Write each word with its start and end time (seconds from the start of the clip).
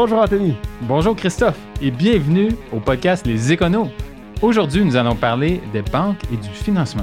Bonjour 0.00 0.20
Anthony. 0.20 0.54
Bonjour 0.82 1.16
Christophe 1.16 1.58
et 1.82 1.90
bienvenue 1.90 2.50
au 2.72 2.78
podcast 2.78 3.26
Les 3.26 3.50
Éconos. 3.50 3.88
Aujourd'hui, 4.40 4.84
nous 4.84 4.94
allons 4.94 5.16
parler 5.16 5.60
des 5.72 5.82
banques 5.82 6.20
et 6.32 6.36
du 6.36 6.50
financement. 6.50 7.02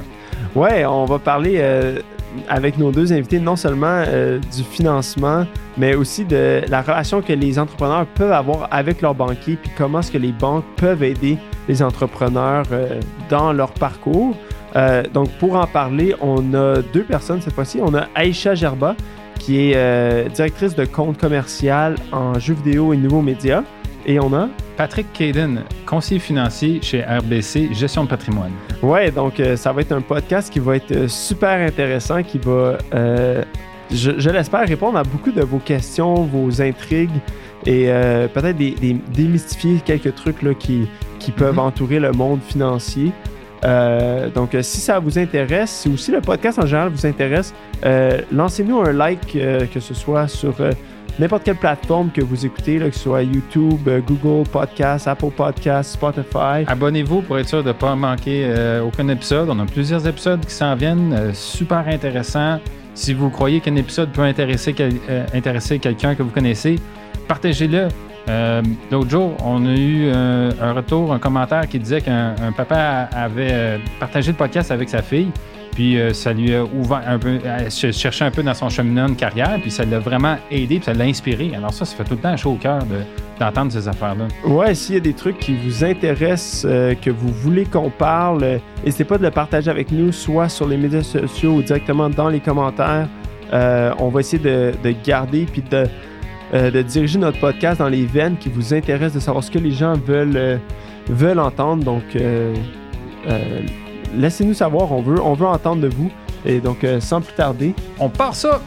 Ouais, 0.56 0.86
on 0.86 1.04
va 1.04 1.20
parler 1.20 1.56
euh, 1.58 2.00
avec 2.48 2.78
nos 2.78 2.92
deux 2.92 3.12
invités 3.12 3.42
non 3.42 3.58
seulement 3.58 4.06
euh, 4.08 4.40
du 4.40 4.64
financement, 4.64 5.46
mais 5.78 5.94
aussi 5.94 6.24
de 6.24 6.62
la 6.70 6.82
relation 6.82 7.22
que 7.22 7.34
les 7.34 7.60
entrepreneurs 7.60 8.06
peuvent 8.16 8.32
avoir 8.32 8.70
avec 8.72 9.02
leurs 9.02 9.14
banquiers, 9.14 9.58
puis 9.62 9.72
comment 9.78 10.00
est-ce 10.00 10.14
que 10.14 10.18
les 10.18 10.32
banques 10.32 10.64
peuvent 10.78 11.04
aider 11.04 11.38
les 11.68 11.84
entrepreneurs 11.84 12.64
euh, 12.72 13.02
dans 13.30 13.52
leur 13.52 13.72
parcours. 13.72 14.38
donc, 15.14 15.30
pour 15.38 15.58
en 15.58 15.68
parler, 15.68 16.16
on 16.22 16.54
a 16.54 16.82
deux 16.94 17.04
personnes 17.04 17.42
cette 17.42 17.56
fois-ci. 17.56 17.80
On 17.82 17.94
a 17.94 18.08
Aïcha 18.16 18.56
Gerba, 18.56 18.96
qui 19.46 19.72
est 19.72 20.30
directrice 20.34 20.76
de 20.76 20.86
compte 20.86 21.20
commercial 21.20 21.96
en 22.12 22.40
jeux 22.40 22.56
vidéo 22.56 22.94
et 22.94 22.98
nouveaux 22.98 23.22
médias. 23.22 23.64
Et 24.08 24.20
on 24.20 24.34
a 24.34 24.50
Patrick 24.78 25.12
Caden, 25.14 25.64
conseiller 25.86 26.20
financier 26.20 26.80
chez 26.82 27.02
RBC 27.02 27.74
Gestion 27.74 28.04
de 28.04 28.10
patrimoine. 28.10 28.52
Ouais, 28.84 29.10
donc 29.10 29.40
euh, 29.40 29.56
ça 29.56 29.72
va 29.72 29.82
être 29.82 29.94
un 29.94 30.02
podcast 30.02 30.54
qui 30.54 30.60
va 30.60 30.76
être 30.76 30.92
euh, 30.92 31.08
super 31.08 31.66
intéressant, 31.66 32.22
qui 32.22 32.38
va, 32.38 32.78
euh, 32.94 33.44
je, 33.92 34.30
l'espère, 34.30 34.68
répondre 34.68 35.00
à 35.00 35.04
beaucoup 35.04 35.32
de 35.32 35.42
vos 35.42 35.58
questions, 35.58 36.14
vos 36.24 36.62
intrigues 36.62 37.20
et 37.66 37.88
peut-être 38.32 38.58
démystifier 39.12 39.80
quelques 39.84 40.14
trucs 40.14 40.44
là, 40.44 40.54
qui, 40.54 40.88
qui 41.18 41.32
peuvent 41.32 41.54
mhm. 41.54 41.60
entourer 41.60 42.00
le 42.00 42.12
monde 42.12 42.40
financier. 42.48 43.12
Donc, 44.34 44.56
si 44.62 44.80
ça 44.80 45.00
vous 45.00 45.18
intéresse, 45.18 45.72
si 45.72 45.90
aussi 45.90 46.12
le 46.12 46.22
podcast 46.22 46.60
en 46.60 46.66
général 46.66 46.90
vous 46.90 47.06
intéresse, 47.06 47.54
lancez-nous 48.32 48.80
un 48.82 48.94
like, 48.94 49.38
que 49.74 49.80
ce 49.80 49.94
soit 49.94 50.28
sur 50.28 50.56
n'importe 51.20 51.44
quelle 51.44 51.56
plateforme 51.56 52.10
que 52.12 52.22
vous 52.22 52.46
écoutez, 52.46 52.78
que 52.78 52.92
ce 52.92 53.00
soit 53.00 53.24
YouTube, 53.24 53.88
euh, 53.88 54.02
Google 54.02 54.48
Podcast, 54.50 55.08
Apple 55.08 55.32
Podcast, 55.36 55.94
Spotify. 55.94 56.66
Abonnez-vous 56.68 57.22
pour 57.22 57.40
être 57.40 57.48
sûr 57.48 57.64
de 57.64 57.70
ne 57.70 57.74
pas 57.74 57.96
manquer 57.96 58.46
euh, 58.46 58.84
aucun 58.84 59.08
épisode. 59.08 59.50
On 59.50 59.60
a 59.60 59.66
plusieurs 59.66 60.06
épisodes 60.08 60.46
qui 60.46 60.54
s'en 60.54 60.76
viennent, 60.76 61.14
euh, 61.14 61.34
super 61.34 61.88
intéressants. 61.88 62.60
Si 62.94 63.14
vous 63.14 63.30
croyez 63.30 63.60
qu'un 63.60 63.76
épisode 63.76 64.10
peut 64.12 64.22
intéresser, 64.22 64.74
intéresser 65.34 65.80
quelqu'un 65.80 66.16
que 66.16 66.24
vous 66.24 66.30
connaissez, 66.30 66.80
partagez-le. 67.28 67.90
L'autre 68.92 69.10
jour, 69.10 69.36
on 69.44 69.66
a 69.66 69.76
eu 69.76 70.10
un 70.10 70.74
retour, 70.74 71.14
un 71.14 71.20
commentaire 71.20 71.68
qui 71.68 71.80
disait 71.80 72.02
qu'un 72.02 72.36
papa 72.56 73.08
avait 73.12 73.80
partagé 74.00 74.32
le 74.32 74.38
podcast 74.38 74.72
avec 74.72 74.90
sa 74.90 75.02
fille. 75.02 75.32
Puis 75.76 76.00
euh, 76.00 76.14
ça 76.14 76.32
lui 76.32 76.56
a 76.56 76.64
ouvert 76.64 77.02
un 77.06 77.20
peu, 77.20 77.38
elle 77.44 77.70
cherchait 77.70 78.24
un 78.24 78.32
peu 78.32 78.42
dans 78.42 78.54
son 78.54 78.70
cheminement 78.70 79.10
de 79.10 79.14
carrière, 79.14 79.60
puis 79.62 79.70
ça 79.70 79.84
l'a 79.84 80.00
vraiment 80.00 80.38
aidé, 80.50 80.78
puis 80.78 80.86
ça 80.86 80.94
l'a 80.94 81.04
inspiré. 81.04 81.52
Alors 81.54 81.74
ça, 81.74 81.84
ça 81.84 81.98
fait 81.98 82.06
tout 82.06 82.14
le 82.14 82.22
temps 82.22 82.36
chaud 82.38 82.52
au 82.52 82.56
cœur 82.56 82.80
d'entendre 83.40 83.74
ces 83.74 83.86
affaires-là. 83.86 84.28
Ouais, 84.46 84.74
s'il 84.74 84.96
y 84.96 84.98
a 84.98 85.02
des 85.02 85.14
trucs 85.14 85.38
qui 85.38 85.54
vous 85.54 85.84
intéressent, 85.84 86.66
euh, 86.66 86.96
que 86.96 87.10
vous 87.10 87.28
voulez 87.28 87.66
qu'on 87.66 87.90
parle, 87.90 88.44
euh, 88.44 88.58
n'hésitez 88.86 89.04
pas 89.04 89.18
de 89.18 89.24
le 89.24 89.32
partager 89.32 89.70
avec 89.70 89.92
nous, 89.92 90.14
soit 90.14 90.48
sur 90.48 90.66
les 90.66 90.78
médias 90.78 91.04
sociaux 91.04 91.56
ou 91.56 91.62
directement 91.62 92.10
dans 92.10 92.30
les 92.30 92.40
commentaires. 92.40 93.10
on 93.52 94.08
va 94.08 94.22
essayer 94.22 94.42
de, 94.42 94.96
garder 95.06 95.46
puis 95.46 95.62
de, 95.62 95.88
de, 96.56 96.82
diriger 96.82 97.20
notre 97.20 97.40
podcast 97.40 97.80
dans 97.80 97.90
les 97.90 98.06
veines 98.06 98.38
qui 98.38 98.50
vous 98.50 98.74
intéressent, 98.74 99.16
de 99.16 99.20
savoir 99.20 99.44
ce 99.44 99.52
que 99.52 99.60
les 99.60 99.72
gens 99.72 99.94
veulent, 99.94 100.60
veulent 101.10 101.40
entendre. 101.40 101.84
Donc, 101.84 102.04
laissez-nous 104.16 104.54
savoir, 104.54 104.92
on 104.92 105.02
veut, 105.02 105.22
on 105.22 105.34
veut 105.34 105.46
entendre 105.46 105.82
de 105.82 105.88
vous. 105.88 106.12
Et 106.46 106.60
donc, 106.60 106.84
euh, 106.84 107.00
sans 107.00 107.22
plus 107.22 107.34
tarder, 107.34 107.74
on 108.00 108.10
part 108.10 108.36
ça! 108.36 108.62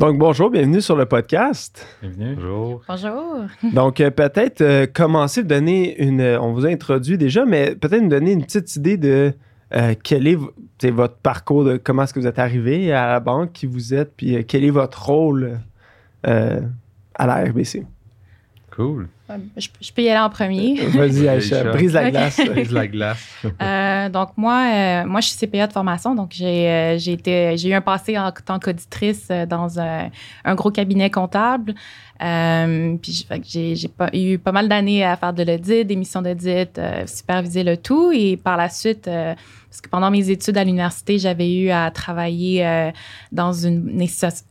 Donc, 0.00 0.16
bonjour, 0.16 0.48
bienvenue 0.48 0.80
sur 0.80 0.96
le 0.96 1.04
podcast. 1.04 1.86
Bienvenue. 2.00 2.34
Bonjour. 2.34 2.82
Bonjour. 2.88 3.42
Donc, 3.74 4.00
euh, 4.00 4.10
peut-être 4.10 4.62
euh, 4.62 4.86
commencer, 4.86 5.44
donner 5.44 6.02
une. 6.02 6.22
Euh, 6.22 6.40
on 6.40 6.54
vous 6.54 6.64
a 6.64 6.70
introduit 6.70 7.18
déjà, 7.18 7.44
mais 7.44 7.74
peut-être 7.74 8.00
nous 8.00 8.08
donner 8.08 8.32
une 8.32 8.42
petite 8.42 8.74
idée 8.76 8.96
de 8.96 9.34
quel 10.02 10.26
est, 10.26 10.38
votre 10.90 11.16
parcours, 11.16 11.64
de 11.64 11.76
comment 11.76 12.04
est-ce 12.04 12.14
que 12.14 12.18
vous 12.18 12.26
êtes 12.26 12.38
arrivé 12.38 12.94
à 12.94 13.08
la 13.08 13.20
banque, 13.20 13.52
qui 13.52 13.66
vous 13.66 13.92
êtes, 13.92 14.14
puis 14.16 14.42
quel 14.46 14.64
est 14.64 14.70
votre 14.70 15.04
rôle 15.04 15.60
à 16.22 17.26
la 17.26 17.44
RBC. 17.44 17.84
Cool. 18.74 19.08
Je, 19.56 19.92
peux 19.92 20.02
y 20.02 20.08
aller 20.08 20.20
en 20.20 20.30
premier. 20.30 20.80
Vas-y, 20.86 21.28
Aïcha, 21.28 21.64
brise 21.64 21.92
la 21.92 22.10
glace. 22.10 22.40
brise 22.46 22.72
la 22.72 22.86
glace. 22.86 23.26
Euh, 23.60 24.08
donc, 24.08 24.30
moi, 24.36 24.64
euh, 24.72 25.04
moi, 25.06 25.20
je 25.20 25.28
suis 25.28 25.46
CPA 25.46 25.66
de 25.66 25.72
formation. 25.72 26.14
Donc, 26.14 26.30
j'ai 26.32 26.68
euh, 26.68 26.98
j'ai 26.98 27.68
eu 27.68 27.74
un 27.74 27.80
passé 27.80 28.18
en 28.18 28.32
tant 28.32 28.58
qu'auditrice 28.58 29.28
dans 29.48 29.78
un, 29.80 30.10
gros 30.54 30.70
cabinet 30.70 31.10
comptable. 31.10 31.74
Puis, 32.20 33.26
j'ai 33.44 33.90
eu 34.12 34.38
pas 34.38 34.52
mal 34.52 34.68
d'années 34.68 35.04
à 35.04 35.16
faire 35.16 35.32
de 35.32 35.42
l'audit, 35.42 35.84
des 35.84 35.96
missions 35.96 36.22
d'audit, 36.22 36.80
superviser 37.06 37.64
le 37.64 37.76
tout. 37.76 38.12
Et 38.12 38.36
par 38.36 38.56
la 38.56 38.68
suite, 38.68 39.04
parce 39.04 39.80
que 39.80 39.88
pendant 39.88 40.10
mes 40.10 40.28
études 40.28 40.58
à 40.58 40.64
l'université, 40.64 41.18
j'avais 41.18 41.52
eu 41.52 41.70
à 41.70 41.90
travailler 41.90 42.92
dans 43.32 43.52
une, 43.52 44.06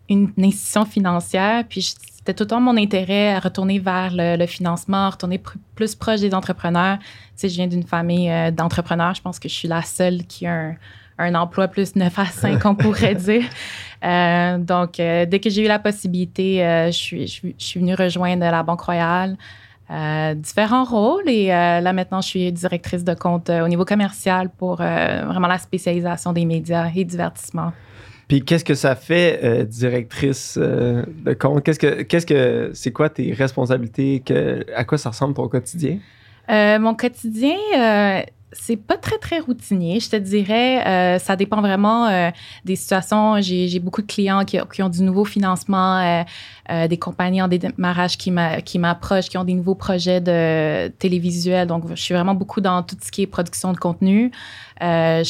une, 0.09 0.31
institution 0.37 0.85
financière. 0.85 1.63
Puis, 1.69 1.95
c'était 2.19 2.33
tout 2.33 2.43
le 2.43 2.47
temps 2.49 2.61
mon 2.61 2.75
intérêt 2.75 3.33
à 3.33 3.39
retourner 3.39 3.79
vers 3.79 4.11
le, 4.13 4.45
financement, 4.45 5.09
retourner 5.09 5.41
plus 5.75 5.95
proche 5.95 6.19
des 6.19 6.33
entrepreneurs. 6.33 6.99
Tu 6.99 7.05
sais, 7.37 7.49
je 7.49 7.55
viens 7.55 7.67
d'une 7.67 7.83
famille 7.83 8.29
euh, 8.29 8.51
d'entrepreneurs. 8.51 9.15
Je 9.15 9.21
pense 9.21 9.39
que 9.39 9.47
je 9.47 9.53
suis 9.53 9.69
la 9.69 9.81
seule 9.83 10.25
qui 10.25 10.45
a 10.45 10.53
un, 10.53 10.75
emploi 11.19 11.67
plus 11.67 11.95
9 11.95 12.19
à 12.19 12.25
5, 12.25 12.65
on 12.65 12.75
pourrait 12.75 13.15
dire. 13.29 13.43
Euh, 14.03 14.57
donc, 14.57 14.99
euh, 14.99 15.25
dès 15.25 15.39
que 15.39 15.49
j'ai 15.49 15.65
eu 15.65 15.67
la 15.67 15.79
possibilité, 15.79 16.59
je, 16.87 16.91
suis, 16.91 17.27
je, 17.27 17.51
suis 17.57 17.79
venue 17.79 17.95
rejoindre 17.95 18.43
la 18.43 18.63
Banque 18.63 18.81
Royale. 18.81 19.37
différents 20.35 20.85
rôles 20.85 21.27
et 21.27 21.47
là 21.47 21.93
maintenant 21.93 22.21
je 22.21 22.27
suis 22.27 22.51
directrice 22.51 23.03
de 23.03 23.15
compte 23.15 23.49
au 23.49 23.67
niveau 23.67 23.85
commercial 23.85 24.49
pour 24.49 24.75
vraiment 24.77 25.47
la 25.47 25.57
spécialisation 25.57 26.31
des 26.31 26.45
médias 26.45 26.89
et 26.95 27.03
divertissement. 27.03 27.71
Puis 28.29 28.45
qu'est-ce 28.45 28.63
que 28.63 28.75
ça 28.75 28.95
fait, 28.95 29.39
euh, 29.43 29.63
directrice 29.63 30.55
euh, 30.61 31.03
de 31.25 31.33
compte? 31.33 31.63
Qu'est-ce 31.63 31.79
que, 31.79 32.03
qu'est-ce 32.03 32.27
que, 32.27 32.69
c'est 32.75 32.91
quoi 32.91 33.09
tes 33.09 33.33
responsabilités? 33.33 34.21
Que, 34.23 34.63
à 34.75 34.83
quoi 34.83 34.99
ça 34.99 35.09
ressemble 35.09 35.33
ton 35.33 35.47
quotidien? 35.47 35.97
Euh, 36.47 36.77
mon 36.77 36.93
quotidien, 36.93 37.57
c'est 38.51 38.77
pas 38.77 38.97
très, 38.97 39.17
très 39.17 39.39
routinier, 39.39 39.99
je 39.99 40.09
te 40.09 40.15
dirais. 40.15 41.19
ça 41.19 41.35
dépend 41.35 41.61
vraiment 41.61 42.31
des 42.65 42.75
situations. 42.75 43.39
J'ai, 43.41 43.79
beaucoup 43.79 44.01
de 44.01 44.07
clients 44.07 44.43
qui, 44.45 44.57
qui, 44.73 44.81
ont 44.81 44.89
du 44.89 45.03
nouveau 45.03 45.25
financement, 45.25 46.25
des 46.87 46.97
compagnies 46.97 47.41
en 47.41 47.47
démarrage 47.47 48.17
qui, 48.17 48.31
m'approchent, 48.31 49.29
qui 49.29 49.37
ont 49.37 49.43
des 49.43 49.55
nouveaux 49.55 49.75
projets 49.75 50.21
de 50.21 50.89
télévisuels. 50.99 51.67
Donc, 51.67 51.83
je 51.89 52.01
suis 52.01 52.13
vraiment 52.13 52.35
beaucoup 52.35 52.61
dans 52.61 52.83
tout 52.83 52.95
ce 53.01 53.11
qui 53.11 53.23
est 53.23 53.27
production 53.27 53.73
de 53.73 53.77
contenu. 53.77 54.31
Euh, 54.81 55.23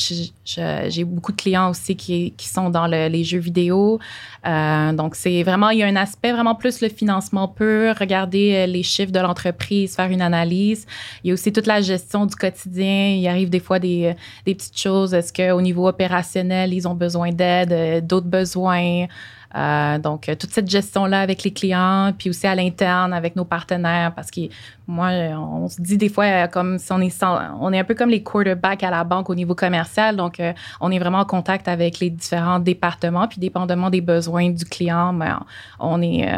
j'ai 0.46 1.04
beaucoup 1.04 1.32
de 1.32 1.38
clients 1.38 1.70
aussi 1.70 1.96
qui, 1.96 2.34
sont 2.40 2.70
dans 2.70 2.86
les 2.88 3.24
jeux 3.24 3.40
vidéo. 3.40 4.00
Euh, 4.46 4.94
donc, 4.94 5.16
c'est 5.16 5.44
vraiment, 5.44 5.70
il 5.70 5.80
y 5.80 5.84
a 5.84 5.88
un 5.88 5.96
aspect 5.96 6.32
vraiment 6.32 6.56
plus 6.56 6.82
le 6.82 6.90
financement 6.90 7.48
pur, 7.48 7.96
regarder 7.98 8.54
euh, 8.56 8.66
les 8.66 8.84
chiffres 8.84 9.12
de 9.12 9.20
l'entreprise, 9.20 9.96
faire 9.96 10.10
une 10.10 10.22
analyse. 10.22 10.86
Il 11.24 11.30
y 11.30 11.32
a 11.32 11.34
aussi 11.34 11.52
toute 11.52 11.68
la 11.68 11.82
gestion 11.82 12.26
du 12.26 12.36
quotidien. 12.36 13.16
Il 13.16 13.28
arrive 13.28 13.50
des 13.50 13.60
fois 13.60 13.80
des 13.80 14.16
petites 14.46 14.80
choses. 14.80 15.14
Est-ce 15.14 15.34
qu'au 15.34 15.62
niveau 15.62 15.88
opérationnel, 15.88 16.74
ils 16.74 16.88
ont 16.88 16.96
besoin 16.96 17.32
d'aide, 17.32 18.06
d'autres 18.06 18.28
besoins? 18.28 19.08
Euh, 19.56 19.98
donc, 19.98 20.30
euh, 20.30 20.36
toute 20.36 20.52
cette 20.52 20.70
gestion-là 20.70 21.22
avec 21.22 21.44
les 21.44 21.52
clients, 21.52 22.14
puis 22.16 22.30
aussi 22.30 22.46
à 22.46 22.54
l'interne 22.54 23.14
avec 23.14 23.36
nos 23.36 23.46
partenaires, 23.46 24.14
parce 24.14 24.30
que 24.30 24.42
moi, 24.88 25.10
on 25.10 25.68
se 25.68 25.82
dit 25.82 25.98
des 25.98 26.10
fois 26.10 26.26
euh, 26.26 26.48
comme 26.48 26.78
si 26.78 26.92
on 26.92 27.02
est, 27.02 27.24
on 27.60 27.74
est 27.74 27.80
un 27.80 27.84
peu 27.84 27.96
comme 27.96 28.10
les 28.10 28.22
quarterbacks 28.22 28.84
à 28.84 28.92
la 28.92 29.04
banque 29.04 29.30
au 29.30 29.36
niveau 29.36 29.56
commercial. 29.56 30.16
Donc, 30.16 30.40
on 30.82 30.92
est 30.92 31.00
vraiment 31.00 31.20
en 31.20 31.26
contact 31.26 31.68
avec 31.68 32.00
les 32.00 32.12
différents 32.12 32.60
départements, 32.60 33.28
puis 33.28 33.40
dépendamment 33.40 33.90
des 33.90 34.02
besoins 34.02 34.52
du 34.52 34.66
client, 34.66 35.14
ben, 35.14 35.40
on, 35.80 36.02
est, 36.02 36.30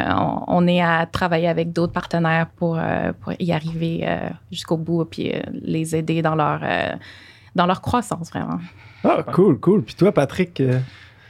on, 0.48 0.68
est 0.68 0.82
à 0.82 1.06
travailler 1.06 1.48
avec 1.48 1.74
d'autres 1.74 1.94
partenaires 1.94 2.48
pour, 2.56 2.80
pour 3.20 3.34
y 3.40 3.52
arriver 3.52 4.08
jusqu'au 4.52 4.78
bout, 4.78 5.06
puis 5.06 5.34
les 5.52 5.96
aider 5.96 6.22
dans 6.22 6.36
leur, 6.36 6.62
dans 7.56 7.66
leur 7.66 7.82
croissance, 7.82 8.30
vraiment. 8.30 8.60
Ah, 9.04 9.24
cool, 9.34 9.60
cool. 9.60 9.84
Puis 9.84 9.96
toi, 9.96 10.12
Patrick, 10.12 10.62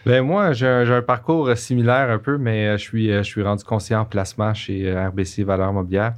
ben 0.06 0.22
moi, 0.24 0.54
j'ai 0.54 0.68
un, 0.68 1.02
parcours 1.02 1.56
similaire 1.58 2.10
un 2.10 2.20
peu, 2.20 2.38
mais 2.38 2.68
euh, 2.68 2.78
je 2.78 2.84
suis, 2.84 3.12
euh, 3.12 3.24
je 3.24 3.30
suis 3.30 3.44
rendu 3.44 3.64
conseiller 3.64 3.98
en 3.98 4.06
placement 4.06 4.54
chez 4.54 4.90
euh, 4.90 5.10
RBC 5.10 5.44
Valeurs 5.44 5.74
Mobilières. 5.74 6.14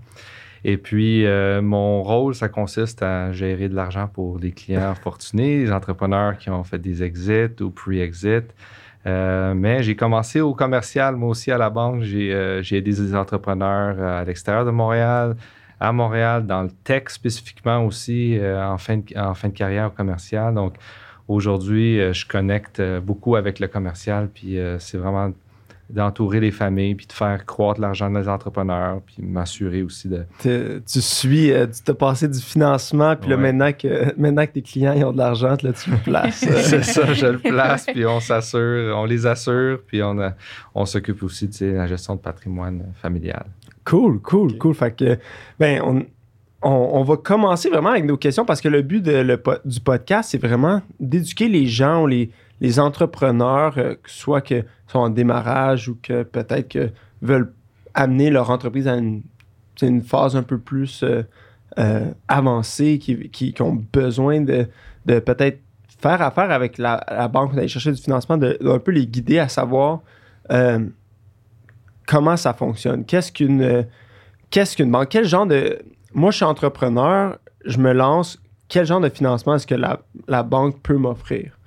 Et 0.66 0.78
puis, 0.78 1.26
euh, 1.26 1.62
mon 1.62 2.04
rôle, 2.04 2.36
ça 2.36 2.48
consiste 2.48 3.04
à 3.04 3.34
gérer 3.34 3.68
de 3.68 3.76
l'argent 3.76 4.08
pour 4.08 4.40
des 4.40 4.52
clients 4.52 4.96
fortunés, 4.96 5.66
des 5.66 5.72
entrepreneurs 5.72 6.38
qui 6.38 6.50
ont 6.50 6.64
fait 6.64 6.80
des 6.80 7.04
exits 7.04 7.62
ou 7.62 7.70
pre-exits. 7.70 8.48
Euh, 9.06 9.54
mais 9.54 9.84
j'ai 9.84 9.98
commencé 9.98 10.40
au 10.40 10.54
commercial, 10.54 11.18
moi 11.18 11.30
aussi 11.30 11.52
à 11.52 11.58
la 11.58 11.70
banque. 11.70 12.04
J'ai 12.04 12.34
euh, 12.34 12.62
aidé 12.72 12.94
des 12.94 13.14
entrepreneurs 13.14 14.02
à 14.02 14.24
l'extérieur 14.24 14.64
de 14.64 14.72
Montréal, 14.72 15.36
à 15.82 15.92
Montréal, 15.92 16.48
dans 16.48 16.64
le 16.64 16.72
tech 16.86 17.10
spécifiquement 17.10 17.86
aussi, 17.86 18.40
en, 18.42 18.78
fin 18.78 18.98
de, 18.98 19.20
en 19.20 19.34
fin 19.34 19.50
de 19.50 19.54
carrière 19.54 19.88
au 19.88 19.90
commercial. 19.90 20.54
Donc, 20.54 20.76
aujourd'hui, 21.28 22.14
je 22.14 22.28
connecte 22.28 22.82
beaucoup 23.02 23.36
avec 23.36 23.60
le 23.60 23.68
commercial, 23.68 24.30
puis 24.34 24.58
c'est 24.80 24.98
vraiment 24.98 25.32
d'entourer 25.90 26.40
les 26.40 26.52
familles, 26.52 26.96
puis 26.96 27.06
de 27.06 27.14
faire 27.14 27.46
croître 27.46 27.80
l'argent 27.80 28.10
des 28.10 28.28
entrepreneurs, 28.28 29.02
puis 29.06 29.18
m'assurer 29.22 29.84
aussi 29.84 30.08
de... 30.08 30.26
tu 30.42 31.02
suis, 31.02 31.52
euh, 31.52 31.68
tu 31.68 31.84
t'as 31.84 31.94
passé 31.94 32.28
du 32.28 32.40
financement, 32.40 33.16
puis 33.16 33.30
là, 33.30 33.38
maintenant 33.38 33.72
que, 33.72 34.14
maintenant 34.18 34.46
que 34.46 34.54
tes 34.54 34.62
clients 34.62 34.94
ils 34.94 35.04
ont 35.04 35.12
de 35.12 35.18
l'argent, 35.18 35.56
là, 35.62 35.74
tu 35.74 35.92
le 35.92 35.98
places. 35.98 36.38
c'est 36.62 36.84
ça, 36.84 37.14
je 37.14 37.28
le 37.28 37.38
place, 37.38 37.86
puis 37.86 38.06
on 38.06 38.20
s'assure, 38.20 38.96
on 38.98 39.06
les 39.06 39.26
assure, 39.26 39.80
puis 39.86 40.02
on, 40.02 40.18
on 40.74 40.86
s'occupe 40.86 41.22
aussi 41.22 41.48
de 41.48 41.68
la 41.68 41.88
gestion 41.88 42.16
de 42.16 42.22
patrimoine 42.22 42.86
familial. 43.02 43.46
Cool, 43.86 44.20
cool, 44.22 44.58
cool. 44.58 44.74
Fait 44.74 44.96
que, 44.96 45.20
ben, 45.60 45.82
on, 45.84 46.06
on, 46.64 47.04
va 47.04 47.18
commencer 47.18 47.70
vraiment 47.70 47.90
avec 47.90 48.06
nos 48.06 48.18
questions 48.18 48.46
parce 48.46 48.62
que 48.62 48.70
le 48.70 48.82
but 48.82 49.02
de, 49.02 49.40
du 49.66 49.80
podcast, 49.80 50.30
c'est 50.32 50.38
vraiment 50.38 50.82
d'éduquer 51.00 51.48
les 51.48 51.68
gens, 51.68 52.06
les, 52.06 52.32
les 52.64 52.80
entrepreneurs, 52.80 53.78
euh, 53.78 53.96
soit 54.06 54.42
que 54.42 54.64
sont 54.88 55.00
en 55.00 55.10
démarrage 55.10 55.90
ou 55.90 55.98
que 56.02 56.24
peut-être 56.24 56.70
que 56.70 56.90
veulent 57.22 57.54
amener 57.94 58.30
leur 58.30 58.50
entreprise 58.50 58.88
à 58.88 58.96
une, 58.96 59.22
phase 60.02 60.38
un 60.38 60.44
peu 60.44 60.58
plus 60.58 61.04
euh, 61.04 61.24
euh, 61.78 62.10
avancée, 62.30 63.00
qui, 63.00 63.54
ont 63.60 63.84
besoin 63.92 64.40
de, 64.40 64.66
peut-être 65.06 65.60
faire 66.00 66.22
affaire 66.22 66.52
avec 66.52 66.78
la, 66.78 67.28
banque, 67.28 67.54
d'aller 67.54 67.68
chercher 67.68 67.92
du 67.92 68.02
financement, 68.02 68.38
de, 68.38 68.58
un 68.66 68.80
peu 68.80 68.92
les 68.92 69.06
guider 69.06 69.40
à 69.40 69.50
savoir 69.50 70.00
comment 72.08 72.38
ça 72.38 72.54
fonctionne. 72.54 73.04
Qu'est-ce 73.04 73.32
qu'une 73.32 73.86
qu'est-ce 74.50 74.78
qu'une 74.78 74.92
banque? 74.92 75.10
Quel 75.10 75.26
genre 75.26 75.48
de. 75.48 75.80
Moi, 76.14 76.32
je 76.32 76.38
suis 76.38 76.46
entrepreneur, 76.46 77.38
je 77.66 77.78
me 77.78 77.92
lance. 77.94 78.40
Quel 78.70 78.86
genre 78.86 79.02
de 79.02 79.10
financement 79.10 79.56
est-ce 79.56 79.68
que 79.68 79.76
la 79.76 80.44
banque 80.44 80.82
peut 80.82 80.98
m'offrir? 80.98 81.58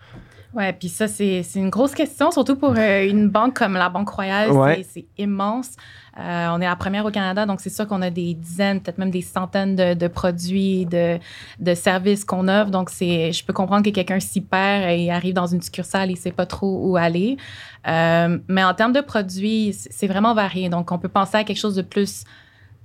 Oui, 0.57 0.73
puis 0.73 0.89
ça, 0.89 1.07
c'est 1.07 1.45
une 1.55 1.69
grosse 1.69 1.95
question, 1.95 2.31
surtout 2.31 2.57
pour 2.57 2.73
euh, 2.79 3.07
une 3.07 3.29
banque 3.29 3.55
comme 3.55 3.75
la 3.75 3.91
Banque 3.91 4.09
Royale. 4.09 4.51
C'est 4.91 5.05
immense. 5.19 5.73
Euh, 6.19 6.49
on 6.51 6.63
est 6.63 6.65
la 6.65 6.77
première 6.77 7.05
au 7.05 7.11
Canada, 7.11 7.45
donc 7.45 7.61
c'est 7.61 7.69
sûr 7.69 7.87
qu'on 7.87 8.01
a 8.01 8.09
des 8.09 8.33
dizaines, 8.33 8.81
peut-être 8.81 8.97
même 8.97 9.11
des 9.11 9.21
centaines 9.21 9.77
de, 9.77 10.09
produits, 10.09 10.87
de, 10.87 11.19
de 11.61 11.75
services 11.75 12.25
qu'on 12.25 12.49
offre. 12.49 12.71
Donc, 12.71 12.91
je 12.91 13.45
peux 13.45 13.53
comprendre 13.53 13.85
que 13.85 13.91
quelqu'un 13.91 14.19
s'y 14.19 14.41
perd 14.41 14.89
et 14.99 15.11
arrive 15.11 15.35
dans 15.35 15.47
une 15.47 15.61
succursale 15.61 16.09
et 16.09 16.15
ne 16.15 16.19
sait 16.19 16.33
pas 16.33 16.47
trop 16.47 16.89
où 16.89 16.97
aller. 16.97 17.37
Euh, 17.87 18.39
mais 18.49 18.65
en 18.65 18.73
termes 18.73 18.95
de 18.95 19.03
produits, 19.03 19.75
c'est 19.75 20.07
vraiment 20.07 20.33
varié. 20.33 20.71
Donc, 20.71 20.91
on 20.91 20.99
peut 20.99 21.11
penser 21.11 21.37
à 21.37 21.45
quelque 21.45 21.61
chose 21.61 21.75
de 21.75 21.83
plus 21.83 22.25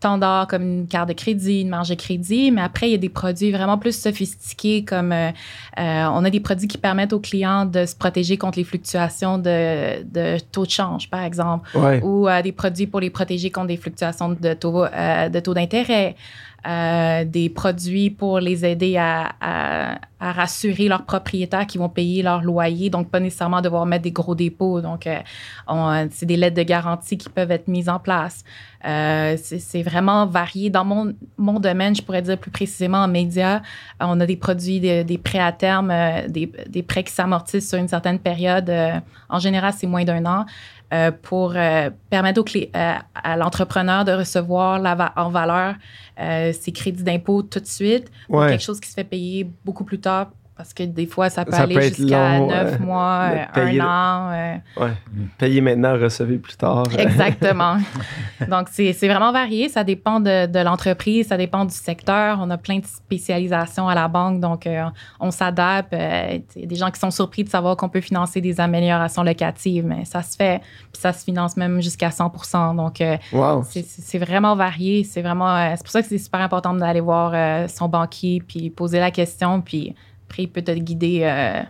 standard 0.01 0.47
comme 0.47 0.63
une 0.63 0.87
carte 0.87 1.09
de 1.09 1.13
crédit, 1.13 1.61
une 1.61 1.69
marge 1.69 1.89
de 1.89 1.95
crédit, 1.95 2.51
mais 2.51 2.61
après, 2.61 2.89
il 2.89 2.91
y 2.91 2.95
a 2.95 2.97
des 2.97 3.09
produits 3.09 3.51
vraiment 3.51 3.77
plus 3.77 3.95
sophistiqués 3.95 4.83
comme 4.83 5.11
euh, 5.11 5.29
euh, 5.77 6.05
on 6.11 6.25
a 6.25 6.29
des 6.31 6.39
produits 6.39 6.67
qui 6.67 6.79
permettent 6.79 7.13
aux 7.13 7.19
clients 7.19 7.65
de 7.65 7.85
se 7.85 7.95
protéger 7.95 8.35
contre 8.35 8.57
les 8.57 8.63
fluctuations 8.63 9.37
de, 9.37 10.01
de 10.03 10.39
taux 10.51 10.65
de 10.65 10.71
change, 10.71 11.07
par 11.09 11.21
exemple, 11.21 11.69
ou 12.03 12.27
euh, 12.27 12.41
des 12.41 12.51
produits 12.51 12.87
pour 12.87 12.99
les 12.99 13.11
protéger 13.11 13.51
contre 13.51 13.67
des 13.67 13.77
fluctuations 13.77 14.29
de 14.29 14.53
taux, 14.55 14.85
de 14.85 15.39
taux 15.39 15.53
d'intérêt. 15.53 16.15
Euh, 16.67 17.25
des 17.25 17.49
produits 17.49 18.11
pour 18.11 18.39
les 18.39 18.63
aider 18.65 18.95
à, 18.95 19.31
à, 19.41 19.95
à, 20.19 20.31
rassurer 20.31 20.89
leurs 20.89 21.05
propriétaires 21.05 21.65
qui 21.65 21.79
vont 21.79 21.89
payer 21.89 22.21
leur 22.21 22.43
loyer, 22.43 22.91
donc 22.91 23.09
pas 23.09 23.19
nécessairement 23.19 23.61
devoir 23.61 23.87
mettre 23.87 24.03
des 24.03 24.11
gros 24.11 24.35
dépôts. 24.35 24.79
Donc, 24.79 25.07
euh, 25.07 26.07
c'est 26.11 26.27
des 26.27 26.37
lettres 26.37 26.57
de 26.57 26.61
garantie 26.61 27.17
qui 27.17 27.29
peuvent 27.29 27.49
être 27.49 27.67
mises 27.67 27.89
en 27.89 27.97
place. 27.97 28.43
Euh, 28.85 29.37
c'est 29.41 29.81
vraiment 29.81 30.27
varié. 30.27 30.69
Dans 30.69 30.85
mon, 30.85 31.15
mon 31.35 31.59
domaine, 31.59 31.95
je 31.95 32.03
pourrais 32.03 32.21
dire 32.21 32.37
plus 32.37 32.51
précisément 32.51 32.99
en 32.99 33.07
médias, 33.07 33.63
on 33.99 34.19
a 34.19 34.25
des 34.27 34.37
produits, 34.37 34.79
des 34.79 35.17
prêts 35.23 35.39
à 35.39 35.51
terme, 35.51 35.91
des, 36.27 36.51
des 36.67 36.83
prêts 36.83 37.03
qui 37.03 37.13
s'amortissent 37.13 37.69
sur 37.69 37.79
une 37.79 37.87
certaine 37.87 38.19
période. 38.19 38.71
en 39.29 39.39
général, 39.39 39.73
c'est 39.75 39.87
moins 39.87 40.03
d'un 40.03 40.27
an. 40.27 40.45
Euh, 40.93 41.09
pour 41.09 41.53
euh, 41.55 41.89
permettre 42.09 42.43
euh, 42.57 42.93
à 43.15 43.37
l'entrepreneur 43.37 44.03
de 44.03 44.11
recevoir 44.11 44.77
la 44.77 45.13
en 45.15 45.29
valeur 45.29 45.75
ses 46.17 46.71
crédits 46.73 47.03
d'impôt 47.03 47.43
tout 47.43 47.61
de 47.61 47.65
suite 47.65 48.11
pour 48.27 48.45
quelque 48.45 48.61
chose 48.61 48.81
qui 48.81 48.89
se 48.89 48.95
fait 48.95 49.05
payer 49.05 49.49
beaucoup 49.63 49.85
plus 49.85 49.99
tard 49.99 50.31
parce 50.61 50.75
que 50.75 50.83
des 50.83 51.07
fois, 51.07 51.31
ça 51.31 51.43
peut 51.43 51.55
aller 51.55 51.81
jusqu'à 51.81 52.39
neuf 52.39 52.79
mois, 52.79 53.31
un 53.55 53.79
an. 53.79 54.59
Ouais. 54.77 54.91
Payer 55.39 55.59
maintenant, 55.59 55.97
recevoir 55.97 56.37
plus 56.37 56.55
tard. 56.55 56.83
Exactement. 56.99 57.77
Donc, 58.47 58.67
c'est 58.69 59.07
vraiment 59.07 59.31
varié. 59.31 59.69
Ça 59.69 59.83
dépend 59.83 60.19
de, 60.19 60.63
l'entreprise, 60.63 61.29
ça 61.29 61.37
dépend 61.37 61.65
du 61.65 61.73
secteur. 61.73 62.37
On 62.39 62.51
a 62.51 62.59
plein 62.59 62.77
de 62.77 62.85
spécialisations 62.85 63.89
à 63.89 63.95
la 63.95 64.07
banque, 64.07 64.39
donc 64.39 64.69
on 65.19 65.31
s'adapte. 65.31 65.93
Il 65.93 66.61
y 66.61 66.63
a 66.63 66.67
des 66.67 66.75
gens 66.75 66.91
qui 66.91 66.99
sont 66.99 67.09
surpris 67.09 67.43
de 67.43 67.49
savoir 67.49 67.75
qu'on 67.75 67.89
peut 67.89 68.01
financer 68.01 68.39
des 68.39 68.61
améliorations 68.61 69.23
locatives, 69.23 69.83
mais 69.83 70.05
ça 70.05 70.21
se 70.21 70.35
fait. 70.35 70.61
Puis 70.93 71.01
ça 71.01 71.11
se 71.11 71.23
finance 71.23 71.57
même 71.57 71.81
jusqu'à 71.81 72.11
100 72.11 72.75
Donc, 72.75 73.01
c'est 73.63 74.19
vraiment 74.19 74.55
varié. 74.55 75.05
C'est 75.05 75.23
vraiment. 75.23 75.75
c'est 75.75 75.81
pour 75.81 75.91
ça 75.91 76.03
que 76.03 76.07
c'est 76.07 76.19
super 76.19 76.41
important 76.41 76.75
d'aller 76.75 77.01
voir 77.01 77.67
son 77.67 77.89
banquier, 77.89 78.43
puis 78.47 78.69
poser 78.69 78.99
la 78.99 79.09
question, 79.09 79.61
puis 79.61 79.95
peut 80.51 80.61
te 80.61 80.71
guider 80.71 81.21
euh, 81.23 81.61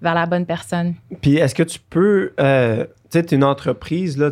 vers 0.00 0.14
la 0.14 0.26
bonne 0.26 0.46
personne. 0.46 0.94
Puis 1.20 1.36
est-ce 1.36 1.54
que 1.54 1.62
tu 1.62 1.78
peux, 1.78 2.32
euh, 2.40 2.84
tu 3.10 3.20
sais, 3.20 3.34
une 3.34 3.44
entreprise, 3.44 4.18
là, 4.18 4.30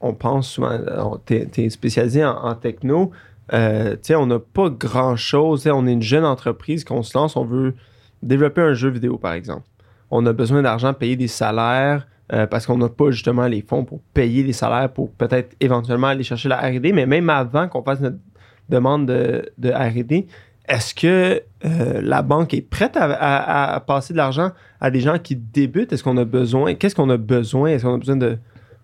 on, 0.00 0.12
pense 0.14 0.48
souvent, 0.48 0.78
tu 1.26 1.34
es, 1.56 1.70
spécialisé 1.70 2.24
en, 2.24 2.54
techno, 2.54 3.10
euh, 3.52 3.92
tu 3.92 3.98
sais, 4.02 4.14
on 4.14 4.26
n'a 4.26 4.38
pas 4.38 4.70
grand-chose, 4.70 5.66
on 5.66 5.86
est 5.86 5.92
une 5.92 6.02
jeune 6.02 6.24
entreprise 6.24 6.84
qu'on 6.84 7.02
se 7.02 7.16
lance, 7.16 7.36
on 7.36 7.44
veut 7.44 7.74
développer 8.22 8.62
un 8.62 8.74
jeu 8.74 8.88
vidéo, 8.88 9.18
par 9.18 9.32
exemple. 9.32 9.64
On 10.10 10.24
a 10.26 10.32
besoin 10.32 10.62
d'argent, 10.62 10.94
payer 10.94 11.16
des 11.16 11.28
salaires, 11.28 12.06
parce 12.50 12.66
qu'on 12.66 12.78
n'a 12.78 12.88
pas 12.88 13.10
justement 13.10 13.46
les 13.46 13.60
fonds 13.60 13.84
pour 13.84 14.00
payer 14.14 14.42
les 14.42 14.54
salaires 14.54 14.90
pour 14.90 15.12
peut-être 15.12 15.54
éventuellement 15.60 16.06
aller 16.08 16.24
chercher 16.24 16.48
la 16.48 16.56
RD, 16.56 16.92
mais 16.94 17.06
même 17.06 17.28
avant 17.28 17.68
qu'on 17.68 17.82
fasse 17.82 18.00
notre 18.00 18.16
demande 18.70 19.06
de, 19.06 19.52
de 19.58 19.70
RD, 19.70 20.26
est-ce 20.68 20.94
que 20.94 21.42
euh, 21.64 22.00
la 22.02 22.22
banque 22.22 22.54
est 22.54 22.62
prête 22.62 22.96
à, 22.96 23.82
passer 23.86 24.12
de 24.14 24.18
l'argent 24.18 24.52
à 24.80 24.90
des 24.90 25.00
gens 25.00 25.18
qui 25.18 25.36
débutent? 25.36 25.92
Est-ce 25.92 26.02
qu'on 26.02 26.16
a 26.16 26.24
besoin? 26.24 26.74
Qu'est-ce 26.74 26.94
qu'on 26.94 27.10
a 27.10 27.16
besoin? 27.16 27.70
Est-ce 27.70 27.84
qu'on 27.84 27.94
a 27.94 27.98
besoin 27.98 28.16
de 28.16 28.38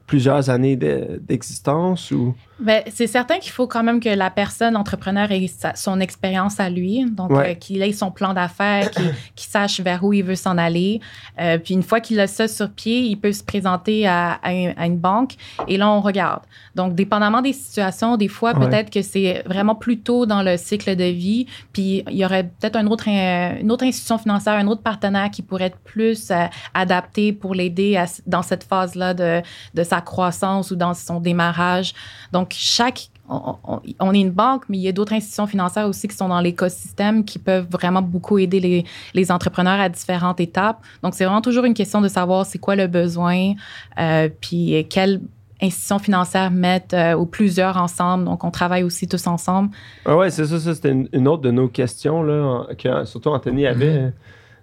plusieurs 0.07 0.51
années 0.51 0.77
d'existence 0.77 2.11
ou? 2.11 2.35
Ben, 2.61 2.83
c'est 2.93 3.07
certain 3.07 3.39
qu'il 3.39 3.53
faut 3.53 3.67
quand 3.67 3.83
même 3.83 4.01
que 4.01 4.09
la 4.11 4.29
personne 4.29 4.77
entrepreneur 4.77 5.33
ait 5.33 5.51
son 5.75 5.99
expérience 5.99 6.61
à 6.61 6.69
lui, 6.69 7.05
donc 7.11 7.31
euh, 7.33 7.55
qu'il 7.55 7.83
ait 7.83 7.93
son 7.93 8.11
plan 8.11 8.35
d'affaires, 8.35 8.91
qu'il 9.35 9.51
sache 9.51 9.81
vers 9.81 10.05
où 10.05 10.13
il 10.13 10.23
veut 10.23 10.35
s'en 10.35 10.59
aller. 10.59 11.01
Euh, 11.41 11.57
puis 11.57 11.73
une 11.73 11.83
fois 11.83 12.01
qu'il 12.01 12.21
a 12.21 12.27
ça 12.27 12.49
sur 12.49 12.71
pied, 12.71 13.01
il 13.01 13.17
peut 13.17 13.33
se 13.33 13.43
présenter 13.43 14.07
à, 14.07 14.39
une, 14.45 14.99
banque 14.99 15.37
et 15.69 15.79
là 15.79 15.91
on 15.91 16.01
regarde. 16.01 16.43
Donc 16.75 16.95
dépendamment 16.95 17.41
des 17.41 17.55
situations, 17.55 18.17
des 18.17 18.29
fois 18.29 18.53
peut-être 18.55 18.91
que 18.91 19.01
c'est 19.01 19.43
vraiment 19.47 19.75
plus 19.75 20.01
tôt 20.01 20.27
dans 20.27 20.43
le 20.43 20.57
cycle 20.59 20.95
de 20.97 21.05
vie, 21.05 21.47
puis 21.73 22.05
il 22.09 22.17
y 22.17 22.25
aurait 22.25 22.45
peut-être 22.45 22.77
un 22.77 22.87
autre, 22.89 23.09
une 23.09 23.71
autre 23.71 23.85
institution 23.85 24.19
financière, 24.19 24.55
un 24.55 24.67
autre 24.67 24.83
partenaire 24.83 25.31
qui 25.31 25.43
pourrait 25.43 25.67
être 25.67 25.79
plus 25.79 26.31
euh, 26.31 26.45
adapté 26.75 27.33
pour 27.33 27.55
l'aider 27.55 28.03
dans 28.27 28.43
cette 28.43 28.65
phase-là 28.65 29.15
de, 29.15 29.41
de 29.75 29.83
sa 29.83 30.01
croissance 30.01 30.71
ou 30.71 30.77
dans 30.77 30.93
son 30.93 31.21
démarrage. 31.21 31.95
Donc 32.33 32.50
chaque 32.55 33.11
on, 33.31 34.13
est 34.13 34.21
une 34.21 34.31
banque, 34.31 34.65
mais 34.69 34.77
il 34.77 34.81
y 34.81 34.89
a 34.89 34.93
d'autres 34.93 35.13
institutions 35.13 35.47
financières 35.47 35.87
aussi 35.87 36.09
qui 36.09 36.17
sont 36.17 36.29
dans 36.29 36.41
l'écosystème 36.41 37.25
qui 37.25 37.39
peuvent 37.39 37.69
vraiment 37.71 38.03
beaucoup 38.03 38.39
aider 38.39 38.85
les, 39.15 39.31
entrepreneurs 39.31 39.79
à 39.79 39.89
différentes 39.89 40.41
étapes. 40.41 40.79
Donc, 41.03 41.15
c'est 41.15 41.25
vraiment 41.25 41.41
toujours 41.41 41.65
une 41.65 41.75
question 41.75 42.01
de 42.01 42.09
savoir 42.09 42.45
c'est 42.45 42.59
quoi 42.59 42.75
le 42.75 42.89
besoin, 42.89 43.53
euh, 44.01 44.29
puis 44.41 44.85
quelle 44.91 45.21
institution 45.63 45.99
financière 45.99 46.51
mettent 46.51 46.95
euh, 46.95 47.15
ou 47.15 47.27
plusieurs 47.27 47.77
ensemble. 47.77 48.25
Donc, 48.25 48.43
on 48.43 48.51
travaille 48.51 48.83
aussi 48.83 49.07
tous 49.07 49.27
ensemble. 49.27 49.71
Ah 50.07 50.17
ouais, 50.17 50.31
c'est 50.31 50.47
ça, 50.47 50.59
ça 50.59 50.75
c'était 50.75 50.95
une, 51.13 51.29
autre 51.29 51.43
de 51.43 51.51
nos 51.51 51.69
questions, 51.69 52.23
là, 52.23 52.67
que 52.77 53.05
surtout 53.05 53.29
Anthony 53.29 53.67
avait. 53.67 53.99
Mm-hmm. 53.99 54.13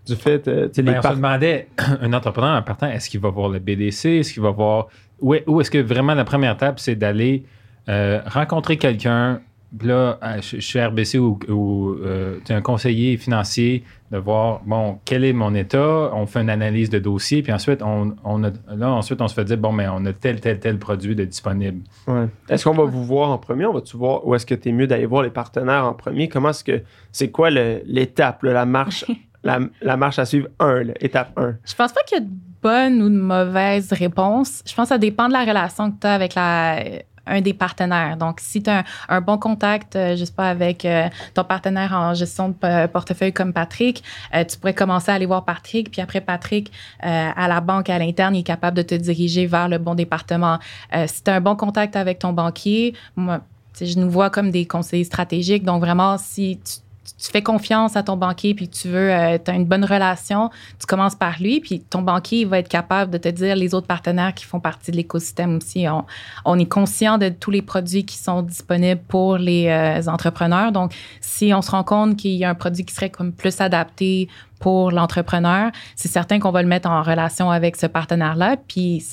Du 0.07 0.15
fait, 0.15 0.47
euh, 0.47 0.69
les 0.75 0.83
ben, 0.83 0.99
on 1.03 1.09
se 1.09 1.15
demandait, 1.15 1.67
un 2.01 2.13
entrepreneur 2.13 2.57
en 2.57 2.61
partant, 2.61 2.87
est-ce 2.87 3.09
qu'il 3.09 3.19
va 3.19 3.29
voir 3.29 3.49
le 3.49 3.59
BDC? 3.59 4.05
Est-ce 4.05 4.33
qu'il 4.33 4.41
va 4.41 4.51
voir. 4.51 4.87
Ou 5.19 5.33
est-ce 5.61 5.71
que 5.71 5.79
vraiment 5.79 6.13
la 6.13 6.23
première 6.23 6.53
étape, 6.53 6.79
c'est 6.79 6.95
d'aller 6.95 7.43
euh, 7.89 8.21
rencontrer 8.25 8.77
quelqu'un 8.77 9.41
là, 9.83 10.17
euh, 10.23 10.41
je, 10.41 10.55
je 10.57 10.65
suis 10.65 10.79
RBC 10.81 11.17
ou, 11.19 11.37
ou 11.49 11.89
euh, 12.01 12.37
tu 12.45 12.53
es 12.53 12.55
un 12.55 12.61
conseiller 12.61 13.17
financier, 13.17 13.83
de 14.11 14.17
voir, 14.17 14.61
bon, 14.65 14.99
quel 15.03 15.25
est 15.25 15.33
mon 15.33 15.53
état, 15.53 16.09
on 16.13 16.25
fait 16.25 16.39
une 16.39 16.49
analyse 16.49 16.89
de 16.89 16.99
dossier, 16.99 17.43
puis 17.43 17.51
ensuite, 17.51 17.81
on, 17.83 18.15
on 18.23 18.45
a, 18.45 18.51
là, 18.73 18.89
ensuite, 18.91 19.21
on 19.21 19.27
se 19.27 19.33
fait 19.33 19.43
dire, 19.43 19.57
bon, 19.57 19.73
mais 19.73 19.85
on 19.89 20.05
a 20.05 20.13
tel, 20.13 20.39
tel, 20.39 20.59
tel 20.61 20.79
produit 20.79 21.15
de 21.15 21.25
disponible. 21.25 21.81
Ouais. 22.07 22.27
Est-ce 22.49 22.63
qu'on 22.63 22.73
va 22.75 22.85
vous 22.85 23.03
voir 23.03 23.29
en 23.29 23.37
premier? 23.37 23.65
On 23.65 23.73
va-tu 23.73 23.97
voir 23.97 24.25
ou 24.25 24.33
est-ce 24.35 24.45
que 24.45 24.55
tu 24.55 24.69
es 24.69 24.71
mieux 24.71 24.87
d'aller 24.87 25.05
voir 25.05 25.23
les 25.23 25.29
partenaires 25.29 25.85
en 25.85 25.93
premier? 25.93 26.29
Comment 26.29 26.49
est-ce 26.51 26.63
que 26.63 26.81
c'est 27.11 27.29
quoi 27.31 27.49
le- 27.49 27.81
l'étape, 27.85 28.43
là, 28.43 28.53
la 28.53 28.65
marche, 28.65 29.03
la, 29.43 29.59
la 29.81 29.97
marche 29.97 30.17
à 30.17 30.25
suivre? 30.25 30.47
1, 30.59 30.83
étape 31.01 31.37
1? 31.37 31.55
Je 31.65 31.75
pense 31.75 31.91
pas 31.91 32.01
qu'il 32.03 32.19
y 32.19 32.21
a 32.21 32.23
de 32.23 32.29
bonne 32.61 33.01
ou 33.01 33.09
de 33.09 33.19
mauvaise 33.19 33.91
réponse. 33.91 34.63
Je 34.65 34.73
pense 34.73 34.85
que 34.85 34.89
ça 34.95 34.97
dépend 34.97 35.27
de 35.27 35.33
la 35.33 35.43
relation 35.43 35.91
que 35.91 35.99
tu 35.99 36.07
as 36.07 36.13
avec 36.13 36.35
la, 36.35 36.79
un 37.27 37.41
des 37.41 37.53
partenaires. 37.53 38.17
Donc, 38.17 38.39
si 38.39 38.63
tu 38.63 38.69
as 38.69 38.83
un, 39.09 39.21
bon 39.21 39.37
contact, 39.37 39.95
euh, 39.95 40.15
je 40.15 40.25
sais 40.25 40.31
pas, 40.31 40.49
avec 40.49 40.85
euh, 40.85 41.09
ton 41.33 41.43
partenaire 41.43 41.93
en 41.93 42.13
gestion 42.13 42.49
de 42.49 42.53
p- 42.53 42.87
portefeuille 42.91 43.33
comme 43.33 43.53
Patrick, 43.53 44.03
euh, 44.33 44.43
tu 44.43 44.57
pourrais 44.57 44.73
commencer 44.73 45.11
à 45.11 45.15
aller 45.15 45.25
voir 45.25 45.45
Patrick, 45.45 45.91
puis 45.91 46.01
après 46.01 46.21
Patrick, 46.21 46.71
euh, 47.03 47.29
à 47.35 47.47
la 47.47 47.61
banque, 47.61 47.89
à 47.89 47.99
l'interne, 47.99 48.35
il 48.35 48.39
est 48.39 48.43
capable 48.43 48.77
de 48.77 48.81
te 48.81 48.95
diriger 48.95 49.45
vers 49.45 49.67
le 49.69 49.77
bon 49.77 49.95
département. 49.95 50.59
Euh, 50.95 51.05
si 51.07 51.23
tu 51.23 51.31
as 51.31 51.35
un 51.35 51.41
bon 51.41 51.55
contact 51.55 51.95
avec 51.95 52.19
ton 52.19 52.33
banquier, 52.33 52.93
moi, 53.15 53.41
je 53.79 53.99
nous 53.99 54.09
vois 54.09 54.29
comme 54.29 54.49
des 54.49 54.65
conseillers 54.65 55.03
stratégiques. 55.03 55.63
Donc, 55.63 55.81
vraiment, 55.81 56.17
si 56.17 56.59
tu, 56.63 56.79
tu 57.17 57.31
fais 57.31 57.41
confiance 57.41 57.95
à 57.95 58.03
ton 58.03 58.17
banquier 58.17 58.53
puis 58.53 58.67
tu 58.67 58.87
veux, 58.89 59.11
tu 59.43 59.51
as 59.51 59.53
une 59.53 59.65
bonne 59.65 59.85
relation, 59.85 60.49
tu 60.79 60.85
commences 60.85 61.15
par 61.15 61.39
lui, 61.39 61.59
puis 61.59 61.79
ton 61.79 62.01
banquier 62.01 62.45
va 62.45 62.59
être 62.59 62.69
capable 62.69 63.11
de 63.11 63.17
te 63.17 63.29
dire 63.29 63.55
les 63.55 63.73
autres 63.73 63.87
partenaires 63.87 64.33
qui 64.33 64.45
font 64.45 64.59
partie 64.59 64.91
de 64.91 64.97
l'écosystème 64.97 65.57
aussi. 65.57 65.87
On, 65.87 66.05
on 66.45 66.59
est 66.59 66.65
conscient 66.65 67.17
de 67.17 67.29
tous 67.29 67.51
les 67.51 67.61
produits 67.61 68.05
qui 68.05 68.17
sont 68.17 68.41
disponibles 68.41 69.01
pour 69.07 69.37
les 69.37 69.67
euh, 69.67 70.09
entrepreneurs. 70.09 70.71
Donc, 70.71 70.93
si 71.21 71.53
on 71.53 71.61
se 71.61 71.71
rend 71.71 71.83
compte 71.83 72.17
qu'il 72.17 72.31
y 72.31 72.45
a 72.45 72.49
un 72.49 72.55
produit 72.55 72.85
qui 72.85 72.93
serait 72.93 73.09
comme 73.09 73.31
plus 73.31 73.61
adapté 73.61 74.27
pour 74.59 74.91
l'entrepreneur, 74.91 75.71
c'est 75.95 76.07
certain 76.07 76.39
qu'on 76.39 76.51
va 76.51 76.61
le 76.61 76.67
mettre 76.67 76.89
en 76.89 77.03
relation 77.03 77.51
avec 77.51 77.75
ce 77.75 77.85
partenaire-là. 77.85 78.57
Puis, 78.67 79.05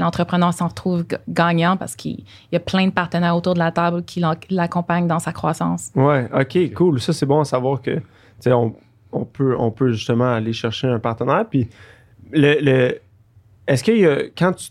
l'entrepreneur 0.00 0.52
s'en 0.52 0.68
retrouve 0.68 1.04
gagnant 1.28 1.76
parce 1.76 1.96
qu'il 1.96 2.24
y 2.52 2.56
a 2.56 2.60
plein 2.60 2.86
de 2.86 2.92
partenaires 2.92 3.36
autour 3.36 3.54
de 3.54 3.58
la 3.58 3.72
table 3.72 4.02
qui 4.04 4.22
l'accompagnent 4.50 5.06
dans 5.06 5.18
sa 5.18 5.32
croissance. 5.32 5.90
Ouais, 5.94 6.28
ok, 6.32 6.72
cool. 6.74 7.00
Ça, 7.00 7.12
c'est 7.12 7.26
bon 7.26 7.40
à 7.40 7.44
savoir 7.44 7.80
que, 7.82 7.96
tu 7.96 8.02
sais, 8.40 8.52
on, 8.52 8.74
on 9.12 9.24
peut, 9.24 9.54
on 9.58 9.70
peut 9.70 9.92
justement 9.92 10.32
aller 10.32 10.52
chercher 10.52 10.88
un 10.88 10.98
partenaire. 10.98 11.44
Puis, 11.48 11.68
le, 12.32 12.60
le- 12.60 12.98
est-ce 13.66 13.82
qu'il 13.84 13.98
y 13.98 14.06
a, 14.06 14.24
quand 14.36 14.52
tu- 14.52 14.70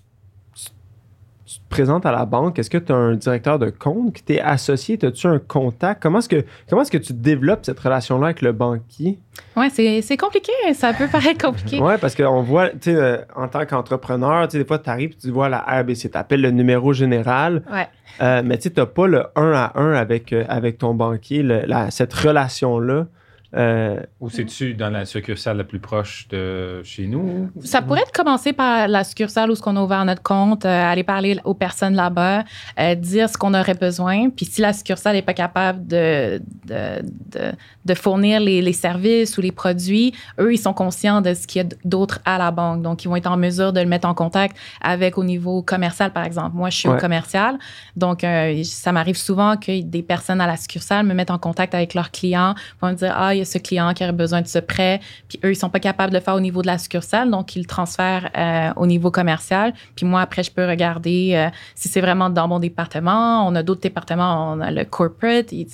tu 1.54 1.60
te 1.60 1.70
présentes 1.70 2.06
à 2.06 2.12
la 2.12 2.26
banque, 2.26 2.58
est-ce 2.60 2.70
que 2.70 2.78
tu 2.78 2.92
as 2.92 2.96
un 2.96 3.16
directeur 3.16 3.60
de 3.60 3.70
compte 3.70 4.14
qui 4.14 4.24
t'est 4.24 4.40
associé? 4.42 4.98
As-tu 5.04 5.28
un 5.28 5.40
contact? 5.40 6.02
Comment 6.02 6.20
est-ce 6.20 6.30
que, 6.30 6.44
comment 6.70 6.82
est-ce 6.82 6.92
que 6.92 6.98
tu 6.98 7.14
développes 7.14 7.66
cette 7.66 7.80
relation-là 7.80 8.28
avec 8.28 8.42
le 8.42 8.52
banquier? 8.52 9.20
Ouais, 9.56 9.70
c'est 9.70 10.02
c'est 10.02 10.18
compliqué. 10.18 10.52
Ça 10.74 10.94
peut 10.94 11.08
paraître 11.08 11.46
compliqué. 11.46 11.80
Ouais, 11.80 11.98
parce 11.98 12.16
qu'on 12.16 12.42
voit, 12.42 12.70
tu 12.70 12.78
sais, 12.92 12.96
euh, 12.96 13.18
en 13.36 13.48
tant 13.48 13.66
qu'entrepreneur, 13.66 14.48
tu 14.48 14.54
sais, 14.54 14.58
des 14.60 14.66
fois, 14.68 14.80
tu 14.80 14.90
arrives 14.90 15.12
et 15.12 15.16
tu 15.18 15.32
vois 15.32 15.50
la 15.50 15.60
RBC, 15.60 16.10
tu 16.10 16.18
appelles 16.18 16.42
le 16.42 16.52
numéro 16.52 16.94
général, 16.94 17.64
Ouais. 17.72 17.88
euh, 18.22 18.42
mais 18.46 18.58
tu 18.58 18.70
n'as 18.76 18.86
pas 18.86 19.08
le 19.08 19.26
1 19.36 19.52
à 19.54 19.72
1 19.80 19.94
avec, 19.94 20.34
euh, 20.34 20.46
avec 20.50 20.78
ton 20.80 20.94
banquier, 20.94 21.44
le- 21.44 21.62
la- 21.66 21.92
cette 21.92 22.14
relation-là. 22.14 23.08
Euh, 23.56 24.00
Ou 24.20 24.30
c'est-tu 24.30 24.74
dans 24.74 24.90
la 24.90 25.06
succursale 25.06 25.58
la 25.58 25.64
plus 25.64 25.80
proche 25.80 26.28
de 26.30 26.82
chez 26.84 27.06
nous? 27.06 27.50
Ça 27.64 27.82
pourrait 27.84 28.02
être 28.02 28.12
commencer 28.12 28.52
par 28.52 28.88
la 28.88 29.04
succursale 29.04 29.52
où 29.52 29.56
ce 29.56 29.62
qu'on 29.62 29.76
a 29.76 29.82
ouvert 29.82 30.04
notre 30.06 30.24
compte, 30.24 30.66
euh, 30.66 30.92
aller 30.92 31.04
parler 31.04 31.38
aux 31.44 31.54
personnes 31.54 31.94
là-bas, 31.96 32.46
euh, 32.80 32.96
dire 32.96 33.30
ce 33.30 33.38
qu'on 33.38 33.54
aurait 33.54 33.76
besoin. 33.76 34.30
Puis 34.32 34.46
si 34.48 34.62
la 34.62 34.74
succursale 34.74 35.14
n'est 35.16 35.22
pas 35.22 35.36
capable 35.36 35.86
de, 35.86 36.42
de, 36.66 37.02
de, 37.32 37.52
de 37.86 37.94
fournir 37.94 38.40
les, 38.40 38.62
les 38.62 38.74
services 38.74 39.38
ou 39.38 39.42
les 39.42 39.52
produits, 39.52 40.14
eux, 40.40 40.52
ils 40.54 40.58
sont 40.58 40.74
conscients 40.74 41.22
de 41.22 41.34
ce 41.36 41.46
qu'il 41.46 41.62
y 41.62 41.66
a 41.66 41.70
d'autre 41.86 42.20
à 42.26 42.40
la 42.40 42.50
banque. 42.50 42.82
Donc, 42.82 43.04
ils 43.06 43.08
vont 43.08 43.16
être 43.18 43.30
en 43.32 43.38
mesure 43.38 43.72
de 43.72 43.80
le 43.80 43.88
mettre 43.88 44.08
en 44.08 44.16
contact 44.16 44.58
avec 44.82 45.18
au 45.20 45.24
niveau 45.24 45.62
commercial, 45.62 46.12
par 46.12 46.24
exemple. 46.26 46.56
Moi, 46.56 46.70
je 46.72 46.78
suis 46.78 46.90
Ouais. 46.90 46.96
au 46.96 47.00
commercial. 47.00 47.58
Donc, 47.96 48.24
euh, 48.24 48.62
ça 48.64 48.92
m'arrive 48.92 49.18
souvent 49.18 49.58
que 49.58 49.82
des 49.82 50.02
personnes 50.02 50.42
à 50.42 50.48
la 50.48 50.58
succursale 50.58 51.06
me 51.06 51.14
mettent 51.14 51.30
en 51.32 51.38
contact 51.38 51.76
avec 51.76 51.94
leurs 51.94 52.10
clients, 52.12 52.56
vont 52.82 52.90
me 52.90 52.96
dire, 52.96 53.14
ah, 53.16 53.34
il 53.36 53.43
ce 53.44 53.58
client 53.58 53.94
qui 53.94 54.04
aurait 54.04 54.14
besoin 54.14 54.42
de 54.42 54.48
ce 54.48 54.60
prêt. 54.60 55.00
Puis 55.28 55.40
eux, 55.44 55.52
ils 55.52 55.56
sont 55.56 55.70
pas 55.70 55.80
capables 55.80 56.12
de 56.12 56.18
le 56.18 56.24
faire 56.24 56.36
au 56.36 56.40
niveau 56.40 56.62
de 56.62 56.68
la 56.68 56.78
succursale, 56.78 57.30
donc 57.30 57.56
ils 57.56 57.60
le 57.60 57.66
transfèrent 57.66 58.30
euh, 58.38 58.74
au 58.76 58.86
niveau 58.86 59.12
commercial. 59.12 59.74
Puis 59.96 60.06
moi, 60.06 60.22
après, 60.22 60.44
je 60.44 60.52
peux 60.52 60.68
regarder 60.68 61.32
euh, 61.34 61.50
si 61.76 61.88
c'est 61.90 62.02
vraiment 62.02 62.30
dans 62.30 62.48
mon 62.48 62.60
département. 62.60 63.48
On 63.48 63.56
a 63.56 63.64
d'autres 63.64 63.82
départements, 63.82 64.54
on 64.54 64.60
a 64.60 64.72
le 64.72 64.86
corporate. 64.86 65.54
Et, 65.54 65.68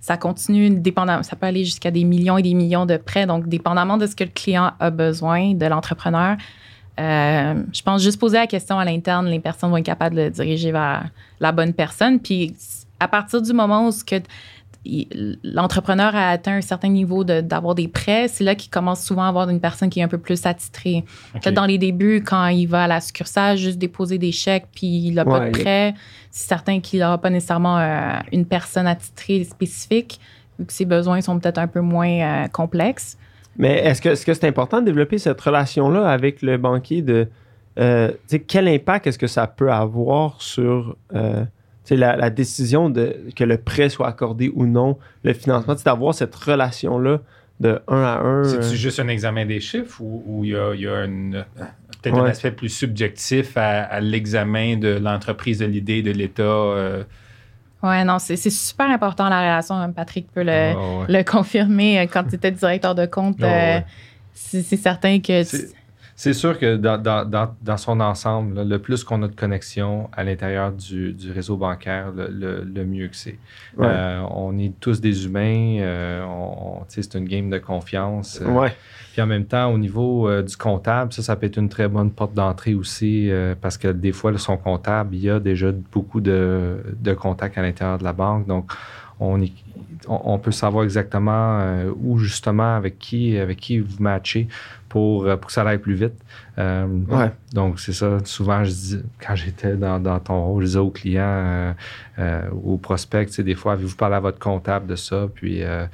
ça, 0.00 0.16
continue, 0.16 0.70
dépendamment, 0.70 1.22
ça 1.22 1.36
peut 1.36 1.46
aller 1.46 1.64
jusqu'à 1.64 1.90
des 1.90 2.04
millions 2.04 2.38
et 2.38 2.42
des 2.42 2.54
millions 2.54 2.86
de 2.86 2.96
prêts. 2.96 3.26
Donc, 3.26 3.48
dépendamment 3.48 3.96
de 3.96 4.06
ce 4.06 4.16
que 4.16 4.24
le 4.24 4.30
client 4.30 4.72
a 4.80 4.90
besoin 4.90 5.54
de 5.54 5.66
l'entrepreneur, 5.66 6.36
euh, 6.98 7.62
je 7.72 7.82
pense 7.82 8.02
juste 8.02 8.18
poser 8.18 8.38
la 8.38 8.46
question 8.46 8.78
à 8.78 8.84
l'interne, 8.84 9.28
les 9.28 9.38
personnes 9.38 9.70
vont 9.70 9.76
être 9.76 9.86
capables 9.86 10.16
de 10.16 10.22
le 10.22 10.30
diriger 10.30 10.72
vers 10.72 11.08
la 11.38 11.52
bonne 11.52 11.72
personne. 11.72 12.18
Puis 12.18 12.54
à 13.00 13.06
partir 13.06 13.40
du 13.40 13.52
moment 13.52 13.86
où 13.86 13.92
ce 13.92 14.02
que 14.02 14.16
l'entrepreneur 15.44 16.14
a 16.16 16.30
atteint 16.30 16.54
un 16.56 16.60
certain 16.60 16.88
niveau 16.88 17.24
de- 17.24 17.40
d'avoir 17.40 17.74
des 17.74 17.88
prêts, 17.88 18.28
c'est 18.28 18.44
là 18.44 18.54
qu'il 18.54 18.70
commence 18.70 19.02
souvent 19.04 19.22
à 19.24 19.28
avoir 19.28 19.48
une 19.48 19.60
personne 19.60 19.90
qui 19.90 20.00
est 20.00 20.02
un 20.02 20.08
peu 20.08 20.18
plus 20.18 20.44
attitrée. 20.46 21.04
Peut-être 21.34 21.54
dans 21.54 21.66
les 21.66 21.78
débuts, 21.78 22.22
quand 22.24 22.46
il 22.46 22.66
va 22.66 22.84
à 22.84 22.86
la 22.86 23.00
succursale, 23.00 23.56
juste 23.56 23.78
déposer 23.78 24.18
des 24.18 24.32
chèques, 24.32 24.66
puis 24.74 24.86
il 24.86 25.14
n'a 25.14 25.24
pas 25.24 25.40
Ouais, 25.40 25.50
de 25.50 25.56
il- 25.58 25.62
prêt, 25.62 25.94
c'est 26.30 26.48
certain 26.48 26.80
qu'il 26.80 27.00
n'aura 27.00 27.18
pas 27.18 27.30
nécessairement 27.30 27.78
euh, 27.78 28.18
une 28.32 28.46
personne 28.46 28.86
attitrée 28.86 29.44
spécifique, 29.44 30.20
vu 30.58 30.66
que 30.66 30.72
ses 30.72 30.84
besoins 30.84 31.20
sont 31.20 31.38
peut-être 31.38 31.58
un 31.58 31.68
peu 31.68 31.80
moins 31.80 32.08
euh, 32.44 32.48
complexes. 32.48 33.16
mais 33.56 33.74
est-ce 33.84 34.00
que 34.02 34.34
c'est 34.34 34.44
important 34.46 34.80
de 34.80 34.86
développer 34.86 35.18
cette 35.18 35.40
relation-là 35.40 36.08
avec 36.08 36.42
le 36.42 36.56
banquier 36.58 37.02
de 37.02 37.28
euh, 37.78 38.10
quel 38.48 38.66
impact 38.68 39.06
est-ce 39.06 39.18
que 39.18 39.26
ça 39.28 39.46
peut 39.46 39.70
avoir 39.72 40.40
sur 40.42 40.96
la, 41.96 42.16
la 42.16 42.30
décision 42.30 42.90
de 42.90 43.16
que 43.36 43.44
le 43.44 43.58
prêt 43.58 43.88
soit 43.88 44.08
accordé 44.08 44.50
ou 44.54 44.66
non, 44.66 44.98
le 45.24 45.32
financement, 45.32 45.74
c'est 45.76 45.86
d'avoir 45.86 46.14
cette 46.14 46.34
relation-là 46.34 47.18
de 47.60 47.80
1 47.88 48.02
à 48.02 48.20
1. 48.20 48.44
C'est-tu 48.44 48.76
juste 48.76 49.00
un 49.00 49.08
examen 49.08 49.44
des 49.46 49.60
chiffres 49.60 50.00
ou 50.00 50.22
ou 50.26 50.44
il 50.44 50.50
y 50.50 50.56
a, 50.56 50.74
il 50.74 50.80
y 50.80 50.86
a 50.88 51.04
une- 51.04 51.34
euh, 51.36 51.64
peut-être 52.02 52.16
un 52.18 52.26
aspect 52.26 52.52
plus 52.52 52.68
subjectif 52.68 53.56
à, 53.56 53.82
à 53.84 54.00
l'examen 54.00 54.76
de 54.76 54.98
l'entreprise, 54.98 55.58
de 55.58 55.66
l'idée, 55.66 56.02
de 56.02 56.12
l'État? 56.12 56.42
euh? 56.42 57.02
Ouais, 57.82 58.04
non, 58.04 58.18
c'est 58.18 58.36
c'est 58.36 58.50
super 58.50 58.90
important 58.90 59.28
la 59.28 59.40
relation. 59.40 59.74
hein, 59.76 59.90
Patrick 59.92 60.26
peut 60.32 60.42
le, 60.42 60.72
Ah, 60.74 60.76
ouais. 61.00 61.06
le 61.08 61.22
confirmer 61.24 62.00
euh, 62.00 62.06
quand 62.12 62.24
tu 62.24 62.34
étais 62.34 62.50
directeur 62.50 62.94
de 62.94 63.06
compte. 63.06 63.36
Ah, 63.42 63.46
ouais. 63.46 63.76
euh, 63.76 63.80
c'est 64.34 64.62
c'est 64.62 64.76
certain 64.76 65.18
que. 65.20 65.42
tu- 65.48 65.68
C'est- 66.20 66.32
sûr 66.32 66.58
que 66.58 66.76
dans, 66.76 67.00
dans- 67.00 67.24
dans- 67.62 67.76
son 67.76 68.00
ensemble, 68.00 68.54
là, 68.56 68.64
le 68.64 68.78
plus 68.80 69.04
qu'on 69.04 69.22
a 69.22 69.28
de 69.28 69.34
connexion 69.36 70.08
à 70.12 70.24
l'intérieur 70.24 70.72
du, 70.72 71.12
du 71.12 71.30
réseau 71.30 71.56
bancaire, 71.56 72.10
le, 72.14 72.26
le- 72.28 72.64
le 72.64 72.84
mieux 72.84 73.06
que 73.06 73.14
c'est. 73.16 73.38
Ouais. 73.76 73.86
Euh, 73.88 74.22
on 74.30 74.58
est 74.58 74.72
tous 74.80 75.00
des 75.00 75.26
humains, 75.26 75.78
euh, 75.80 76.24
on- 76.24 76.82
c'est 76.88 77.14
une 77.14 77.24
game 77.26 77.48
de 77.50 77.58
confiance. 77.58 78.40
euh, 78.42 78.50
ouais. 78.50 78.72
Puis 79.12 79.22
en 79.22 79.26
même 79.26 79.44
temps, 79.46 79.72
au 79.72 79.78
niveau 79.78 80.28
du 80.42 80.56
comptable, 80.56 81.12
ça, 81.12 81.22
ça 81.22 81.36
peut 81.36 81.46
être 81.46 81.56
une 81.56 81.68
très 81.68 81.88
bonne 81.88 82.10
porte 82.10 82.34
d'entrée 82.34 82.74
aussi, 82.74 83.30
euh, 83.30 83.54
parce 83.60 83.76
que 83.78 83.88
des 83.88 84.12
fois, 84.12 84.30
là, 84.32 84.38
son 84.38 84.56
comptable, 84.56 85.14
il 85.14 85.22
y 85.22 85.30
a 85.30 85.38
déjà 85.40 85.70
beaucoup 85.92 86.20
de, 86.20 86.78
de 87.00 87.14
contacts 87.14 87.58
à 87.58 87.62
l'intérieur 87.62 87.98
de 87.98 88.04
la 88.04 88.12
banque. 88.12 88.46
Donc, 88.46 88.70
on, 89.20 89.40
est- 89.42 89.52
on, 90.08 90.20
on 90.34 90.38
peut 90.38 90.52
savoir 90.52 90.84
exactement 90.84 91.58
euh, 91.60 91.90
où, 92.02 92.18
justement, 92.18 92.76
avec 92.76 92.98
qui, 92.98 93.36
avec 93.38 93.58
qui 93.58 93.78
vous 93.80 94.02
matchez 94.02 94.48
pour, 94.88 95.24
euh, 95.26 95.36
pour 95.36 95.48
que 95.48 95.52
ça 95.52 95.62
aille 95.62 95.78
plus 95.78 95.94
vite. 95.94 96.14
Euh, 96.58 96.86
Ouais. 97.08 97.30
Donc, 97.52 97.80
c'est 97.80 97.92
ça. 97.92 98.18
Souvent, 98.24 98.62
je 98.64 98.70
dis, 98.70 98.98
quand 99.24 99.34
j'étais 99.34 99.74
dans, 99.76 99.98
dans 100.00 100.18
ton 100.20 100.44
rôle, 100.46 100.62
je 100.62 100.66
disais 100.68 100.78
aux 100.78 100.90
clients, 100.90 101.22
euh, 101.24 101.72
euh, 102.18 102.42
aux 102.64 102.76
prospects, 102.78 103.26
tu 103.28 103.34
sais, 103.34 103.42
des 103.42 103.54
fois, 103.54 103.72
avez-vous 103.74 103.96
parlé 103.96 104.16
à 104.16 104.20
votre 104.20 104.38
comptable 104.38 104.86
de 104.86 104.96
ça? 104.96 105.26
Puis, 105.34 105.62
euh, 105.62 105.86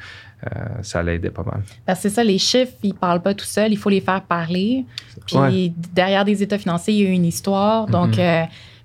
euh, 0.45 0.49
ça 0.83 1.02
l'aidait 1.02 1.31
pas 1.31 1.43
mal. 1.43 1.62
Parce 1.87 2.00
que 2.02 2.09
c'est 2.09 2.14
ça, 2.16 2.23
les 2.25 2.38
chiffres, 2.38 2.75
ils 2.83 2.95
parlent 2.95 3.23
pas 3.23 3.33
tout 3.35 3.47
seuls, 3.47 3.73
il 3.73 3.78
faut 3.78 3.88
les 3.90 4.00
faire 4.02 4.23
parler. 4.23 4.85
Puis 5.26 5.37
Ouais. 5.38 5.73
derrière 5.95 6.25
des 6.25 6.43
états 6.43 6.59
financiers, 6.59 6.93
il 6.95 7.02
y 7.04 7.07
a 7.07 7.11
une 7.11 7.25
histoire. 7.25 7.87
Donc, 7.87 8.16
Mhm. 8.19 8.21
euh, 8.21 8.43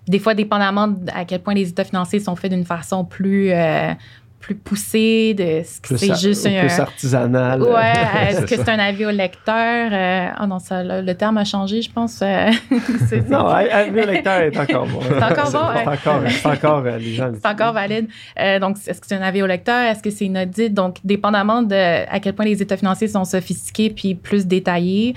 des 0.08 0.20
fois, 0.20 0.34
dépendamment 0.34 0.88
de 0.88 1.12
à 1.14 1.24
quel 1.26 1.42
point 1.42 1.54
les 1.54 1.70
états 1.70 1.84
financiers 1.84 2.20
sont 2.20 2.36
faits 2.36 2.52
d'une 2.52 2.66
façon 2.66 3.04
plus, 3.06 3.52
euh, 3.52 3.92
plus 4.40 4.56
poussée, 4.56 5.34
de 5.34 5.62
ce 5.66 5.82
que 5.82 5.90
Plus, 5.90 5.98
c'est 5.98 6.16
juste 6.20 6.44
plus 6.48 6.80
un. 6.80 6.82
artisanal. 6.82 7.62
Ouais, 7.62 7.92
est-ce 8.30 8.42
que 8.42 8.56
c'est 8.56 8.70
un 8.70 8.80
avis 8.80 9.06
au 9.06 9.12
lecteur? 9.12 9.90
Euh, 9.92 10.28
Ah 10.36 10.48
non, 10.48 10.60
ça, 10.60 10.82
le, 10.84 11.02
le 11.02 11.14
terme 11.16 11.38
a 11.38 11.44
changé, 11.46 11.82
je 11.82 11.92
pense. 11.92 12.22
euh, 12.22 12.50
Non, 13.30 13.48
le 13.50 14.06
lecteur 14.06 14.42
est 14.42 14.58
encore 14.58 14.88
bon. 14.88 15.00
C'est 15.02 15.24
encore 15.24 15.52
bon, 15.52 15.60
C'est 15.76 15.88
encore, 15.88 16.22
c'est 16.30 16.46
encore 16.48 16.84
euh, 16.86 16.98
les 16.98 17.14
gens. 17.14 17.32
C'est 17.34 17.48
encore 17.48 17.74
valide. 17.74 18.08
Euh, 18.40 18.60
donc, 18.60 18.78
est-ce 18.88 19.02
que 19.02 19.08
c'est 19.08 19.16
un 19.16 19.22
avis 19.22 19.42
au 19.42 19.48
lecteur? 19.48 19.82
Est-ce 19.84 20.02
que 20.02 20.10
c'est 20.10 20.26
une 20.26 20.38
audit? 20.38 20.74
Donc, 20.74 20.98
dépendamment 21.04 21.62
de 21.62 21.76
à 22.10 22.20
quel 22.20 22.34
point 22.34 22.46
les 22.46 22.62
états 22.62 22.78
financiers 22.78 23.08
sont 23.10 23.26
sophistiqués 23.26 23.90
puis 23.90 24.16
plus 24.16 24.48
détaillés, 24.48 25.14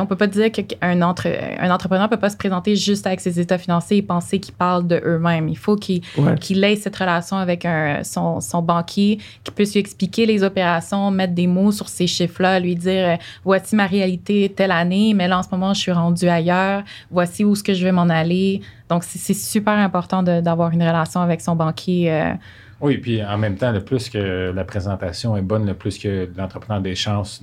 on 0.00 0.06
peut 0.06 0.16
pas 0.16 0.26
dire 0.26 0.50
qu'un 0.50 1.02
entre, 1.02 1.28
un 1.58 1.70
entrepreneur 1.70 2.08
peut 2.08 2.16
pas 2.16 2.30
se 2.30 2.36
présenter 2.36 2.76
juste 2.76 3.06
avec 3.06 3.20
ses 3.20 3.40
états 3.40 3.58
financiers 3.58 3.98
et 3.98 4.02
penser 4.02 4.40
qu'il 4.40 4.54
parle 4.54 4.86
de 4.86 5.00
eux-mêmes. 5.04 5.48
Il 5.48 5.56
faut 5.56 5.76
qu'il 5.76 6.02
qu'il 6.40 6.62
ait 6.64 6.76
cette 6.76 6.96
relation 6.96 7.36
avec 7.36 7.64
un, 7.64 8.02
son, 8.02 8.40
son 8.40 8.62
banquier, 8.62 9.18
qu'il 9.42 9.54
puisse 9.54 9.72
lui 9.72 9.80
expliquer 9.80 10.26
les 10.26 10.42
opérations, 10.42 11.10
mettre 11.10 11.34
des 11.34 11.46
mots 11.46 11.72
sur 11.72 11.88
ces 11.88 12.06
chiffres-là, 12.06 12.60
lui 12.60 12.74
dire 12.74 13.08
euh, 13.08 13.16
voici 13.44 13.76
ma 13.76 13.86
réalité 13.86 14.52
telle 14.54 14.72
année, 14.72 15.14
mais 15.14 15.28
là 15.28 15.38
en 15.38 15.42
ce 15.42 15.48
moment 15.50 15.74
je 15.74 15.80
suis 15.80 15.92
rendu 15.92 16.28
ailleurs, 16.28 16.82
voici 17.10 17.44
où 17.44 17.52
est-ce 17.52 17.62
que 17.62 17.74
je 17.74 17.84
vais 17.84 17.92
m'en 17.92 18.08
aller. 18.08 18.60
Donc 18.88 19.02
c'est 19.04 19.34
super 19.34 19.74
important 19.74 20.22
d'avoir 20.22 20.70
une 20.70 20.82
relation 20.82 21.20
avec 21.20 21.40
son 21.40 21.56
banquier. 21.56 22.12
Euh. 22.12 22.34
oui, 22.80 22.98
puis 22.98 23.24
en 23.24 23.38
même 23.38 23.56
temps, 23.56 23.72
le 23.72 23.80
plus 23.80 24.10
que 24.10 24.52
la 24.54 24.64
présentation 24.64 25.36
est 25.36 25.42
bonne, 25.42 25.66
le 25.66 25.74
plus 25.74 25.98
que 25.98 26.28
l'entrepreneur 26.36 26.78
a 26.78 26.82
des 26.82 26.94
chances 26.94 27.42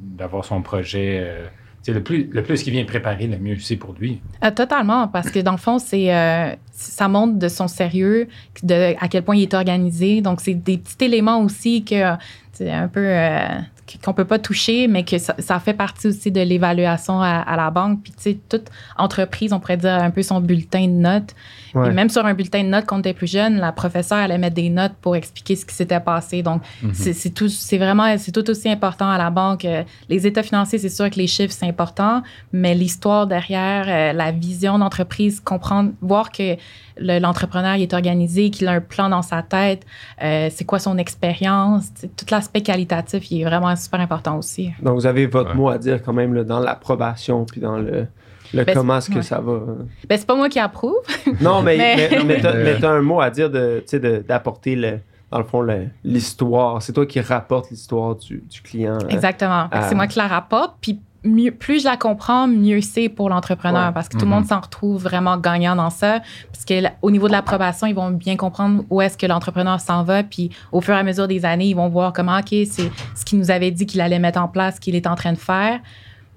d'avoir 0.00 0.44
son 0.44 0.62
projet. 0.62 1.18
Euh, 1.22 1.46
le 1.88 2.02
plus, 2.02 2.28
le 2.30 2.42
plus 2.42 2.62
qu'il 2.62 2.72
vient 2.72 2.84
préparer, 2.84 3.26
le 3.26 3.38
mieux 3.38 3.56
c'est 3.58 3.76
pour 3.76 3.94
lui. 3.98 4.20
Euh, 4.44 4.50
totalement, 4.50 5.08
parce 5.08 5.30
que 5.30 5.38
dans 5.38 5.52
le 5.52 5.58
fond, 5.58 5.78
c'est 5.78 6.14
euh, 6.14 6.54
ça 6.72 7.08
montre 7.08 7.38
de 7.38 7.48
son 7.48 7.68
sérieux, 7.68 8.28
de 8.62 8.94
à 9.00 9.08
quel 9.08 9.22
point 9.22 9.36
il 9.36 9.42
est 9.42 9.54
organisé. 9.54 10.20
Donc, 10.20 10.40
c'est 10.40 10.54
des 10.54 10.78
petits 10.78 11.04
éléments 11.04 11.42
aussi 11.42 11.84
que 11.84 12.12
c'est 12.52 12.70
un 12.70 12.88
peu 12.88 13.04
euh, 13.06 13.58
qu'on 13.98 14.12
peut 14.12 14.24
pas 14.24 14.38
toucher, 14.38 14.88
mais 14.88 15.04
que 15.04 15.18
ça, 15.18 15.60
fait 15.60 15.74
partie 15.74 16.08
aussi 16.08 16.30
de 16.30 16.40
l'évaluation 16.40 17.20
à, 17.20 17.56
la 17.56 17.70
banque. 17.70 18.02
Puis, 18.02 18.12
tu 18.12 18.22
sais, 18.22 18.38
toute 18.48 18.68
entreprise, 18.96 19.52
on 19.52 19.60
pourrait 19.60 19.76
dire 19.76 19.94
un 19.94 20.10
peu 20.10 20.22
son 20.22 20.40
bulletin 20.40 20.86
de 20.86 20.92
notes. 20.92 21.34
Et 21.74 21.90
même 21.90 22.08
sur 22.08 22.26
un 22.26 22.34
bulletin 22.34 22.64
de 22.64 22.68
notes, 22.68 22.86
quand 22.86 22.96
on 22.96 23.00
était 23.00 23.14
plus 23.14 23.30
jeune, 23.30 23.58
la 23.58 23.72
professeure 23.72 24.18
allait 24.18 24.38
mettre 24.38 24.56
des 24.56 24.70
notes 24.70 24.94
pour 25.00 25.16
expliquer 25.16 25.56
ce 25.56 25.64
qui 25.64 25.74
s'était 25.74 26.00
passé. 26.00 26.42
Donc, 26.42 26.62
mhm. 26.82 26.92
c'est 26.94 27.30
tout, 27.30 27.48
c'est 27.48 27.78
vraiment, 27.78 28.16
c'est 28.18 28.32
tout 28.32 28.48
aussi 28.50 28.68
important 28.68 29.08
à 29.08 29.18
la 29.18 29.30
banque. 29.30 29.66
Les 30.08 30.26
états 30.26 30.42
financiers, 30.42 30.78
c'est 30.78 30.88
sûr 30.88 31.08
que 31.10 31.16
les 31.16 31.26
chiffres, 31.26 31.54
c'est 31.56 31.66
important, 31.66 32.22
mais 32.52 32.74
l'histoire 32.74 33.26
derrière, 33.26 33.86
euh, 33.88 34.12
la 34.12 34.32
vision 34.32 34.78
d'entreprise, 34.78 35.40
comprendre, 35.40 35.92
voir 36.00 36.30
que 36.30 36.56
l'entrepreneur 36.98 37.74
est 37.74 37.92
organisé, 37.92 38.50
qu'il 38.50 38.68
a 38.68 38.72
un 38.72 38.80
plan 38.80 39.08
dans 39.08 39.22
sa 39.22 39.42
tête, 39.42 39.84
euh, 40.22 40.48
c'est 40.50 40.64
quoi 40.64 40.78
son 40.78 40.98
expérience, 40.98 41.92
tout 42.16 42.26
l'aspect 42.30 42.62
qualitatif, 42.62 43.30
il 43.30 43.42
est 43.42 43.44
vraiment 43.44 43.74
super 43.76 44.00
important 44.00 44.38
aussi. 44.38 44.72
Donc, 44.82 44.94
vous 44.94 45.06
avez 45.06 45.26
votre 45.26 45.54
mot 45.54 45.68
à 45.68 45.78
dire 45.78 46.02
quand 46.02 46.12
même 46.12 46.42
dans 46.44 46.60
l'approbation 46.60 47.44
puis 47.44 47.60
dans 47.60 47.76
le, 47.76 48.06
le 48.54 48.64
ben, 48.64 48.74
comment 48.74 48.98
est-ce 48.98 49.10
que 49.10 49.22
ça 49.22 49.40
va? 49.40 49.60
Ben, 50.08 50.18
c'est 50.18 50.26
pas 50.26 50.34
moi 50.34 50.48
qui 50.48 50.58
approuve. 50.58 50.96
non, 51.40 51.62
mais, 51.62 51.76
mais, 51.76 52.24
mais, 52.24 52.40
t'as, 52.40 52.90
un 52.90 53.02
mot 53.02 53.20
à 53.20 53.30
dire 53.30 53.50
de, 53.50 53.82
d'apporter 54.26 54.76
le, 54.76 54.98
dans 55.30 55.38
le 55.38 55.44
fond, 55.44 55.66
l'histoire. 56.04 56.82
C'est 56.82 56.92
toi 56.92 57.06
qui 57.06 57.20
rapporte 57.20 57.70
l'histoire 57.70 58.16
du, 58.16 58.42
du 58.48 58.60
client. 58.62 58.98
Hein, 59.02 59.08
Exactement. 59.08 59.68
C'est 59.88 59.94
moi 59.94 60.06
qui 60.06 60.18
la 60.18 60.26
rapporte. 60.26 60.76
Puis 60.80 61.00
plus 61.58 61.80
je 61.80 61.84
la 61.84 61.96
comprends, 61.96 62.46
mieux 62.46 62.80
c'est 62.80 63.08
pour 63.08 63.28
l'entrepreneur 63.28 63.92
parce 63.92 64.08
que 64.08 64.16
tout 64.16 64.24
le 64.24 64.30
monde 64.30 64.44
mm-hmm. 64.44 64.48
s'en 64.48 64.60
retrouve 64.60 65.02
vraiment 65.02 65.36
gagnant 65.36 65.76
dans 65.76 65.90
ça. 65.90 66.20
Parce 66.52 66.64
qu'au 66.64 67.10
niveau 67.10 67.26
de 67.26 67.32
l'approbation, 67.32 67.86
ils 67.86 67.94
vont 67.94 68.10
bien 68.10 68.36
comprendre 68.36 68.84
où 68.90 69.00
est-ce 69.00 69.18
que 69.18 69.26
l'entrepreneur 69.26 69.80
s'en 69.80 70.02
va. 70.02 70.22
Puis 70.22 70.50
au 70.72 70.80
fur 70.80 70.94
et 70.94 70.98
à 70.98 71.02
mesure 71.02 71.28
des 71.28 71.44
années, 71.44 71.66
ils 71.66 71.76
vont 71.76 71.88
voir 71.88 72.12
comment, 72.12 72.38
OK, 72.38 72.48
c'est 72.48 72.90
ce 73.14 73.24
qu'il 73.24 73.38
nous 73.38 73.50
avait 73.50 73.70
dit 73.70 73.86
qu'il 73.86 74.00
allait 74.00 74.18
mettre 74.18 74.40
en 74.40 74.48
place, 74.48 74.78
qu'il 74.78 74.94
est 74.94 75.06
en 75.06 75.14
train 75.14 75.32
de 75.32 75.38
faire. 75.38 75.80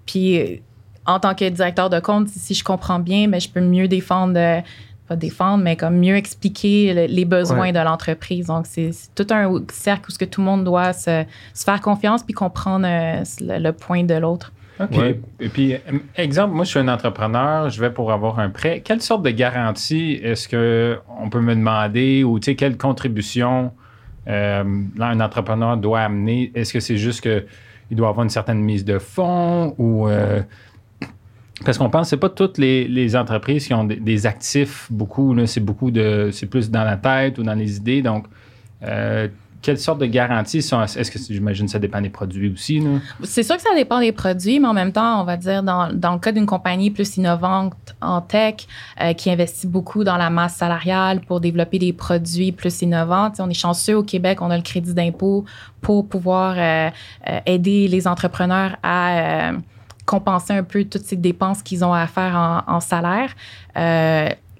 Puis 0.05 0.61
en 1.05 1.19
tant 1.19 1.35
que 1.35 1.47
directeur 1.49 1.89
de 1.89 1.99
compte, 1.99 2.27
si 2.29 2.53
je 2.53 2.63
comprends 2.63 2.99
bien, 2.99 3.27
mais 3.27 3.39
je 3.39 3.49
peux 3.49 3.61
mieux 3.61 3.87
défendre. 3.87 4.33
Euh, 4.37 4.61
pas 5.07 5.15
défendre, 5.15 5.63
mais 5.63 5.75
comme 5.75 5.97
mieux 5.97 6.15
expliquer 6.15 7.07
les 7.07 7.25
besoins 7.25 7.73
de 7.73 7.79
l'entreprise. 7.79 8.47
Donc, 8.47 8.65
c'est 8.67 8.91
tout 9.15 9.27
un 9.31 9.61
cercle 9.69 10.09
où 10.09 10.13
ce 10.13 10.17
que 10.17 10.25
tout 10.25 10.39
le 10.39 10.45
monde 10.45 10.63
doit 10.63 10.93
se, 10.93 11.25
faire 11.53 11.81
confiance 11.81 12.23
puis 12.23 12.33
comprendre 12.33 12.85
euh, 12.87 13.23
le, 13.41 13.71
point 13.71 14.03
de 14.03 14.13
l'autre. 14.13 14.53
OK. 14.79 14.97
Et 15.39 15.49
puis, 15.49 15.75
exemple, 16.15 16.55
moi, 16.55 16.65
je 16.65 16.71
suis 16.71 16.79
un 16.79 16.87
entrepreneur, 16.87 17.69
je 17.69 17.79
vais 17.79 17.91
pour 17.91 18.11
avoir 18.11 18.39
un 18.39 18.49
prêt. 18.49 18.81
Quelle 18.83 19.01
sorte 19.01 19.23
de 19.23 19.29
garantie 19.29 20.19
est-ce 20.23 20.47
qu'on 20.49 21.29
peut 21.29 21.41
me 21.41 21.55
demander 21.55 22.23
ou, 22.23 22.39
tu 22.39 22.45
sais, 22.45 22.55
quelle 22.55 22.77
contribution 22.77 23.71
euh, 24.27 24.63
un 24.99 25.19
entrepreneur 25.19 25.77
doit 25.77 26.01
amener? 26.01 26.51
Est-ce 26.55 26.73
que 26.73 26.79
c'est 26.79 26.97
juste 26.97 27.21
qu'il 27.21 27.97
doit 27.97 28.09
avoir 28.09 28.23
une 28.23 28.29
certaine 28.29 28.59
mise 28.59 28.83
de 28.85 28.99
fonds 28.99 29.75
ou... 29.77 30.07
Euh, 30.07 30.41
parce 31.65 31.77
qu'on 31.77 31.89
pense 31.89 32.07
que 32.07 32.09
c'est 32.09 32.17
pas 32.17 32.29
toutes 32.29 32.57
les, 32.57 33.15
entreprises 33.15 33.67
qui 33.67 33.73
ont 33.73 33.85
des, 33.85 34.25
actifs 34.25 34.87
beaucoup, 34.89 35.35
c'est 35.45 35.63
beaucoup 35.63 35.91
de. 35.91 36.29
c'est 36.31 36.47
plus 36.47 36.69
dans 36.69 36.83
la 36.83 36.97
tête 36.97 37.37
ou 37.37 37.43
dans 37.43 37.53
les 37.53 37.77
idées. 37.77 38.01
Donc, 38.01 38.25
euh, 38.83 39.27
quelle 39.63 39.79
sorte 39.79 39.99
de 39.99 40.05
garanties 40.05 40.61
sont. 40.61 40.83
Est-ce 40.83 41.09
que 41.09 41.17
j'imagine 41.17 41.67
ça 41.67 41.79
dépend 41.79 42.01
des 42.01 42.09
produits 42.09 42.51
aussi? 42.51 42.83
C'est 43.23 43.43
sûr 43.43 43.55
que 43.55 43.61
ça 43.61 43.73
dépend 43.75 43.99
des 43.99 44.11
produits, 44.11 44.59
mais 44.59 44.67
en 44.67 44.73
même 44.73 44.91
temps, 44.91 45.21
on 45.21 45.23
va 45.23 45.37
dire 45.37 45.63
dans, 45.63 45.91
dans 45.91 46.13
le 46.13 46.19
cas 46.19 46.33
d'une 46.33 46.45
compagnie 46.45 46.91
plus 46.91 47.17
innovante 47.17 47.73
en 48.01 48.21
tech 48.21 48.67
euh, 49.01 49.13
qui 49.13 49.31
investit 49.31 49.67
beaucoup 49.67 50.03
dans 50.03 50.17
la 50.17 50.29
masse 50.29 50.55
salariale 50.55 51.21
pour 51.21 51.39
développer 51.39 51.79
des 51.79 51.93
produits 51.93 52.51
plus 52.51 52.81
innovants. 52.81 53.31
on 53.39 53.49
est 53.49 53.53
chanceux 53.53 53.95
au 53.95 54.03
Québec, 54.03 54.41
on 54.41 54.51
a 54.51 54.57
le 54.57 54.63
crédit 54.63 54.93
d'impôt 54.93 55.45
pour 55.81 56.07
pouvoir 56.07 56.55
euh, 56.57 56.89
euh, 57.29 57.39
aider 57.45 57.87
les 57.87 58.07
entrepreneurs 58.07 58.75
à 58.83 59.51
compenser 60.05 60.51
un 60.51 60.63
peu 60.63 60.83
toutes 60.83 61.05
ces 61.05 61.15
dépenses 61.15 61.63
qu'ils 61.63 61.85
ont 61.85 61.93
à 61.93 62.05
faire 62.07 62.35
en, 62.35 62.75
en 62.75 62.79
salaire 62.81 63.33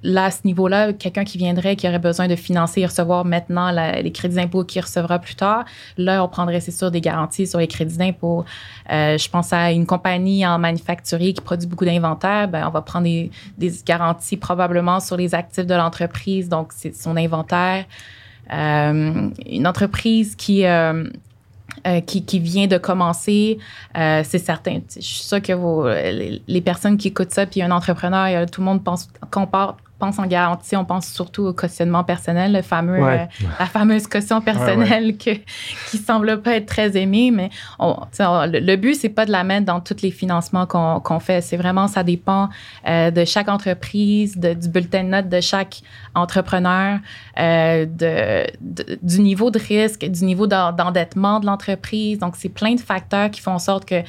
là, 0.04 0.26
à 0.26 0.32
ce 0.32 0.42
niveau-là, 0.44 0.94
quelqu'un 0.94 1.24
qui 1.24 1.38
viendrait, 1.38 1.76
qui 1.76 1.88
aurait 1.88 2.00
besoin 2.00 2.28
de 2.28 2.36
financer 2.36 2.82
et 2.82 2.86
recevoir 2.86 3.26
maintenant 3.26 3.72
les 3.72 4.12
crédits 4.12 4.36
d'impôt 4.36 4.64
qu'il 4.64 4.82
recevra 4.82 5.20
plus 5.20 5.36
tard, 5.36 5.66
là, 5.98 6.24
on 6.24 6.28
prendrait, 6.28 6.60
c'est 6.60 6.72
sûr, 6.72 6.92
des 6.92 7.02
garanties 7.02 7.48
sur 7.48 7.60
les 7.60 7.68
crédits 7.68 7.98
d'impôt. 7.98 8.44
Euh, 8.92 9.18
je 9.18 9.30
pense 9.30 9.54
à 9.54 9.72
une 9.72 9.86
compagnie 9.86 10.46
en 10.46 10.60
manufacturier 10.60 11.34
qui 11.34 11.42
produit 11.42 11.68
beaucoup 11.68 11.86
d'inventaire. 11.86 12.50
Ben, 12.50 12.68
on 12.68 12.72
va 12.72 12.82
prendre 12.82 13.06
des, 13.06 13.32
garanties 13.86 14.38
probablement 14.38 15.00
sur 15.00 15.18
les 15.18 15.34
actifs 15.34 15.66
de 15.66 15.74
l'entreprise, 15.74 16.50
donc 16.50 16.72
c'est 16.76 16.96
son 16.96 17.16
inventaire. 17.16 17.86
Euh, 18.52 19.30
une 19.46 19.68
entreprise 19.68 20.36
qui... 20.36 20.66
Euh, 20.66 21.06
qui, 22.06 22.24
qui, 22.24 22.40
vient 22.40 22.68
de 22.68 22.78
commencer, 22.78 23.58
c'est 23.94 24.38
certain. 24.38 24.80
Je 24.96 25.02
suis 25.02 25.24
sûre 25.24 25.42
que 25.42 26.40
les, 26.48 26.62
personnes 26.62 26.98
qui 26.98 27.10
écoutent 27.10 27.32
ça, 27.32 27.46
puis 27.46 27.62
un 27.62 27.72
entrepreneur, 27.72 28.46
tout 28.50 28.62
le 28.62 28.66
monde 28.66 28.84
pense, 28.84 29.10
compare 29.32 29.76
pense 30.04 30.20
en 30.20 30.28
garantie, 30.28 30.76
on 30.76 30.84
pense 30.84 31.08
surtout 31.08 31.44
au 31.44 31.54
cautionnement 31.54 32.04
personnel, 32.04 32.52
le 32.52 32.62
fameux, 32.62 33.02
euh, 33.02 33.26
la 33.58 33.66
fameuse 33.66 34.06
caution 34.06 34.42
personnelle 34.42 35.18
Que, 35.18 35.32
qui 35.90 35.98
semble 35.98 36.42
pas 36.42 36.56
être 36.56 36.66
très 36.66 36.98
aimée. 36.98 37.32
Mais 37.32 37.50
on, 37.80 37.96
le, 38.20 38.76
but, 38.76 38.96
c'est 38.96 39.10
pas 39.10 39.26
de 39.26 39.32
la 39.32 39.46
mettre 39.46 39.66
dans 39.66 39.80
tous 39.80 40.02
les 40.02 40.12
financements 40.12 40.66
qu'on 40.66 41.20
fait. 41.20 41.40
C'est 41.42 41.56
vraiment, 41.56 41.88
ça 41.88 42.04
dépend 42.04 42.50
euh, 42.88 43.12
de 43.12 43.24
chaque 43.24 43.48
entreprise, 43.48 44.38
du 44.38 44.68
bulletin 44.68 45.04
de 45.04 45.10
notes 45.10 45.30
de 45.30 45.40
chaque 45.40 45.82
entrepreneur, 46.16 47.00
euh, 47.40 47.86
de, 47.86 48.46
du 49.02 49.22
niveau 49.22 49.52
de 49.52 49.60
risque, 49.60 50.06
du 50.06 50.26
niveau 50.26 50.48
d'endettement 50.48 51.40
de 51.40 51.46
l'entreprise. 51.46 52.18
Donc, 52.18 52.36
c'est 52.38 52.50
plein 52.50 52.76
de 52.76 52.82
facteurs 52.82 53.32
qui 53.32 53.40
font 53.40 53.54
en 53.54 53.60
sorte 53.60 53.86
que 53.86 54.02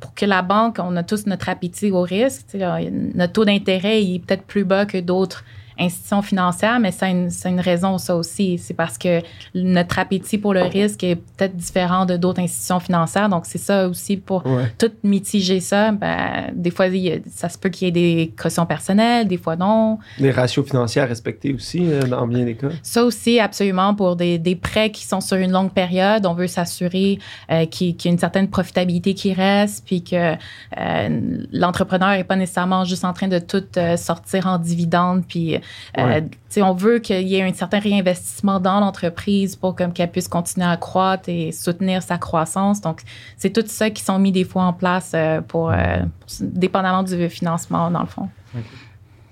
pour 0.00 0.14
que 0.14 0.24
la 0.24 0.42
banque, 0.42 0.78
on 0.80 0.96
a 0.96 1.02
tous 1.02 1.26
notre 1.26 1.48
appétit 1.48 1.90
au 1.90 2.02
risque. 2.02 2.46
Notre 2.54 3.32
taux 3.32 3.44
d'intérêt 3.44 4.02
est 4.02 4.18
peut-être 4.18 4.44
plus 4.44 4.64
bas 4.64 4.86
que 4.86 4.98
d'autres 4.98 5.44
institutions 5.80 6.22
financières, 6.22 6.78
mais 6.80 6.92
c'est 6.92 7.10
une, 7.10 7.30
une, 7.44 7.60
raison, 7.60 7.98
ça 7.98 8.16
aussi. 8.16 8.58
C'est 8.58 8.74
parce 8.74 8.98
que 8.98 9.20
notre 9.54 9.98
appétit 9.98 10.38
pour 10.38 10.54
le 10.54 10.62
risque 10.62 11.02
est 11.04 11.16
peut-être 11.16 11.56
différent 11.56 12.06
de 12.06 12.16
d'autres 12.16 12.40
institutions 12.40 12.80
financières. 12.80 13.28
Donc, 13.28 13.46
c'est 13.46 13.58
ça 13.58 13.88
aussi 13.88 14.16
pour 14.16 14.44
tout 14.78 14.92
mitiger 15.02 15.60
ça. 15.60 15.92
Ben, 15.92 16.50
des 16.54 16.70
fois, 16.70 16.86
ça 17.30 17.48
se 17.48 17.58
peut 17.58 17.68
qu'il 17.68 17.86
y 17.86 17.88
ait 17.88 17.92
des 17.92 18.32
cautions 18.40 18.66
personnelles, 18.66 19.26
des 19.26 19.36
fois 19.36 19.56
non. 19.56 19.98
Des 20.18 20.30
ratios 20.30 20.66
financiers 20.66 21.02
à 21.02 21.06
respecter 21.06 21.52
aussi, 21.52 21.80
euh, 21.82 22.02
dans 22.02 22.26
bien 22.26 22.44
des 22.44 22.54
cas. 22.54 22.68
Ça 22.82 23.04
aussi, 23.04 23.40
absolument. 23.40 23.94
Pour 23.94 24.16
des, 24.16 24.38
des 24.38 24.56
prêts 24.56 24.90
qui 24.90 25.04
sont 25.04 25.20
sur 25.20 25.36
une 25.36 25.52
longue 25.52 25.72
période, 25.72 26.26
on 26.26 26.34
veut 26.34 26.46
s'assurer 26.46 27.18
euh, 27.50 27.66
qu'il 27.66 27.90
y 27.90 28.08
a 28.08 28.10
une 28.10 28.18
certaine 28.18 28.48
profitabilité 28.48 29.14
qui 29.14 29.32
reste, 29.32 29.84
puis 29.86 30.02
que 30.02 30.34
euh, 30.78 31.42
l'entrepreneur 31.52 32.10
n'est 32.10 32.24
pas 32.24 32.36
nécessairement 32.36 32.84
juste 32.84 33.04
en 33.04 33.12
train 33.12 33.28
de 33.28 33.38
tout 33.38 33.64
sortir 33.96 34.46
en 34.46 34.58
dividendes, 34.58 35.24
puis 35.26 35.58
euh, 35.98 36.20
on 36.58 36.74
veut 36.74 36.98
qu'il 36.98 37.26
y 37.26 37.36
ait 37.36 37.42
un 37.42 37.52
certain 37.52 37.78
réinvestissement 37.78 38.60
dans 38.60 38.80
l'entreprise 38.80 39.56
pour 39.56 39.74
qu'elle 39.74 40.10
puisse 40.10 40.28
continuer 40.28 40.66
à 40.66 40.76
croître 40.76 41.28
et 41.28 41.52
soutenir 41.52 42.02
sa 42.02 42.18
croissance. 42.18 42.80
Donc, 42.80 43.00
c'est 43.36 43.50
tout 43.50 43.66
ça 43.66 43.90
qui 43.90 44.02
sont 44.02 44.18
mis 44.18 44.32
des 44.32 44.44
fois 44.44 44.64
en 44.64 44.72
place 44.72 45.12
euh, 45.14 45.40
pour, 45.40 45.70
euh, 45.70 45.98
dépendamment 46.40 47.02
du 47.02 47.28
financement, 47.28 47.90
dans 47.90 48.00
le 48.00 48.06
fond. 48.06 48.28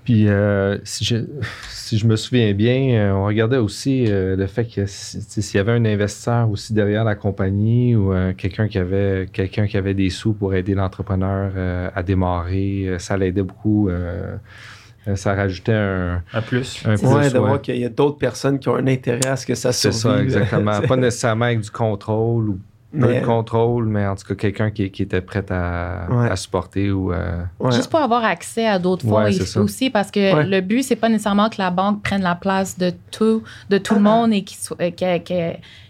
Puis, 0.05 0.27
si, 0.85 1.05
je, 1.05 2.07
me 2.07 2.15
souviens 2.15 2.53
bien, 2.53 3.13
on 3.15 3.25
regardait 3.25 3.57
aussi 3.57 4.05
le 4.07 4.47
fait 4.47 4.65
que 4.65 4.87
s'il 4.87 5.55
y 5.55 5.59
avait 5.59 5.73
un 5.73 5.85
investisseur 5.85 6.49
aussi 6.49 6.73
derrière 6.73 7.03
la 7.03 7.13
compagnie 7.13 7.95
ou 7.95 8.11
quelqu'un 8.35 8.67
qui 8.67 8.79
avait 8.79 9.29
quelqu'un 9.31 9.67
qui 9.67 9.77
avait 9.77 9.93
des 9.93 10.09
sous 10.09 10.33
pour 10.33 10.55
aider 10.55 10.73
l'entrepreneur 10.73 11.91
à 11.93 12.01
démarrer, 12.01 12.95
ça 12.97 13.17
l'aidait 13.17 13.43
beaucoup 13.43 13.89
euh, 13.89 14.35
ça 15.15 15.33
rajoutait 15.35 15.73
un, 15.73 16.21
un 16.33 16.41
plus. 16.41 16.83
Un 16.85 16.95
plus 16.95 17.33
de 17.33 17.37
voir 17.39 17.61
qu'il 17.61 17.77
y 17.77 17.85
a 17.85 17.89
d'autres 17.89 18.17
personnes 18.17 18.59
qui 18.59 18.69
ont 18.69 18.75
un 18.75 18.87
intérêt 18.87 19.27
à 19.27 19.35
ce 19.35 19.45
que 19.45 19.55
ça 19.55 19.71
survive. 19.71 19.99
C'est 19.99 20.07
ça, 20.07 20.21
exactement. 20.21 20.81
pas 20.87 20.95
nécessairement 20.95 21.45
avec 21.45 21.61
du 21.61 21.71
contrôle 21.71 22.49
ou 22.49 22.59
Peu 22.91 22.97
Mais- 23.07 23.21
de 23.21 23.25
contrôle, 23.25 23.85
mais 23.85 24.07
en 24.07 24.15
tout 24.15 24.25
cas, 24.27 24.33
quelqu'un 24.33 24.71
qui, 24.71 24.89
qui 24.89 25.03
était 25.03 25.21
prêt 25.21 25.45
à, 25.51 26.07
Ouais. 26.09 26.27
à 26.31 26.35
supporter 26.35 26.89
ou. 26.91 27.13
euh, 27.13 27.43
Ouais. 27.59 27.71
Juste 27.71 27.91
pour 27.91 27.99
avoir 27.99 28.23
accès 28.25 28.65
à 28.67 28.79
d'autres 28.79 29.03
fonds 29.07 29.17
Ouais, 29.23 29.31
et 29.31 29.57
aussi 29.59 29.91
parce 29.91 30.09
que 30.09 30.33
Ouais. 30.35 30.43
le 30.45 30.61
but 30.61 30.81
c'est 30.81 30.95
pas 30.95 31.07
nécessairement 31.07 31.49
que 31.49 31.57
la 31.59 31.69
banque 31.69 32.01
prenne 32.01 32.23
la 32.23 32.33
place 32.33 32.79
de 32.79 32.91
tout 33.11 33.43
de 33.69 33.77
tout 33.77 33.93
le 33.93 34.01
monde 34.01 34.33
et 34.33 34.41
qu'il 34.43 34.57
soit- 34.57 34.77
euh, 34.81 34.89
qu'elle 34.89 35.21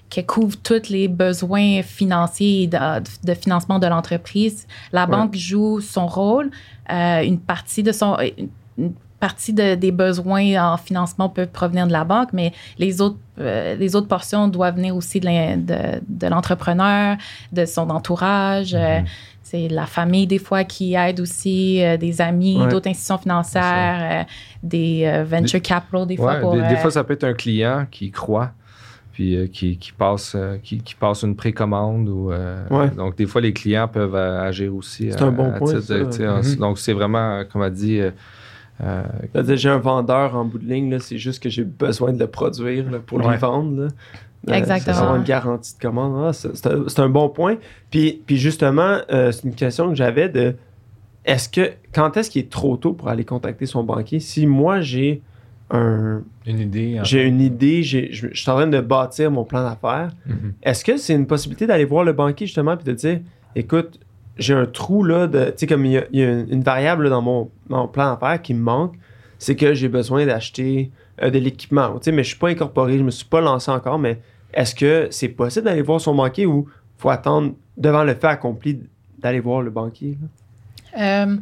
qu'elle 0.09 0.25
couvre 0.25 0.57
tous 0.61 0.89
les 0.89 1.07
besoins 1.07 1.83
financiers 1.83 2.63
et 2.63 2.67
de, 2.67 2.77
de 3.23 3.33
financement 3.35 3.77
de 3.79 3.85
l'entreprise. 3.87 4.67
La 4.91 5.05
Ouais. 5.05 5.11
banque 5.11 5.35
joue 5.37 5.79
son 5.81 6.05
rôle, 6.07 6.49
euh, 6.91 7.21
une 7.21 7.39
partie 7.39 7.83
de 7.83 7.91
son 7.93 8.17
une 8.77 8.91
partie 9.19 9.53
de- 9.53 9.75
des 9.75 9.91
besoins 9.91 10.73
en 10.73 10.77
financement 10.77 11.29
peuvent 11.29 11.49
provenir 11.49 11.87
de 11.87 11.91
la 11.91 12.03
banque, 12.03 12.29
mais 12.33 12.53
les 12.77 13.01
autres, 13.01 13.17
euh, 13.39 13.75
les 13.75 13.95
autres 13.95 14.07
portions 14.07 14.47
doivent 14.47 14.75
venir 14.75 14.95
aussi 14.95 15.19
de 15.19 15.25
l'in- 15.25 15.57
de, 15.57 16.01
de 16.07 16.27
l'entrepreneur, 16.27 17.17
de 17.51 17.65
son 17.65 17.89
entourage. 17.89 18.73
euh, 18.75 18.99
Mhm. 18.99 19.05
c'est 19.41 19.67
la 19.67 19.87
famille, 19.87 20.27
des 20.27 20.37
fois, 20.37 20.63
qui 20.63 20.93
aide 20.93 21.19
aussi, 21.19 21.83
euh, 21.83 21.97
des 21.97 22.21
amis, 22.21 22.57
Ouais. 22.61 22.67
d'autres 22.67 22.87
institutions 22.87 23.17
financières, 23.17 24.21
euh, 24.21 24.23
des 24.61 25.03
euh, 25.05 25.23
venture 25.23 25.61
capital, 25.61 26.05
des 26.05 26.17
fois. 26.17 26.33
Ouais, 26.35 26.41
pour, 26.41 26.53
des, 26.53 26.61
des 26.67 26.75
fois, 26.77 26.91
ça 26.91 27.03
peut 27.03 27.13
être 27.13 27.23
un 27.23 27.33
client 27.33 27.87
qui 27.89 28.11
croit, 28.11 28.51
puis 29.11 29.35
euh, 29.35 29.47
qui, 29.47 29.77
qui 29.77 29.91
passe, 29.91 30.33
euh, 30.35 30.57
qui, 30.63 30.77
qui 30.83 30.93
passe 30.95 31.23
une 31.23 31.35
précommande. 31.35 32.07
Ou, 32.09 32.31
euh, 32.31 32.63
Ouais. 32.69 32.89
Donc, 32.91 33.17
des 33.17 33.25
fois, 33.25 33.41
les 33.41 33.51
clients 33.53 33.87
peuvent 33.87 34.15
euh, 34.15 34.41
agir 34.47 34.73
aussi. 34.75 35.11
C'est 35.11 35.21
un 35.23 35.31
bon 35.31 35.49
à 35.51 35.57
point, 35.57 35.73
titre 35.79 36.11
ça. 36.11 36.41
Mhm. 36.41 36.55
Donc, 36.57 36.77
c'est 36.77 36.93
vraiment, 36.93 37.41
comme 37.51 37.63
a 37.63 37.69
dit, 37.71 37.99
euh, 38.81 39.03
C'est-à-dire, 39.33 39.57
j'ai 39.57 39.69
un 39.69 39.77
vendeur 39.77 40.35
en 40.35 40.45
bout 40.45 40.57
de 40.59 40.65
ligne, 40.67 40.89
là, 40.91 40.99
c'est 40.99 41.17
juste 41.17 41.41
que 41.43 41.49
j'ai 41.49 41.63
besoin 41.63 42.13
de 42.13 42.19
le 42.19 42.27
produire 42.27 42.89
là, 42.91 42.99
pour 42.99 43.19
Ouais. 43.19 43.31
lui 43.31 43.37
vendre. 43.37 43.81
là. 43.83 43.87
Euh, 44.49 44.53
Exactement. 44.53 44.95
c'est 44.95 45.01
avoir 45.01 45.15
une 45.17 45.23
garantie 45.23 45.75
de 45.75 45.81
commande. 45.81 46.25
Ah, 46.29 46.31
c'est 46.33 46.65
un, 46.67 46.83
c'est 46.87 46.99
un 47.01 47.09
bon 47.09 47.27
point. 47.29 47.57
Puis, 47.91 48.21
puis 48.25 48.37
justement, 48.37 48.99
euh, 49.11 49.31
c'est 49.33 49.43
une 49.43 49.53
question 49.55 49.89
que 49.89 49.95
j'avais 49.95 50.29
de 50.29 50.55
est-ce 51.25 51.49
que 51.49 51.71
quand 51.93 52.15
est-ce 52.15 52.29
qu'il 52.29 52.43
est 52.43 52.49
trop 52.49 52.77
tôt 52.77 52.93
pour 52.93 53.09
aller 53.09 53.25
contacter 53.25 53.65
son 53.65 53.83
banquier? 53.83 54.21
Si 54.21 54.47
moi 54.47 54.79
j'ai 54.79 55.21
un 55.71 56.21
Une 56.47 56.59
idée. 56.59 56.99
j'ai 57.03 57.23
une 57.23 57.41
idée, 57.41 57.83
j'ai- 57.83 58.11
je 58.13 58.27
je 58.31 58.41
suis 58.41 58.49
en 58.49 58.55
train 58.55 58.67
de 58.67 58.79
bâtir 58.79 59.29
mon 59.29 59.43
plan 59.43 59.61
d'affaires, 59.61 60.09
Mhm. 60.25 60.53
est-ce 60.63 60.83
que 60.85 60.95
c'est 60.97 61.13
une 61.13 61.27
possibilité 61.27 61.67
d'aller 61.67 61.85
voir 61.85 62.03
le 62.05 62.13
banquier 62.13 62.47
justement 62.47 62.75
puis 62.77 62.85
de 62.85 62.93
dire 62.93 63.19
écoute, 63.55 63.99
j'ai 64.39 64.53
un 64.53 64.65
trou 64.65 65.03
là 65.03 65.27
de. 65.27 65.45
Tu 65.45 65.53
sais, 65.57 65.67
comme 65.67 65.85
il 65.85 65.91
y 65.91 65.97
a, 65.97 66.03
une, 66.11 66.63
variable 66.63 67.09
dans 67.09 67.21
mon, 67.21 67.51
plan 67.87 68.15
d'affaires 68.15 68.41
qui 68.41 68.53
me 68.53 68.61
manque, 68.61 68.95
c'est 69.37 69.55
que 69.55 69.73
j'ai 69.73 69.89
besoin 69.89 70.25
d'acheter 70.25 70.91
euh, 71.21 71.29
de 71.29 71.37
l'équipement. 71.37 71.93
Tu 71.99 72.05
sais, 72.05 72.11
mais 72.11 72.23
je 72.23 72.29
suis 72.29 72.39
pas 72.39 72.49
incorporé, 72.49 72.97
je 72.97 73.03
me 73.03 73.11
suis 73.11 73.25
pas 73.25 73.41
lancé 73.41 73.69
encore, 73.69 73.99
mais 73.99 74.19
est-ce 74.53 74.73
que 74.73 75.07
c'est 75.11 75.29
possible 75.29 75.65
d'aller 75.65 75.81
voir 75.81 76.01
son 76.01 76.15
banquier 76.15 76.45
ou 76.45 76.67
faut 76.97 77.09
attendre 77.09 77.53
devant 77.77 78.03
le 78.03 78.15
fait 78.15 78.27
accompli 78.27 78.79
d'aller 79.19 79.39
voir 79.39 79.61
le 79.61 79.69
banquier? 79.69 80.17
Euh, 80.97 81.37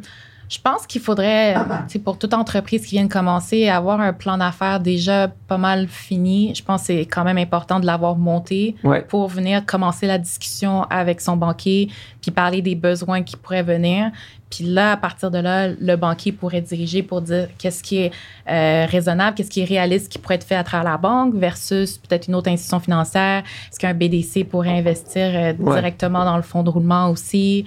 je 0.48 0.58
pense 0.62 0.86
qu'il 0.86 1.00
faudrait, 1.02 1.54
sais, 1.88 1.98
pour 1.98 2.18
toute 2.18 2.32
entreprise 2.32 2.86
qui 2.86 2.96
vient 2.96 3.04
de 3.04 3.12
commencer, 3.12 3.68
avoir 3.68 4.00
un 4.00 4.12
plan 4.12 4.38
d'affaires 4.38 4.80
déjà 4.80 5.28
pas 5.46 5.58
mal 5.58 5.86
fini. 5.88 6.54
Je 6.54 6.62
pense 6.64 6.80
que 6.82 6.86
c'est 6.88 7.00
quand 7.06 7.24
même 7.24 7.38
important 7.38 7.80
de 7.80 7.86
l'avoir 7.86 8.16
monté 8.16 8.74
Ouais. 8.82 9.02
pour 9.02 9.28
venir 9.28 9.66
commencer 9.66 10.06
la 10.06 10.16
discussion 10.18 10.84
avec 10.84 11.20
son 11.20 11.36
banquier, 11.36 11.90
puis 12.22 12.30
parler 12.30 12.62
des 12.62 12.74
besoins 12.74 13.22
qui 13.22 13.36
pourraient 13.36 13.62
venir. 13.62 14.10
Puis 14.50 14.64
là, 14.64 14.92
à 14.92 14.96
partir 14.96 15.30
de 15.30 15.38
là, 15.38 15.68
le 15.68 15.96
banquier 15.96 16.32
pourrait 16.32 16.60
diriger 16.62 17.02
pour 17.02 17.20
dire 17.20 17.48
qu'est-ce 17.58 17.82
qui 17.82 17.98
est 17.98 18.12
euh, 18.48 18.86
raisonnable, 18.86 19.36
qu'est-ce 19.36 19.50
qui 19.50 19.60
est 19.60 19.64
réaliste 19.66 20.10
qui 20.10 20.18
pourrait 20.18 20.36
être 20.36 20.44
fait 20.46 20.54
à 20.54 20.64
travers 20.64 20.90
la 20.90 20.96
banque 20.96 21.34
versus 21.34 21.98
peut-être 21.98 22.28
une 22.28 22.34
autre 22.34 22.48
institution 22.50 22.80
financière. 22.80 23.42
Est-ce 23.70 23.78
qu'un 23.78 23.94
BDC 23.94 24.44
pourrait 24.48 24.78
investir 24.78 25.22
euh, 25.34 25.52
Ouais. 25.58 25.74
directement 25.74 26.24
dans 26.24 26.36
le 26.36 26.42
fonds 26.42 26.62
de 26.62 26.70
roulement 26.70 27.10
aussi? 27.10 27.64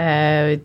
Euh, 0.00 0.56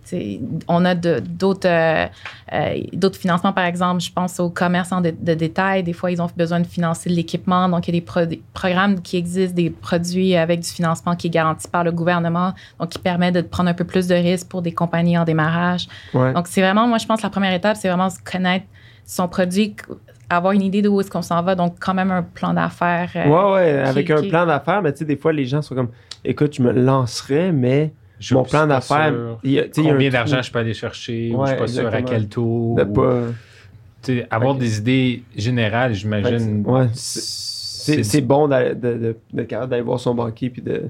on 0.68 0.86
a 0.86 0.96
d'autres 0.96 2.10
euh, 2.54 2.80
d'autres 2.94 3.20
financements, 3.20 3.54
par 3.54 3.66
exemple, 3.66 4.02
je 4.02 4.12
pense 4.12 4.40
au 4.40 4.50
commerce 4.50 4.92
en 4.92 5.02
dé- 5.02 5.12
de 5.12 5.34
détail. 5.34 5.84
Des 5.84 5.94
fois, 5.94 6.10
ils 6.12 6.22
ont 6.22 6.28
besoin 6.36 6.60
de 6.60 6.66
financer 6.68 7.10
de 7.10 7.16
l'équipement. 7.16 7.70
Donc, 7.70 7.88
il 7.88 7.94
y 7.94 7.98
a 7.98 8.00
des 8.00 8.06
pro- 8.06 8.26
des 8.26 8.42
programmes 8.54 9.02
qui 9.02 9.18
existent, 9.18 9.56
des 9.56 9.70
produits 9.70 10.36
avec 10.36 10.62
du 10.62 10.70
financement 10.70 11.16
qui 11.16 11.28
est 11.28 11.30
garanti 11.30 11.68
par 11.68 11.84
le 11.84 11.92
gouvernement, 11.92 12.54
donc 12.80 12.90
qui 12.90 13.00
permet 13.00 13.32
de 13.32 13.42
prendre 13.42 13.70
un 13.70 13.74
peu 13.74 13.84
plus 13.84 14.08
de 14.08 14.16
risques 14.16 14.48
pour 14.50 14.62
des 14.62 14.72
compagnies 14.72 15.18
en 15.18 15.26
démarrage. 15.26 15.88
Ouais. 16.14 16.34
Donc, 16.34 16.48
c'est 16.48 16.62
vraiment, 16.62 16.88
moi, 16.88 16.98
je 16.98 17.06
pense 17.06 17.20
que 17.20 17.24
la 17.28 17.30
première 17.30 17.54
étape, 17.54 17.78
c'est 17.78 17.88
vraiment 17.88 18.10
se 18.10 18.20
connaître 18.24 18.66
son 19.06 19.28
produit, 19.28 19.76
avoir 20.30 20.54
une 20.54 20.62
idée 20.62 20.82
de 20.82 20.90
où 20.90 21.02
est-ce 21.02 21.10
qu'on 21.12 21.22
s'en 21.22 21.42
va. 21.42 21.56
Donc, 21.56 21.76
quand 21.80 21.94
même 21.94 22.12
un 22.12 22.24
plan 22.24 22.54
d'affaires. 22.54 23.10
euh, 23.16 23.28
ouais, 23.28 23.54
ouais, 23.54 23.80
avec 23.80 24.06
qui- 24.08 24.14
un 24.14 24.22
qui- 24.22 24.30
plan 24.30 24.46
d'affaires, 24.46 24.82
mais 24.82 24.92
tu 24.94 25.00
sais, 25.00 25.06
des 25.06 25.18
fois, 25.18 25.34
les 25.34 25.46
gens 25.46 25.62
sont 25.62 25.76
comme 25.76 25.90
écoute, 26.24 26.56
je 26.56 26.62
me 26.62 26.72
lancerais, 26.72 27.52
mais 27.52 27.94
Je 28.20 28.36
mon 28.36 28.44
plan 28.44 28.68
d'affaires, 28.68 29.14
Combien 29.76 30.10
d'argent 30.10 30.42
je 30.42 30.52
peux 30.52 30.60
aller 30.60 30.74
chercher? 30.74 31.32
ou 31.34 31.44
je 31.46 31.50
suis 31.52 31.58
pas 31.60 31.68
sûr 31.68 31.88
à 31.94 32.02
quel 32.02 32.28
taux. 32.28 32.76
de 32.78 32.84
pas- 32.84 33.24
avoir 34.30 34.56
des 34.56 34.78
idées 34.80 35.24
générales, 35.36 35.94
j'imagine. 35.94 36.64
Ouais, 36.66 36.88
c'est 36.94 38.22
bon 38.22 38.48
d'aller- 38.48 38.76
de, 38.76 38.94
de, 38.98 39.16
d'être 39.34 39.48
capable 39.48 39.72
d'aller 39.72 39.82
voir 39.84 40.00
son 40.00 40.14
banquier 40.14 40.50
puis 40.50 40.62
de 40.62 40.84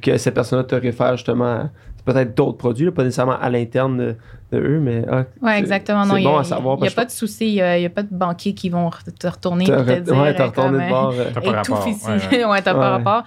que 0.00 0.16
cette 0.16 0.34
personne-là 0.34 0.64
te 0.64 0.74
réfère 0.74 1.16
justement 1.16 1.44
à 1.44 1.70
peut-être 2.04 2.34
d'autres 2.36 2.56
produits, 2.58 2.86
là, 2.86 2.92
pas 2.92 3.02
nécessairement 3.02 3.38
à 3.38 3.50
l'interne 3.50 4.14
de, 4.54 4.60
eux, 4.60 4.80
mais 4.80 5.04
ah, 5.10 5.24
Oui, 5.42 5.52
exactement. 5.52 6.06
Non, 6.06 6.14
C'est 6.14 6.20
a- 6.20 6.24
bon 6.30 6.36
à 6.38 6.44
savoir. 6.44 6.76
Il 6.78 6.82
n'y 6.82 6.88
a 6.88 6.92
pas 6.92 7.04
de 7.04 7.10
souci. 7.10 7.48
Il 7.48 7.54
n'y 7.54 7.60
a, 7.60 7.72
a 7.86 7.88
pas 7.90 8.02
de 8.02 8.08
banquiers 8.10 8.54
qui 8.54 8.68
vont 8.70 8.90
te 9.18 9.26
retourner 9.26 9.64
et 9.64 9.68
te 9.68 10.00
dire. 10.00 10.16
ouais, 10.16 10.34
t'as 10.34 10.44
euh, 10.44 10.46
retourné 10.46 10.70
comme, 10.70 10.78
de 10.78 10.82
euh, 10.84 10.88
bord. 10.88 11.12
euh, 11.16 11.24
T'as 11.34 11.40
pas 11.40 11.46
et 11.46 11.62
tout 11.62 11.72
rapport, 11.74 11.88
ici. 11.88 12.06
ouais, 12.32 12.44
Ouais, 12.44 12.62
t'as 12.62 12.72
Ouais. 12.74 12.80
pas 12.80 12.90
rapport. 12.90 13.24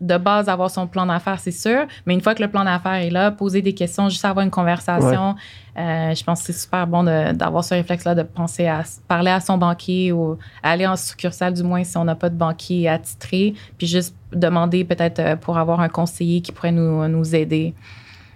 De 0.00 0.16
base, 0.16 0.48
avoir 0.48 0.70
son 0.70 0.86
plan 0.86 1.06
d'affaires, 1.06 1.38
c'est 1.40 1.50
sûr. 1.50 1.86
Mais 2.06 2.14
une 2.14 2.20
fois 2.20 2.34
que 2.34 2.42
le 2.42 2.48
plan 2.48 2.64
d'affaires 2.64 2.94
est 2.94 3.10
là, 3.10 3.30
poser 3.30 3.62
des 3.62 3.74
questions, 3.74 4.08
juste 4.08 4.24
avoir 4.24 4.44
une 4.44 4.50
conversation. 4.50 5.34
euh, 5.78 6.14
je 6.14 6.24
pense 6.24 6.40
que 6.40 6.46
c'est 6.52 6.58
super 6.60 6.86
bon 6.86 7.04
de- 7.04 7.32
d'avoir 7.32 7.62
ce 7.64 7.74
réflexe-là, 7.74 8.14
de 8.14 8.22
penser 8.24 8.66
à 8.66 8.82
parler 9.08 9.30
à 9.30 9.40
son 9.40 9.56
banquier 9.56 10.12
ou 10.12 10.36
aller 10.62 10.86
en 10.86 10.96
succursale, 10.96 11.54
du 11.54 11.62
moins, 11.62 11.84
si 11.84 11.96
on 11.96 12.04
n'a 12.04 12.14
pas 12.16 12.28
de 12.28 12.34
banquier 12.36 12.88
attitré. 12.88 13.54
Puis 13.78 13.86
juste 13.86 14.14
demander 14.32 14.84
peut-être 14.84 15.18
euh, 15.20 15.36
pour 15.36 15.58
avoir 15.58 15.80
un 15.80 15.88
conseiller 15.88 16.40
qui 16.40 16.52
pourrait 16.52 16.72
nous, 16.72 17.06
nous 17.08 17.34
aider. 17.34 17.74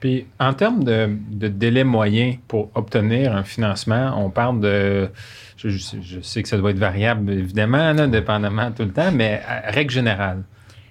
Puis, 0.05 0.27
en 0.39 0.53
termes 0.53 0.85
de, 0.85 1.09
de 1.31 1.49
délai 1.49 1.83
moyen 1.83 2.35
pour 2.47 2.69
obtenir 2.75 3.35
un 3.35 3.43
financement, 3.43 4.15
on 4.23 4.29
parle 4.29 4.61
de. 4.61 5.09
Je, 5.57 5.71
je 5.71 6.21
sais- 6.21 6.43
que 6.43 6.49
ça 6.51 6.59
doit 6.59 6.73
être 6.73 6.79
variable, 6.79 7.33
évidemment, 7.33 7.91
là, 7.95 8.07
dépendamment 8.07 8.71
tout 8.71 8.83
le 8.83 8.93
temps, 8.93 9.11
mais 9.11 9.41
à 9.49 9.71
règle 9.71 9.91
générale, 9.91 10.43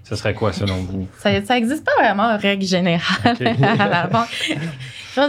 ce 0.04 0.16
serait 0.16 0.34
quoi 0.34 0.52
selon 0.52 0.78
vous? 0.78 1.08
Ça 1.20 1.32
n'existe 1.32 1.86
pas 1.86 1.92
vraiment 2.04 2.24
en 2.24 2.38
règle 2.40 2.66
générale 2.66 3.38
à 3.80 3.88
la 3.88 4.08
banque. 4.08 4.30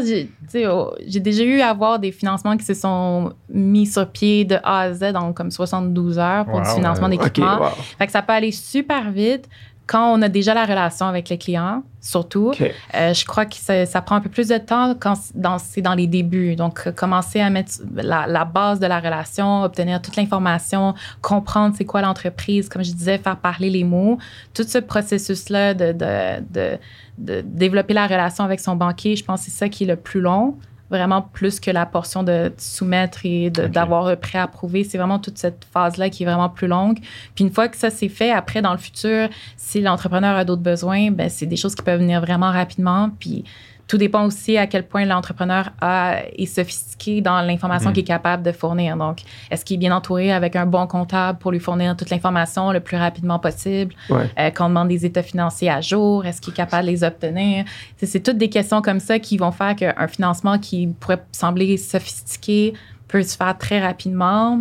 J'ai- 0.07 0.31
oh, 0.66 0.94
déjà 1.07 1.44
eu 1.44 1.61
à 1.61 1.68
avoir 1.68 1.99
des 1.99 2.11
financements 2.11 2.57
qui 2.57 2.64
se 2.64 2.73
sont 2.73 3.35
mis 3.51 3.85
sur 3.85 4.09
pied 4.09 4.47
de 4.47 4.57
A 4.64 4.81
à 4.81 4.92
Z 4.94 5.12
en 5.14 5.35
comme 5.35 5.51
72 5.51 6.18
heures 6.18 6.47
pour 6.47 6.59
du 6.62 6.70
financement 6.70 7.11
d'équipement. 7.11 7.59
wow. 7.61 7.68
Fait 7.99 8.07
que 8.07 8.12
ça 8.12 8.23
peut 8.23 8.33
aller 8.33 8.51
super 8.51 9.11
vite 9.11 9.47
quand 9.87 10.12
on 10.12 10.23
a 10.23 10.29
déjà 10.29 10.55
la 10.55 10.64
relation 10.64 11.07
avec 11.07 11.29
les 11.29 11.37
clients, 11.38 11.83
surtout. 12.01 12.53
Euh, 12.94 13.12
je 13.12 13.25
crois 13.25 13.44
que 13.44 13.57
ça, 13.57 13.85
ça 13.87 14.01
prend 14.01 14.16
un 14.16 14.20
peu 14.20 14.29
plus 14.31 14.49
de 14.49 14.57
temps 14.57 14.94
quand 14.99 15.14
c'est 15.14 15.37
dans, 15.37 15.57
dans 15.83 15.94
les 15.94 16.07
débuts. 16.07 16.57
Donc, 16.57 16.87
euh, 16.87 16.92
commencer 16.92 17.40
à 17.40 17.51
mettre 17.51 17.73
la, 17.94 18.27
la 18.27 18.44
base 18.44 18.81
de 18.81 18.87
la 18.87 19.01
relation, 19.01 19.62
obtenir 19.62 20.01
toute 20.01 20.16
l'information, 20.16 20.94
comprendre 21.20 21.75
c'est 21.77 21.85
quoi 21.85 22.01
l'entreprise, 22.01 22.68
comme 22.68 22.83
je 22.85 22.92
disais, 22.92 23.18
faire 23.18 23.37
parler 23.37 23.70
les 23.70 23.85
mots. 23.85 24.18
Tout 24.55 24.64
ce 24.64 24.79
processus-là 24.79 25.75
de, 25.75 25.92
de, 25.92 26.44
de, 26.51 26.79
de 27.18 27.42
développer 27.44 27.94
la 27.94 28.07
relation 28.07 28.44
avec 28.44 28.61
son 28.61 28.77
banquier, 28.77 29.16
je 29.16 29.25
pense 29.25 29.40
que 29.40 29.51
c'est 29.51 29.57
ça 29.57 29.68
qui 29.68 29.85
est 29.85 29.88
le 29.88 29.97
plus 29.97 30.20
long. 30.20 30.57
Vraiment 30.90 31.23
plus 31.23 31.61
que 31.61 31.70
la 31.70 31.87
portion 31.87 32.23
de 32.23 32.53
soumettre 32.59 33.20
et 33.25 33.51
d'avoir 33.51 34.07
un 34.07 34.16
prêt 34.16 34.38
approuvé. 34.38 34.85
C'est 34.85 34.99
vraiment 34.99 35.18
toute 35.18 35.38
cette 35.38 35.66
phase-là 35.73 36.11
qui 36.11 36.23
est 36.23 36.27
vraiment 36.27 36.51
plus 36.51 36.66
longue. 36.66 36.99
Puis 37.35 37.44
une 37.44 37.51
fois 37.51 37.68
que 37.68 37.77
ça 37.77 37.90
c'est 37.90 38.09
fait, 38.11 38.31
après, 38.31 38.61
dans 38.61 38.73
le 38.73 38.79
futur, 38.79 39.29
si 39.57 39.81
l'entrepreneur 39.81 40.37
a 40.37 40.44
d'autres 40.44 40.62
besoins, 40.62 41.11
ben, 41.11 41.31
c'est 41.31 41.47
des 41.47 41.57
choses 41.57 41.75
qui 41.75 41.83
peuvent 41.83 42.01
venir 42.01 42.20
vraiment 42.20 42.51
rapidement. 42.51 43.11
Puis 43.18 43.44
tout 43.87 43.99
dépend 43.99 44.25
aussi 44.25 44.57
à 44.57 44.66
quel 44.66 44.87
point 44.87 45.05
l'entrepreneur 45.05 45.70
est 45.83 46.47
sophistiqué 46.47 47.20
dans 47.20 47.40
l'information 47.42 47.90
Mhm. 47.90 47.94
qu'il 47.94 48.03
est 48.03 48.07
capable 48.07 48.42
de 48.42 48.53
fournir. 48.53 48.97
Donc, 48.97 49.18
est-ce 49.51 49.64
qu'il 49.64 49.75
est 49.75 49.79
bien 49.79 49.94
entouré 49.94 50.33
avec 50.33 50.57
un 50.57 50.64
bon 50.64 50.87
comptable 50.87 51.38
pour 51.38 51.53
lui 51.53 51.61
fournir 51.61 51.94
toute 51.97 52.09
l'information 52.11 52.73
le 52.73 52.81
plus 52.81 52.97
rapidement 52.97 53.38
possible? 53.38 53.94
Ouais. 54.09 54.31
Euh, 54.38 54.51
quand 54.55 54.66
on 54.66 54.68
demande 54.70 54.88
des 54.88 55.05
états 55.05 55.23
financiers 55.23 55.70
à 55.70 55.81
jour, 55.83 56.25
est-ce 56.25 56.40
qu'il 56.40 56.53
est 56.53 56.57
capable 56.57 56.87
de 56.87 56.92
les 56.92 57.05
obtenir? 57.05 57.64
C'est 58.03 58.23
toutes 58.23 58.38
des 58.38 58.49
questions 58.49 58.81
comme 58.81 59.01
ça 59.01 59.18
qui 59.18 59.37
vont 59.37 59.53
faire 59.53 59.77
qu'un 59.77 60.09
financement 60.09 60.59
qui 60.59 60.87
pourrait 61.01 61.23
sembler 61.33 61.77
sophistiqué 61.77 62.73
peut 63.09 63.23
se 63.23 63.37
faire 63.37 63.57
très 63.59 63.81
rapidement 63.83 64.61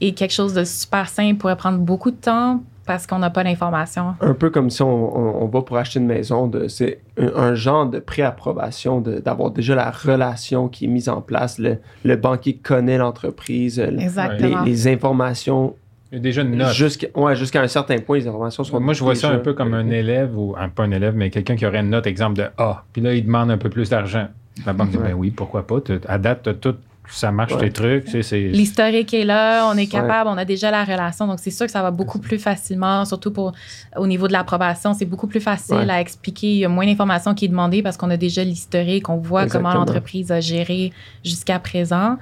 et 0.00 0.14
quelque 0.14 0.32
chose 0.32 0.54
de 0.54 0.64
super 0.64 1.08
simple 1.08 1.36
pourrait 1.36 1.56
prendre 1.56 1.78
beaucoup 1.78 2.10
de 2.10 2.16
temps 2.16 2.62
parce 2.88 3.06
qu'on 3.06 3.20
n'a 3.20 3.30
pas 3.30 3.44
l'information. 3.44 4.14
Un 4.20 4.34
peu 4.34 4.50
comme 4.50 4.70
si 4.70 4.82
on, 4.82 5.16
on- 5.16 5.44
on 5.44 5.46
va 5.46 5.62
pour 5.62 5.76
acheter 5.76 6.00
une 6.00 6.06
maison, 6.06 6.48
de, 6.48 6.66
c'est 6.66 7.00
un, 7.20 7.28
un 7.36 7.54
genre 7.54 7.86
de 7.86 8.00
préapprobation, 8.00 9.00
de- 9.00 9.20
d'avoir 9.20 9.50
déjà 9.52 9.76
la 9.76 9.90
relation 9.92 10.66
qui 10.68 10.86
est 10.86 10.88
mise 10.88 11.08
en 11.08 11.20
place. 11.20 11.58
Le, 11.60 11.76
le 12.04 12.16
banquier 12.16 12.56
connaît 12.56 12.98
l'entreprise, 12.98 13.78
le- 13.78 13.90
les, 13.90 14.02
Exactement. 14.02 14.62
les 14.64 14.88
informations 14.88 15.76
Il 16.10 16.16
y 16.16 16.18
a 16.18 16.22
déjà 16.22 16.42
une 16.42 16.56
note. 16.56 16.72
Jusqu'à 16.72 17.06
ouais, 17.14 17.36
jusqu'à 17.36 17.60
un 17.60 17.68
certain 17.68 17.98
point, 17.98 18.16
les 18.18 18.26
informations 18.26 18.64
sont. 18.64 18.80
Moi, 18.80 18.94
je 18.94 19.04
vois 19.04 19.14
ça 19.14 19.30
un 19.30 19.38
peu 19.38 19.52
comme 19.52 19.74
un 19.74 19.90
élève, 19.90 20.36
ou 20.38 20.54
un, 20.58 20.68
pas 20.70 20.84
un 20.84 20.90
élève, 20.90 21.14
mais 21.14 21.28
quelqu'un 21.30 21.54
qui 21.54 21.66
aurait 21.66 21.80
une 21.80 21.90
note, 21.90 22.06
exemple, 22.06 22.36
de 22.38 22.44
A. 22.56 22.84
Puis 22.92 23.02
là, 23.02 23.12
il 23.14 23.24
demande 23.26 23.50
un 23.50 23.58
peu 23.58 23.68
plus 23.68 23.90
d'argent. 23.90 24.26
La 24.66 24.72
banque 24.72 24.90
dit, 24.90 24.96
Ouais. 24.96 25.10
ben 25.10 25.14
oui, 25.14 25.30
pourquoi 25.30 25.66
pas. 25.66 25.80
Tu- 25.82 26.00
À 26.08 26.18
date, 26.18 26.40
t'as 26.44 26.54
tout, 26.54 26.74
ça 27.10 27.30
marche 27.32 27.52
Ouais. 27.54 27.60
tes 27.60 27.70
trucs. 27.72 28.04
tu 28.04 28.10
sais, 28.10 28.22
c'est- 28.22 28.48
L'historique 28.48 29.12
est 29.14 29.24
là, 29.24 29.68
on 29.72 29.76
est 29.76 29.86
capable, 29.86 30.28
on 30.30 30.36
a 30.36 30.44
déjà 30.44 30.70
la 30.70 30.84
relation, 30.84 31.26
donc 31.26 31.38
c'est 31.40 31.50
sûr 31.50 31.66
que 31.66 31.72
ça 31.72 31.82
va 31.82 31.90
beaucoup 31.90 32.18
plus 32.18 32.38
facilement, 32.38 33.04
surtout 33.04 33.30
pour 33.32 33.52
au 33.96 34.06
niveau 34.06 34.28
de 34.28 34.32
l'approbation, 34.32 34.94
c'est 34.94 35.04
beaucoup 35.06 35.26
plus 35.26 35.40
facile 35.40 35.76
Ouais. 35.76 35.90
à 35.90 36.00
expliquer. 36.00 36.48
Il 36.50 36.58
y 36.58 36.64
a 36.64 36.68
moins 36.68 36.86
d'informations 36.86 37.34
qui 37.34 37.46
est 37.46 37.48
demandée 37.48 37.82
parce 37.82 37.96
qu'on 37.96 38.10
a 38.10 38.16
déjà 38.16 38.44
l'historique, 38.44 39.08
on 39.08 39.16
voit 39.16 39.44
Exactement. 39.44 39.70
comment 39.70 39.80
l'entreprise 39.84 40.30
a 40.30 40.40
géré 40.40 40.92
jusqu'à 41.24 41.58
présent. 41.58 42.16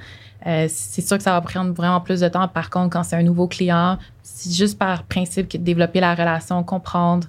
Euh, 0.47 0.67
c'est 0.69 1.03
sûr 1.03 1.17
que 1.17 1.23
ça 1.25 1.33
va 1.33 1.41
prendre 1.41 1.73
vraiment 1.73 2.01
plus 2.01 2.21
de 2.21 2.29
temps. 2.29 2.47
Par 2.47 2.71
contre, 2.71 2.91
quand 2.91 3.03
c'est 3.03 3.17
un 3.17 3.23
nouveau 3.25 3.49
client, 3.49 3.99
c'est 4.23 4.53
juste 4.53 4.79
par 4.79 5.03
principe 5.03 5.49
que 5.49 5.59
de 5.59 5.63
développer 5.65 5.99
la 5.99 6.15
relation, 6.15 6.63
comprendre. 6.63 7.27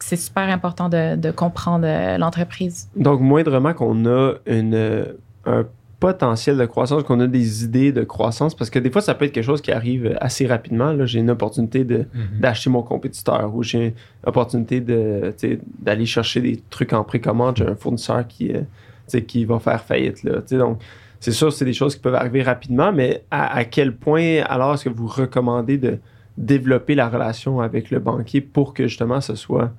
C'est 0.00 0.16
super 0.16 0.48
important 0.48 0.88
de, 0.88 1.14
de 1.16 1.30
comprendre 1.30 1.86
euh, 1.86 2.18
l'entreprise. 2.18 2.88
Donc, 2.96 3.20
moindrement 3.20 3.72
qu'on 3.72 4.04
a 4.06 4.32
une, 4.46 5.06
un 5.46 5.64
potentiel 5.98 6.58
de 6.58 6.66
croissance, 6.66 7.02
qu'on 7.04 7.20
a 7.20 7.26
des 7.26 7.64
idées 7.64 7.90
de 7.90 8.02
croissance, 8.04 8.54
parce 8.54 8.68
que 8.70 8.78
des 8.78 8.90
fois, 8.90 9.00
ça 9.00 9.14
peut 9.14 9.24
être 9.24 9.32
quelque 9.32 9.44
chose 9.44 9.62
qui 9.62 9.72
arrive 9.72 10.16
assez 10.20 10.46
rapidement. 10.46 10.92
Là, 10.92 11.06
j'ai 11.06 11.20
une 11.20 11.30
opportunité 11.30 11.84
de, 11.84 12.06
Mhm. 12.14 12.40
d'acheter 12.40 12.68
mon 12.70 12.82
compétiteur 12.82 13.54
ou 13.54 13.62
j'ai 13.62 13.86
une 13.86 13.92
opportunité 14.24 14.80
de, 14.80 15.32
tu 15.38 15.48
sais, 15.48 15.58
d'aller 15.80 16.04
chercher 16.06 16.40
des 16.42 16.60
trucs 16.70 16.92
en 16.92 17.02
précommande. 17.02 17.56
J'ai 17.56 17.66
un 17.66 17.76
fournisseur 17.76 18.26
qui, 18.28 18.52
euh, 18.52 18.58
tu 18.60 18.64
sais, 19.08 19.22
qui 19.22 19.44
va 19.46 19.58
faire 19.58 19.82
faillite. 19.82 20.22
Là, 20.22 20.34
tu 20.42 20.48
sais, 20.48 20.58
donc, 20.58 20.82
c'est 21.18 21.32
sûr, 21.32 21.50
c'est 21.50 21.64
des 21.64 21.72
choses 21.72 21.94
qui 21.96 22.02
peuvent 22.02 22.14
arriver 22.14 22.42
rapidement, 22.42 22.92
mais 22.92 23.24
à, 23.30 23.56
à 23.56 23.64
quel 23.64 23.96
point 23.96 24.42
alors 24.46 24.74
est-ce 24.74 24.84
que 24.84 24.90
vous 24.90 25.06
recommandez 25.06 25.78
de 25.78 25.98
développer 26.36 26.94
la 26.94 27.08
relation 27.08 27.60
avec 27.60 27.90
le 27.90 27.98
banquier 28.00 28.42
pour 28.42 28.74
que 28.74 28.86
justement 28.86 29.22
ce 29.22 29.34
soit 29.34 29.72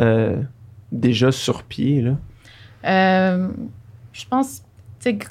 euh, 0.00 0.36
déjà 0.90 1.30
sur 1.30 1.62
pied? 1.62 2.02
Là? 2.02 2.16
Euh, 2.86 3.48
je 4.12 4.24
pense, 4.28 4.62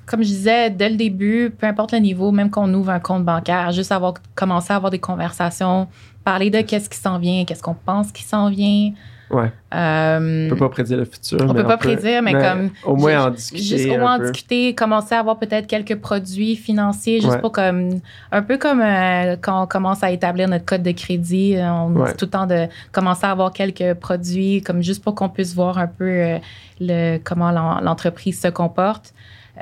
comme 0.06 0.22
je 0.24 0.28
disais, 0.30 0.70
dès 0.70 0.90
le 0.90 0.96
début, 0.96 1.50
peu 1.56 1.68
importe 1.68 1.92
le 1.92 2.00
niveau, 2.00 2.32
même 2.32 2.50
qu'on 2.50 2.74
ouvre 2.74 2.90
un 2.92 3.00
compte 3.00 3.24
bancaire, 3.24 3.72
juste 3.72 3.92
avoir 3.92 4.16
commencé 4.36 4.74
à 4.74 4.76
avoir 4.78 4.90
des 4.92 5.00
conversations, 5.00 5.88
parler 6.24 6.50
de 6.50 6.62
qu'est-ce 6.62 6.90
qui 6.90 6.98
s'en 6.98 7.20
vient, 7.20 7.46
qu'est-ce 7.46 7.64
qu'on 7.64 7.76
pense 7.76 8.12
qui 8.12 8.24
s'en 8.24 8.50
vient. 8.50 8.92
Ouais. 9.32 9.52
Euh, 9.76 10.48
On 10.48 10.50
peut 10.50 10.56
pas 10.56 10.70
prédire 10.70 10.98
le 10.98 11.06
futur. 11.06 11.38
On 11.48 11.54
peut 11.54 11.64
pas 11.64 11.78
prédire, 11.78 12.24
mais 12.24 12.34
comme- 12.34 12.72
Au 12.84 12.96
moins 12.96 13.28
en 13.28 13.30
discuter. 13.30 13.62
Juste 13.64 13.90
au 13.92 14.00
moins 14.00 14.16
en 14.16 14.20
discuter, 14.24 14.74
commencer 14.74 15.14
à 15.14 15.20
avoir 15.20 15.38
peut-être 15.38 15.68
quelques 15.68 15.98
produits 15.98 16.56
financiers, 16.56 17.22
juste 17.22 17.34
Ouais. 17.34 17.40
pour 17.40 17.52
comme, 17.52 18.00
un 18.32 18.42
peu 18.42 18.58
comme 18.58 18.82
euh, 18.82 19.36
quand 19.40 19.62
on 19.64 19.68
commence 19.68 20.02
à 20.04 20.10
établir 20.10 20.48
notre 20.50 20.66
code 20.66 20.82
de 20.82 20.90
crédit, 20.92 21.56
euh, 21.58 21.72
on 21.72 21.92
Ouais. 21.96 22.08
dit 22.12 22.18
tout 22.18 22.26
le 22.26 22.32
temps 22.32 22.48
de 22.48 22.66
commencer 22.92 23.28
à 23.28 23.30
avoir 23.32 23.52
quelques 23.54 23.94
produits, 24.00 24.64
comme 24.64 24.82
juste 24.82 25.04
pour 25.04 25.14
qu'on 25.14 25.30
puisse 25.30 25.54
voir 25.54 25.78
un 25.78 25.86
peu 25.86 26.10
euh, 26.10 26.38
le, 26.82 27.20
comment 27.24 27.52
l'en- 27.52 27.82
l'entreprise 27.82 28.42
se 28.42 28.48
comporte. 28.48 29.14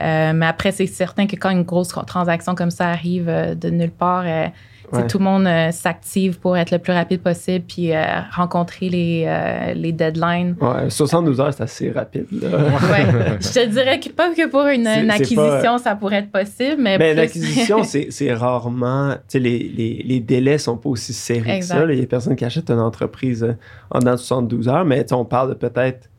Euh, 0.02 0.32
mais 0.34 0.46
après, 0.46 0.72
c'est 0.72 0.86
certain 0.86 1.28
que 1.28 1.36
quand 1.36 1.50
une 1.50 1.64
grosse 1.64 1.90
transaction 2.06 2.56
comme 2.56 2.72
ça 2.72 2.90
arrive 2.90 3.28
euh, 3.30 3.56
de 3.56 3.70
nulle 3.70 3.92
part, 3.92 4.24
euh, 4.26 4.48
Ouais. 4.94 5.06
tout 5.08 5.18
le 5.18 5.26
monde 5.26 5.46
euh, 5.48 5.70
s'active 5.72 6.40
pour 6.40 6.56
être 6.56 6.72
le 6.72 6.80
plus 6.80 6.94
rapide 6.94 7.20
possible 7.20 7.66
puis 7.68 7.92
rencontrer 8.34 8.88
les, 8.88 9.74
les 9.76 9.92
deadlines. 9.92 10.56
Ouais, 10.62 10.90
72 10.90 11.42
heures, 11.42 11.54
c'est 11.54 11.64
assez 11.64 11.92
rapide. 11.92 12.26
Ouais. 12.32 12.48
Je 13.42 13.50
te 13.54 13.66
dirais 13.68 14.00
que 14.00 14.08
pas 14.08 14.34
que 14.34 14.48
pour 14.48 14.66
une, 14.68 14.88
acquisition, 14.88 15.78
ça 15.78 15.94
pourrait 15.98 16.20
être 16.20 16.32
possible, 16.32 16.82
mais. 16.82 16.98
Mais 16.98 17.10
plus- 17.12 17.16
l'acquisition, 17.18 17.84
c'est 18.10 18.34
rarement. 18.34 19.16
Les, 19.34 19.40
les, 19.40 20.04
les 20.06 20.20
délais 20.22 20.58
sont 20.58 20.78
pas 20.78 20.88
aussi 20.88 21.12
serrés 21.12 21.60
que 21.60 21.66
ça. 21.66 21.86
là. 21.86 21.92
Il 21.94 22.00
y 22.00 22.04
a 22.04 22.06
personne 22.08 22.38
qui 22.38 22.46
achète 22.46 22.70
une 22.70 22.80
entreprise 22.80 23.58
en 23.92 24.00
dedans 24.00 24.12
de 24.12 24.16
72 24.16 24.70
heures, 24.70 24.86
mais 24.86 25.06
on 25.12 25.26
parle 25.26 25.50
de 25.50 25.54
peut-être 25.56 26.10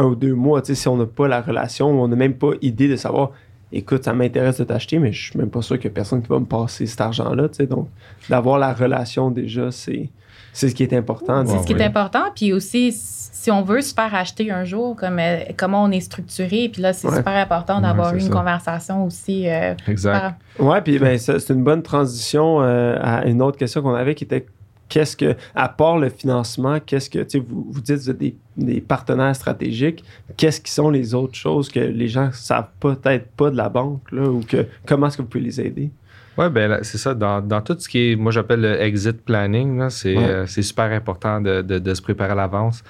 un 0.00 0.04
ou 0.06 0.14
deux 0.14 0.34
mois. 0.34 0.62
Tu 0.62 0.68
sais, 0.68 0.74
si 0.74 0.88
on 0.88 0.96
n'a 0.96 1.06
pas 1.06 1.28
la 1.28 1.40
relation, 1.40 1.88
on 1.88 2.08
n'a 2.08 2.16
même 2.16 2.34
pas 2.34 2.50
idée 2.62 2.88
de 2.88 2.96
savoir. 2.96 3.30
Écoute, 3.72 4.02
ça 4.04 4.12
m'intéresse 4.12 4.58
de 4.58 4.64
t'acheter, 4.64 4.98
mais 4.98 5.12
je 5.12 5.30
suis 5.30 5.38
même 5.38 5.50
pas 5.50 5.62
sûr 5.62 5.76
qu'il 5.78 5.84
y 5.84 5.92
a 5.92 5.94
personne 5.94 6.22
qui 6.22 6.28
va 6.28 6.40
me 6.40 6.44
passer 6.44 6.86
cet 6.86 7.00
argent-là. 7.00 7.48
tu 7.48 7.56
sais. 7.56 7.66
Donc, 7.66 7.88
d'avoir 8.28 8.58
la 8.58 8.72
relation 8.72 9.30
déjà, 9.30 9.70
c'est 9.70 10.08
c'est 10.52 10.68
ce 10.68 10.74
qui 10.74 10.82
est 10.82 10.92
important. 10.94 11.46
C'est 11.46 11.58
ce 11.58 11.66
qui 11.66 11.74
oui. 11.74 11.80
est 11.80 11.84
important. 11.84 12.24
Puis 12.34 12.52
aussi, 12.52 12.90
si 12.92 13.52
on 13.52 13.62
veut 13.62 13.82
se 13.82 13.94
faire 13.94 14.12
acheter 14.12 14.50
un 14.50 14.64
jour, 14.64 14.96
comme, 14.96 15.20
euh, 15.20 15.38
comment 15.56 15.84
on 15.84 15.90
est 15.92 16.00
structuré, 16.00 16.68
puis 16.72 16.82
là, 16.82 16.92
c'est 16.92 17.06
Ouais. 17.06 17.16
super 17.18 17.36
important 17.36 17.80
d'avoir 17.80 18.08
Ouais, 18.12 18.18
une 18.18 18.26
ça. 18.26 18.32
conversation 18.32 19.04
aussi. 19.04 19.48
euh, 19.48 19.74
Exact. 19.86 20.34
par- 20.58 20.66
Ouais, 20.66 20.80
puis 20.82 20.98
ben, 20.98 21.16
ça, 21.18 21.38
c'est 21.38 21.52
une 21.52 21.62
bonne 21.62 21.82
transition 21.84 22.60
euh, 22.62 22.96
à 23.00 23.26
une 23.26 23.40
autre 23.42 23.56
question 23.58 23.80
qu'on 23.82 23.94
avait 23.94 24.16
qui 24.16 24.24
était 24.24 24.46
qu'est-ce 24.90 25.16
que, 25.16 25.34
à 25.54 25.68
part 25.70 25.96
le 25.98 26.10
financement, 26.10 26.78
qu'est-ce 26.84 27.08
que, 27.08 27.20
tu 27.20 27.38
sais, 27.38 27.44
vous, 27.48 27.66
vous 27.70 27.80
dites 27.80 27.96
vous 27.96 28.10
êtes 28.10 28.18
des, 28.18 28.36
des 28.58 28.82
partenaires 28.82 29.34
stratégiques, 29.34 30.04
qu'est-ce 30.36 30.60
qui 30.60 30.70
sont 30.70 30.90
les 30.90 31.14
autres 31.14 31.36
choses 31.36 31.70
que 31.70 31.80
les 31.80 32.08
gens 32.08 32.28
savent 32.32 32.68
peut-être 32.78 33.28
pas 33.28 33.50
de 33.50 33.56
la 33.56 33.70
banque, 33.70 34.02
là, 34.12 34.24
ou 34.28 34.40
que 34.40 34.66
comment 34.86 35.06
est-ce 35.06 35.16
que 35.16 35.22
vous 35.22 35.28
pouvez 35.28 35.44
les 35.44 35.58
aider? 35.62 35.90
Oui, 36.38 36.48
ben 36.48 36.78
c'est 36.82 36.96
ça. 36.96 37.12
Dans, 37.12 37.40
dans 37.42 37.60
tout 37.60 37.76
ce 37.78 37.88
qui 37.88 38.12
est, 38.12 38.16
moi 38.16 38.32
j'appelle 38.32 38.60
le 38.62 38.80
exit 38.80 39.20
planning, 39.24 39.78
là, 39.78 39.90
c'est, 39.90 40.16
Ouais. 40.16 40.24
euh, 40.24 40.46
c'est 40.46 40.62
super 40.62 40.90
important 40.92 41.40
de, 41.40 41.60
de- 41.60 41.78
de 41.78 41.94
se 41.94 42.00
préparer 42.00 42.32
à 42.32 42.34
l'avance. 42.36 42.82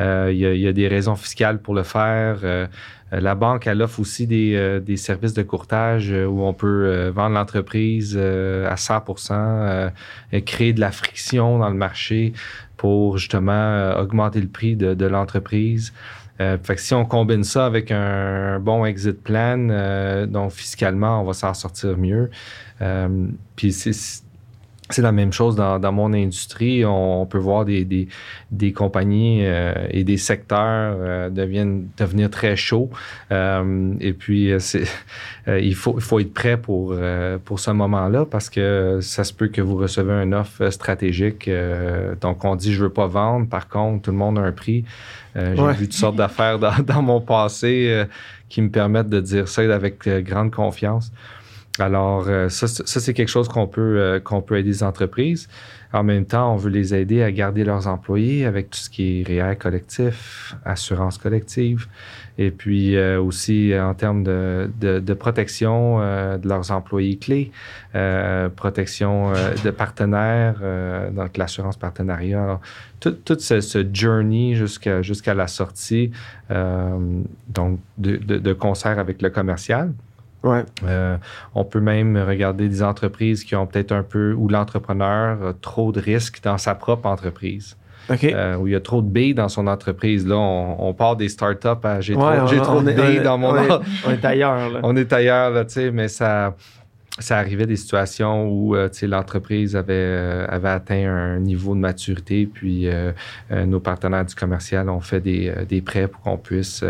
Euh, 0.00 0.30
Il 0.32 0.38
y, 0.38 0.60
y 0.60 0.68
a 0.68 0.72
des 0.72 0.88
raisons 0.88 1.16
fiscales 1.16 1.58
pour 1.62 1.74
le 1.74 1.84
faire. 1.84 2.40
Euh, 2.42 2.66
la 3.12 3.34
banque, 3.34 3.66
elle 3.66 3.80
offre 3.82 4.00
aussi 4.00 4.26
des, 4.26 4.54
euh, 4.54 4.80
des 4.80 4.96
services 4.96 5.34
de 5.34 5.42
courtage 5.42 6.12
euh, 6.12 6.26
où 6.26 6.42
on 6.42 6.52
peut 6.52 6.86
euh, 6.86 7.10
vendre 7.10 7.34
l'entreprise 7.34 8.14
euh, 8.18 8.70
à 8.70 8.76
100 8.76 9.04
euh, 9.30 9.90
et 10.32 10.42
créer 10.42 10.72
de 10.72 10.80
la 10.80 10.92
friction 10.92 11.58
dans 11.58 11.70
le 11.70 11.76
marché 11.76 12.32
pour 12.76 13.18
justement 13.18 13.52
euh, 13.52 14.00
augmenter 14.00 14.40
le 14.40 14.48
prix 14.48 14.76
de, 14.76 14.94
de 14.94 15.06
l'entreprise. 15.06 15.92
Euh, 16.40 16.56
fait 16.62 16.76
que 16.76 16.80
si 16.80 16.94
on 16.94 17.04
combine 17.04 17.42
ça 17.42 17.66
avec 17.66 17.90
un 17.90 18.60
bon 18.60 18.84
exit 18.84 19.20
plan, 19.20 19.68
euh, 19.70 20.26
donc 20.26 20.52
fiscalement, 20.52 21.20
on 21.20 21.24
va 21.24 21.32
s'en 21.32 21.52
sortir 21.54 21.96
mieux. 21.98 22.30
Euh, 22.80 23.26
puis 23.56 23.72
c'est 23.72 23.92
c'est 24.90 25.02
la 25.02 25.12
même 25.12 25.32
chose 25.32 25.54
dans, 25.56 25.78
dans 25.78 25.92
mon 25.92 26.12
industrie. 26.14 26.84
On, 26.84 27.22
on 27.22 27.26
peut 27.26 27.38
voir 27.38 27.64
des, 27.64 27.84
des, 27.84 28.08
des 28.50 28.72
compagnies 28.72 29.40
euh, 29.44 29.72
et 29.90 30.02
des 30.04 30.16
secteurs 30.16 30.96
euh, 30.98 31.28
deviennent, 31.30 31.88
devenir 31.98 32.30
très 32.30 32.56
chauds. 32.56 32.90
Euh, 33.30 33.92
et 34.00 34.12
puis, 34.12 34.50
euh, 34.52 34.58
c'est, 34.58 34.84
euh, 35.48 35.60
il, 35.60 35.74
faut, 35.74 35.94
il 35.98 36.02
faut 36.02 36.20
être 36.20 36.32
prêt 36.32 36.56
pour, 36.56 36.92
euh, 36.94 37.38
pour 37.44 37.60
ce 37.60 37.70
moment-là 37.70 38.24
parce 38.24 38.48
que 38.48 38.98
ça 39.02 39.24
se 39.24 39.32
peut 39.32 39.48
que 39.48 39.60
vous 39.60 39.76
recevez 39.76 40.12
une 40.22 40.34
offre 40.34 40.70
stratégique. 40.70 41.48
euh, 41.48 42.14
donc, 42.20 42.44
on 42.44 42.56
dit 42.56 42.72
je 42.72 42.82
veux 42.84 42.90
pas 42.92 43.06
vendre. 43.06 43.48
Par 43.48 43.68
contre, 43.68 44.02
tout 44.02 44.10
le 44.10 44.16
monde 44.16 44.38
a 44.38 44.42
un 44.42 44.52
prix. 44.52 44.84
Euh, 45.36 45.54
J'ai 45.54 45.62
Ouais. 45.62 45.74
vu 45.74 45.84
toutes 45.84 45.92
sortes 45.96 46.16
d'affaires 46.16 46.58
dans, 46.58 46.72
dans 46.86 47.02
mon 47.02 47.20
passé 47.20 47.86
euh, 47.90 48.04
qui 48.48 48.62
me 48.62 48.70
permettent 48.70 49.10
de 49.10 49.20
dire 49.20 49.46
ça 49.48 49.60
avec 49.62 50.08
grande 50.24 50.50
confiance. 50.50 51.12
Alors, 51.80 52.26
euh, 52.28 52.48
ça, 52.48 52.66
c'est- 52.66 52.86
ça, 52.86 53.00
c'est 53.00 53.14
quelque 53.14 53.28
chose 53.28 53.48
qu'on 53.48 53.66
peut, 53.66 53.98
euh, 54.00 54.20
qu'on 54.20 54.42
peut 54.42 54.56
aider 54.58 54.68
les 54.70 54.82
entreprises. 54.82 55.48
En 55.92 56.02
même 56.02 56.26
temps, 56.26 56.52
on 56.52 56.56
veut 56.56 56.68
les 56.70 56.94
aider 56.94 57.22
à 57.22 57.30
garder 57.32 57.64
leurs 57.64 57.86
employés 57.86 58.44
avec 58.44 58.68
tout 58.70 58.78
ce 58.78 58.90
qui 58.90 59.20
est 59.20 59.24
REER 59.26 59.56
collectif, 59.56 60.54
assurance 60.64 61.16
collective, 61.16 61.86
et 62.36 62.50
puis 62.50 62.96
euh, 62.96 63.18
aussi 63.20 63.72
en 63.78 63.94
termes 63.94 64.22
de, 64.22 64.70
de, 64.80 64.98
de 64.98 65.14
protection 65.14 65.98
euh, 66.00 66.36
de 66.36 66.46
leurs 66.46 66.70
employés 66.72 67.16
clés, 67.16 67.52
euh, 67.94 68.50
protection 68.50 69.32
euh, 69.34 69.54
de 69.64 69.70
partenaires, 69.70 70.56
donc 71.12 71.36
l'assurance 71.38 71.76
partenariat. 71.78 72.42
Alors, 72.42 72.60
tout, 73.00 73.12
tout 73.12 73.38
ce, 73.38 73.60
ce 73.62 73.86
journey 73.90 74.56
jusqu'à 74.56 75.00
jusqu'à 75.00 75.32
la 75.32 75.46
sortie, 75.46 76.10
donc 76.50 77.78
de, 77.96 78.16
de 78.16 78.52
concert 78.52 78.98
avec 78.98 79.22
le 79.22 79.30
commercial. 79.30 79.92
Ouais. 80.44 80.64
Euh, 80.84 81.16
on 81.54 81.64
peut 81.64 81.80
même 81.80 82.16
regarder 82.16 82.68
des 82.68 82.82
entreprises 82.82 83.42
qui 83.44 83.56
ont 83.56 83.66
peut-être 83.66 83.92
un 83.92 84.02
peu, 84.04 84.34
où 84.34 84.48
l'entrepreneur 84.48 85.42
a 85.48 85.52
trop 85.60 85.90
de 85.92 86.00
risques 86.00 86.40
dans 86.44 86.58
sa 86.58 86.74
propre 86.76 87.06
entreprise, 87.08 87.76
OK. 88.08 88.22
euh, 88.24 88.56
où 88.56 88.66
il 88.68 88.72
y 88.72 88.76
a 88.76 88.80
trop 88.80 89.02
de 89.02 89.08
billes 89.08 89.34
dans 89.34 89.48
son 89.48 89.66
entreprise. 89.66 90.26
Là, 90.26 90.36
on, 90.36 90.76
on 90.88 90.94
part 90.94 91.16
des 91.16 91.28
startups 91.28 91.68
à 91.82 92.00
j'ai 92.00 92.14
Ouais, 92.14 92.36
trop, 92.36 92.54
on- 92.56 92.62
trop 92.62 92.78
on 92.78 92.82
de 92.82 92.92
billes 92.92 93.16
est- 93.16 93.20
dans 93.22 93.36
mon 93.36 93.48
on 93.50 93.56
est, 93.56 93.70
en- 93.72 93.80
on 94.06 94.10
est 94.12 94.24
ailleurs, 94.24 94.70
là. 94.70 94.80
on 94.84 94.94
est 94.96 95.12
ailleurs, 95.12 95.50
là, 95.50 95.64
tu 95.64 95.72
sais, 95.74 95.90
mais 95.90 96.06
ça, 96.06 96.54
ça 97.18 97.36
arrivait 97.38 97.66
des 97.66 97.74
situations 97.74 98.48
où 98.48 98.76
euh, 98.76 98.88
l'entreprise 99.02 99.74
avait, 99.74 99.92
euh, 99.92 100.46
avait 100.48 100.68
atteint 100.68 101.10
un 101.12 101.40
niveau 101.40 101.74
de 101.74 101.80
maturité, 101.80 102.46
puis 102.46 102.86
euh, 102.88 103.10
nos 103.66 103.80
partenaires 103.80 104.24
du 104.24 104.36
commercial 104.36 104.88
ont 104.88 105.00
fait 105.00 105.20
des, 105.20 105.52
des 105.68 105.80
prêts 105.82 106.06
pour 106.06 106.20
qu'on 106.22 106.38
puisse 106.38 106.84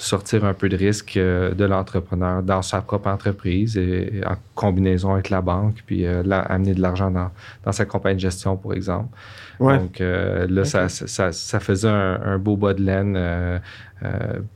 sortir 0.00 0.44
un 0.44 0.54
peu 0.54 0.68
de 0.68 0.76
risque 0.76 1.16
euh, 1.16 1.52
de 1.54 1.64
l'entrepreneur 1.64 2.42
dans 2.42 2.62
sa 2.62 2.80
propre 2.80 3.08
entreprise 3.08 3.76
et, 3.76 4.22
en 4.26 4.36
combinaison 4.54 5.12
avec 5.12 5.30
la 5.30 5.42
banque, 5.42 5.82
puis 5.86 6.06
euh, 6.06 6.22
là, 6.22 6.40
amener 6.40 6.74
de 6.74 6.80
l'argent 6.80 7.10
dans, 7.10 7.30
dans 7.64 7.72
sa 7.72 7.84
compagnie 7.84 8.16
de 8.16 8.20
gestion, 8.20 8.56
pour 8.56 8.72
exemple. 8.72 9.08
Ouais. 9.58 9.78
Donc 9.78 10.00
euh, 10.00 10.46
là, 10.48 10.64
ça, 10.64 10.88
ça, 10.88 11.32
ça 11.32 11.60
faisait 11.60 11.88
un, 11.88 12.20
un 12.24 12.38
beau 12.38 12.56
bas 12.56 12.72
de 12.72 12.82
laine 12.82 13.60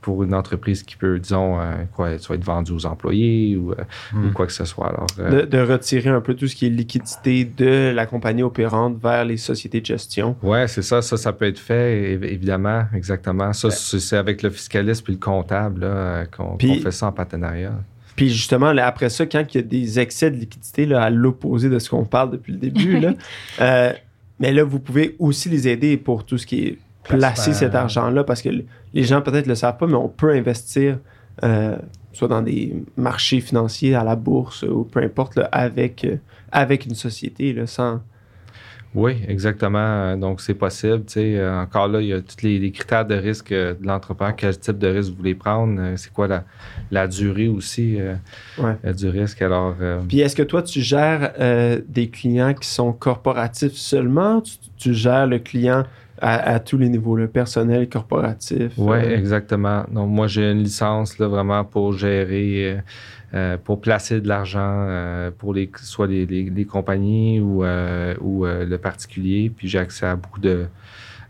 pour 0.01 0.23
une 0.23 0.33
entreprise 0.33 0.83
qui 0.83 0.95
peut, 0.95 1.19
disons, 1.19 1.59
euh, 1.59 1.73
quoi, 1.95 2.09
va 2.09 2.35
être 2.35 2.43
vendu 2.43 2.71
aux 2.71 2.85
employés 2.85 3.55
ou, 3.55 3.71
euh, 3.71 3.75
Hmm. 4.13 4.27
ou 4.27 4.31
quoi 4.31 4.45
que 4.47 4.51
ce 4.53 4.65
soit. 4.65 4.87
Alors, 4.87 5.07
euh, 5.19 5.41
De, 5.41 5.45
de 5.45 5.59
retirer 5.59 6.09
un 6.09 6.21
peu 6.21 6.33
tout 6.33 6.47
ce 6.47 6.55
qui 6.55 6.65
est 6.67 6.69
liquidité 6.69 7.45
de 7.45 7.91
la 7.95 8.05
compagnie 8.05 8.43
opérante 8.43 8.97
vers 9.01 9.25
les 9.25 9.37
sociétés 9.37 9.81
de 9.81 9.85
gestion. 9.85 10.35
Ouais, 10.43 10.67
c'est 10.67 10.81
ça. 10.81 11.01
Ça, 11.01 11.17
ça 11.17 11.33
peut 11.33 11.45
être 11.45 11.59
fait, 11.59 12.15
év- 12.17 12.23
évidemment, 12.25 12.83
exactement. 12.93 13.53
Ça, 13.53 13.67
Ouais. 13.69 13.73
c'est 13.75 14.17
avec 14.17 14.41
le 14.43 14.49
fiscaliste 14.49 15.03
puis 15.03 15.13
le 15.13 15.19
comptable 15.19 15.81
euh, 15.83 16.25
qu'on 16.25 16.57
fait 16.57 16.91
ça 16.91 17.07
en 17.07 17.11
partenariat. 17.11 17.73
Puis 18.15 18.29
justement, 18.29 18.71
là, 18.71 18.87
après 18.87 19.09
ça, 19.09 19.25
quand 19.25 19.43
il 19.53 19.57
y 19.57 19.59
a 19.59 19.63
des 19.63 19.99
excès 19.99 20.31
de 20.31 20.37
liquidité, 20.37 20.85
là, 20.85 21.03
à 21.03 21.09
l'opposé 21.09 21.69
de 21.69 21.79
ce 21.79 21.89
qu'on 21.89 22.05
parle 22.05 22.31
depuis 22.31 22.53
le 22.53 22.59
début, 22.59 22.99
là, 22.99 23.13
euh, 23.61 23.91
mais 24.39 24.53
là, 24.53 24.63
vous 24.63 24.79
pouvez 24.79 25.15
aussi 25.19 25.49
les 25.49 25.67
aider 25.67 25.97
pour 25.97 26.25
tout 26.25 26.37
ce 26.37 26.45
qui 26.45 26.65
est 26.65 26.77
placer 27.07 27.53
cet 27.53 27.75
argent-là, 27.75 28.23
parce 28.23 28.41
que 28.41 28.49
les 28.93 29.03
gens 29.03 29.21
peut-être 29.21 29.47
le 29.47 29.55
savent 29.55 29.77
pas, 29.77 29.87
mais 29.87 29.93
on 29.95 30.09
peut 30.09 30.31
investir 30.31 30.97
euh, 31.43 31.75
soit 32.13 32.27
dans 32.27 32.41
des 32.41 32.73
marchés 32.97 33.41
financiers, 33.41 33.93
à 33.95 34.03
la 34.03 34.15
bourse, 34.15 34.63
ou 34.63 34.83
peu 34.85 35.01
importe, 35.01 35.35
là, 35.35 35.49
avec, 35.51 36.05
euh, 36.05 36.15
avec 36.51 36.85
une 36.85 36.95
société, 36.95 37.53
là, 37.53 37.67
sans... 37.67 38.01
Oui, 38.93 39.17
exactement. 39.27 39.77
Euh, 39.79 40.15
Donc, 40.15 40.39
c'est 40.39 40.53
possible. 40.53 41.03
Tu 41.05 41.13
sais, 41.15 41.37
euh, 41.37 41.59
encore 41.61 41.89
là, 41.89 41.99
il 41.99 42.07
y 42.07 42.13
a 42.13 42.21
tous 42.21 42.41
les, 42.43 42.57
les 42.59 42.71
critères 42.71 43.05
de 43.05 43.15
risque 43.15 43.51
euh, 43.51 43.73
de 43.73 43.85
l'entrepreneur. 43.85 44.33
Quel 44.37 44.57
type 44.57 44.77
de 44.77 44.87
risque 44.87 45.09
vous 45.11 45.17
voulez 45.17 45.35
prendre? 45.35 45.75
Euh, 45.81 45.97
C'est 45.97 46.13
quoi 46.13 46.29
la, 46.29 46.45
la 46.91 47.05
durée 47.05 47.49
aussi 47.49 47.99
euh, 47.99 48.15
Ouais. 48.57 48.77
euh, 48.85 48.93
du 48.93 49.09
risque? 49.09 49.41
Alors, 49.41 49.75
euh, 49.81 49.99
Puis 50.07 50.21
est-ce 50.21 50.33
que 50.37 50.43
toi, 50.43 50.63
tu 50.63 50.79
gères 50.79 51.33
euh, 51.41 51.81
des 51.89 52.07
clients 52.07 52.53
qui 52.53 52.69
sont 52.69 52.93
corporatifs 52.93 53.73
seulement? 53.73 54.39
Tu, 54.39 54.53
tu 54.77 54.93
gères 54.93 55.27
le 55.27 55.39
client 55.39 55.83
à, 56.21 56.53
à 56.53 56.59
tous 56.59 56.77
les 56.77 56.89
niveaux, 56.89 57.15
le 57.15 57.27
personnel, 57.27 57.89
corporatif? 57.89 58.73
Oui, 58.77 58.97
euh, 58.97 59.17
exactement. 59.17 59.83
Donc, 59.91 60.09
moi, 60.09 60.27
j'ai 60.27 60.51
une 60.51 60.63
licence 60.63 61.19
là, 61.19 61.27
vraiment 61.27 61.63
pour 61.65 61.93
gérer, 61.93 62.71
euh, 62.73 62.77
euh, 63.33 63.57
pour 63.63 63.81
placer 63.81 64.21
de 64.21 64.27
l'argent 64.27 64.59
euh, 64.87 65.31
pour 65.37 65.53
les, 65.53 65.69
soit 65.81 66.07
les, 66.07 66.25
les- 66.25 66.49
les 66.49 66.65
compagnies 66.65 67.39
ou, 67.41 67.63
ou 67.63 68.45
le 68.45 68.75
particulier. 68.77 69.51
Puis 69.55 69.67
j'ai 69.67 69.79
accès 69.79 70.05
à 70.05 70.15
beaucoup 70.15 70.39
de, 70.39 70.67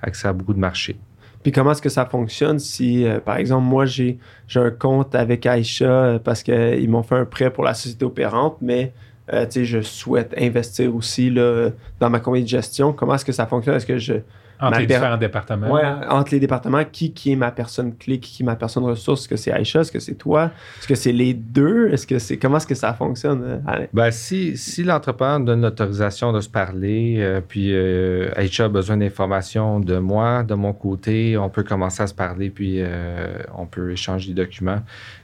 accès 0.01 0.27
à 0.27 0.33
beaucoup 0.33 0.53
de 0.53 0.59
marchés. 0.59 0.97
Puis 1.41 1.51
comment 1.51 1.73
est-ce 1.73 1.81
que 1.81 1.89
ça 1.89 2.05
fonctionne 2.07 2.57
si, 2.57 3.05
euh, 3.05 3.19
par 3.19 3.37
exemple, 3.37 3.65
moi, 3.65 3.85
j'ai 3.85 4.17
j'ai 4.47 4.59
un 4.59 4.71
compte 4.71 5.13
avec 5.13 5.45
Aïcha 5.45 6.19
parce 6.23 6.41
qu'ils 6.41 6.89
m'ont 6.89 7.03
fait 7.03 7.15
un 7.15 7.25
prêt 7.25 7.51
pour 7.51 7.63
la 7.63 7.75
société 7.75 8.03
opérante, 8.03 8.57
mais 8.61 8.93
euh, 9.31 9.45
tu 9.45 9.51
sais, 9.59 9.65
je 9.65 9.81
souhaite 9.81 10.33
investir 10.39 10.95
aussi 10.95 11.29
là, 11.29 11.69
dans 11.99 12.09
ma 12.09 12.19
compagnie 12.19 12.43
de 12.45 12.49
gestion. 12.49 12.93
Comment 12.93 13.13
est-ce 13.15 13.25
que 13.25 13.31
ça 13.31 13.45
fonctionne? 13.45 13.75
Est-ce 13.75 13.85
que 13.85 13.97
je... 13.99 14.13
Entre 14.59 14.79
les 14.79 14.87
per- 14.87 14.93
différents 14.95 15.17
départements. 15.17 15.71
Ouais, 15.71 15.83
entre 16.09 16.31
les 16.33 16.39
départements, 16.39 16.83
qui, 16.89 17.11
qui 17.13 17.31
est 17.33 17.35
ma 17.35 17.51
personne 17.51 17.95
clé, 17.95 18.19
qui, 18.19 18.31
qui 18.37 18.43
est 18.43 18.45
ma 18.45 18.55
personne 18.55 18.83
ressource? 18.85 19.21
Est-ce 19.21 19.27
que 19.29 19.35
c'est 19.35 19.51
Aïcha? 19.51 19.81
Est-ce 19.81 19.91
que 19.91 19.99
c'est 19.99 20.15
toi? 20.15 20.51
Est-ce 20.79 20.87
que 20.87 20.95
c'est 20.95 21.11
les 21.11 21.33
deux? 21.33 21.89
Est-ce 21.91 22.07
que 22.07 22.19
c'est... 22.19 22.37
Comment 22.37 22.57
est-ce 22.57 22.67
que 22.67 22.75
ça 22.75 22.93
fonctionne? 22.93 23.41
euh, 23.43 23.57
Alain? 23.67 23.85
Ben, 23.93 24.11
si, 24.11 24.55
si 24.57 24.83
l'entrepreneur 24.83 25.39
donne 25.41 25.61
l'autorisation 25.61 26.31
de 26.31 26.39
se 26.41 26.49
parler, 26.49 27.15
euh, 27.19 27.41
puis 27.45 27.71
euh, 27.73 28.29
Aïcha 28.35 28.65
a 28.65 28.69
besoin 28.69 28.97
d'informations 28.97 29.79
de 29.79 29.97
moi, 29.97 30.43
de 30.43 30.53
mon 30.53 30.73
côté, 30.73 31.37
on 31.37 31.49
peut 31.49 31.63
commencer 31.63 32.03
à 32.03 32.07
se 32.07 32.13
parler, 32.13 32.49
puis 32.49 32.77
euh, 32.79 33.37
on 33.57 33.65
peut 33.65 33.91
échanger 33.91 34.33
des 34.33 34.43
documents. 34.43 34.79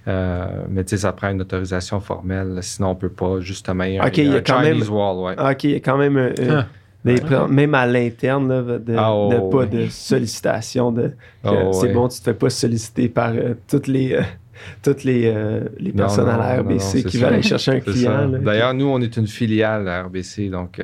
Euh, 0.07 0.45
mais 0.69 0.83
tu 0.83 0.91
sais, 0.91 0.97
ça 0.97 1.13
prend 1.13 1.29
une 1.29 1.41
autorisation 1.41 1.99
formelle, 1.99 2.57
sinon 2.61 2.89
on 2.89 2.95
peut 2.95 3.09
pas, 3.09 3.39
justement. 3.39 3.83
Il 3.85 3.93
y 3.93 3.99
a, 3.99 4.05
Ok, 4.05 4.17
il 4.17 4.27
y 4.27 4.33
a 4.33 4.37
un 4.37 4.41
quand 4.41 4.59
même- 4.61 4.81
ouais. 4.81 5.35
Ah, 5.37 5.51
OK, 5.51 5.63
il 5.63 5.71
y 5.71 5.75
a 5.75 5.79
quand 5.79 5.97
même... 5.97 6.33
Ah. 6.49 6.65
Des- 7.05 7.13
Ouais. 7.21 7.47
Même 7.49 7.73
à 7.75 7.85
l'interne, 7.87 8.47
de, 8.47 8.95
Ah, 8.97 9.09
de 9.31 9.37
oh, 9.39 9.49
pas 9.49 9.57
oui. 9.59 9.69
de 9.69 9.87
sollicitation, 9.89 10.91
de... 10.91 11.11
Oh, 11.43 11.71
c'est 11.73 11.87
ouais. 11.87 11.93
bon, 11.93 12.07
tu 12.07 12.19
te 12.19 12.23
fais 12.25 12.33
pas 12.33 12.49
solliciter 12.49 13.09
par 13.09 13.31
euh, 13.33 13.55
toutes 13.67 13.87
les, 13.87 14.13
euh, 14.13 14.21
toutes 14.83 15.03
les, 15.03 15.23
euh, 15.33 15.61
les 15.79 15.91
personnes 15.91 16.25
non, 16.27 16.31
à 16.33 16.37
la 16.37 16.57
non, 16.57 16.63
RBC 16.63 17.03
qui 17.03 17.17
ça. 17.17 17.25
veulent 17.25 17.33
aller 17.35 17.43
chercher 17.43 17.71
un 17.71 17.79
client. 17.79 18.29
D'ailleurs, 18.29 18.73
nous, 18.73 18.85
on 18.87 18.99
est 19.01 19.17
une 19.17 19.27
filiale 19.27 19.87
à 19.87 20.03
RBC, 20.03 20.49
donc 20.49 20.79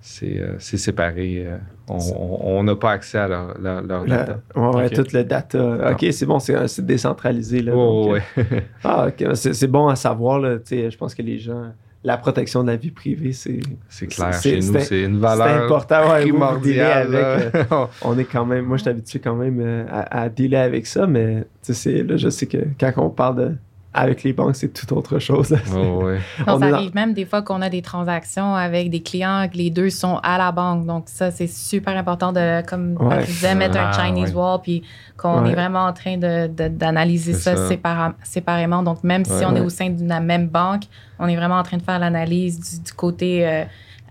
c'est 0.00 0.40
c'est 0.58 0.76
séparé. 0.78 1.46
on- 1.88 2.62
n'a 2.62 2.76
pas 2.76 2.92
accès 2.92 3.18
à 3.18 3.28
leur, 3.28 3.58
leur, 3.60 3.82
leur 3.82 4.06
La- 4.06 4.16
data. 4.18 4.40
ouais, 4.56 4.76
ouais, 4.76 4.86
Ok. 4.86 4.92
tout 4.94 5.06
le 5.16 5.24
data. 5.24 5.92
Ok, 5.92 6.06
c'est 6.12 6.26
bon, 6.26 6.38
c'est 6.38 6.68
c'est 6.68 6.84
décentralisé. 6.86 7.62
Là, 7.62 7.72
Oh, 7.74 8.14
donc, 8.14 8.22
ah, 8.84 9.08
ok, 9.08 9.34
c'est 9.34 9.52
c'est 9.54 9.66
bon 9.66 9.88
à 9.88 9.96
savoir. 9.96 10.38
Là, 10.40 10.56
je 10.70 10.96
pense 10.96 11.14
que 11.14 11.22
les 11.22 11.38
gens, 11.38 11.72
la 12.02 12.16
protection 12.16 12.62
de 12.62 12.68
la 12.70 12.76
vie 12.76 12.90
privée, 12.90 13.32
c'est 13.32 13.60
C'est 13.88 14.06
clair. 14.06 14.32
C'est- 14.34 14.60
Chez 14.60 14.66
nous, 14.66 14.78
c'est- 14.80 15.02
une 15.02 15.14
c'est 15.16 15.20
valeur 15.20 15.64
important. 15.64 16.10
Ouais, 16.12 16.20
primordiale. 16.22 17.14
avec, 17.14 17.54
euh, 17.72 17.86
on 18.02 18.18
est 18.18 18.24
quand 18.24 18.46
même, 18.46 18.64
moi 18.64 18.76
je 18.78 18.82
suis 18.82 18.90
habitué 18.90 19.18
quand 19.18 19.34
même 19.36 19.60
euh, 19.60 19.84
à, 19.90 20.22
à 20.22 20.28
dealer 20.30 20.56
avec 20.62 20.86
ça, 20.86 21.06
mais 21.06 21.44
tu 21.62 21.74
sais, 21.74 22.02
là, 22.02 22.16
je 22.16 22.28
sais 22.30 22.46
que 22.46 22.58
quand 22.78 22.92
on 22.96 23.10
parle 23.10 23.36
de 23.36 23.52
avec 23.92 24.22
les 24.22 24.32
banques, 24.32 24.54
c'est 24.56 24.72
tout 24.72 24.92
autre 24.96 25.18
chose. 25.18 25.56
Oh, 25.74 26.04
ouais. 26.04 26.18
On 26.46 26.58
ça 26.60 26.70
dans- 26.70 26.76
arrive 26.76 26.94
même 26.94 27.12
des 27.12 27.24
fois 27.24 27.42
qu'on 27.42 27.60
a 27.60 27.68
des 27.68 27.82
transactions 27.82 28.54
avec 28.54 28.88
des 28.90 29.02
clients 29.02 29.48
que 29.52 29.56
les 29.56 29.70
deux 29.70 29.90
sont 29.90 30.18
à 30.22 30.38
la 30.38 30.52
banque. 30.52 30.86
Donc, 30.86 31.04
ça, 31.06 31.30
c'est 31.30 31.48
super 31.48 31.96
important 31.96 32.32
de, 32.32 32.62
comme 32.66 32.96
Ouais. 33.00 33.24
Disait, 33.24 33.54
mettre 33.54 33.78
un 33.78 33.90
Ah, 33.92 34.06
Chinese 34.06 34.30
ouais. 34.30 34.36
wall, 34.40 34.60
puis 34.62 34.82
qu'on 35.16 35.42
Ouais. 35.42 35.50
est 35.50 35.54
vraiment 35.54 35.86
en 35.86 35.92
train 35.92 36.16
de- 36.16 36.46
de- 36.46 36.68
d'analyser 36.68 37.32
C'est 37.32 37.54
ça, 37.54 37.56
ça. 37.56 37.68
sépara- 37.68 38.14
séparément. 38.22 38.82
Donc, 38.82 39.02
même 39.02 39.24
si 39.24 39.44
on 39.44 39.54
est 39.56 39.60
au 39.60 39.68
sein 39.70 39.90
de 39.90 40.08
la 40.08 40.20
même 40.20 40.46
banque, 40.48 40.82
on 41.18 41.26
est 41.26 41.36
vraiment 41.36 41.56
en 41.58 41.62
train 41.64 41.76
de 41.76 41.82
faire 41.82 41.98
l'analyse 41.98 42.58
du, 42.60 42.82
du 42.84 42.92
côté 42.92 43.46
euh, 43.46 43.64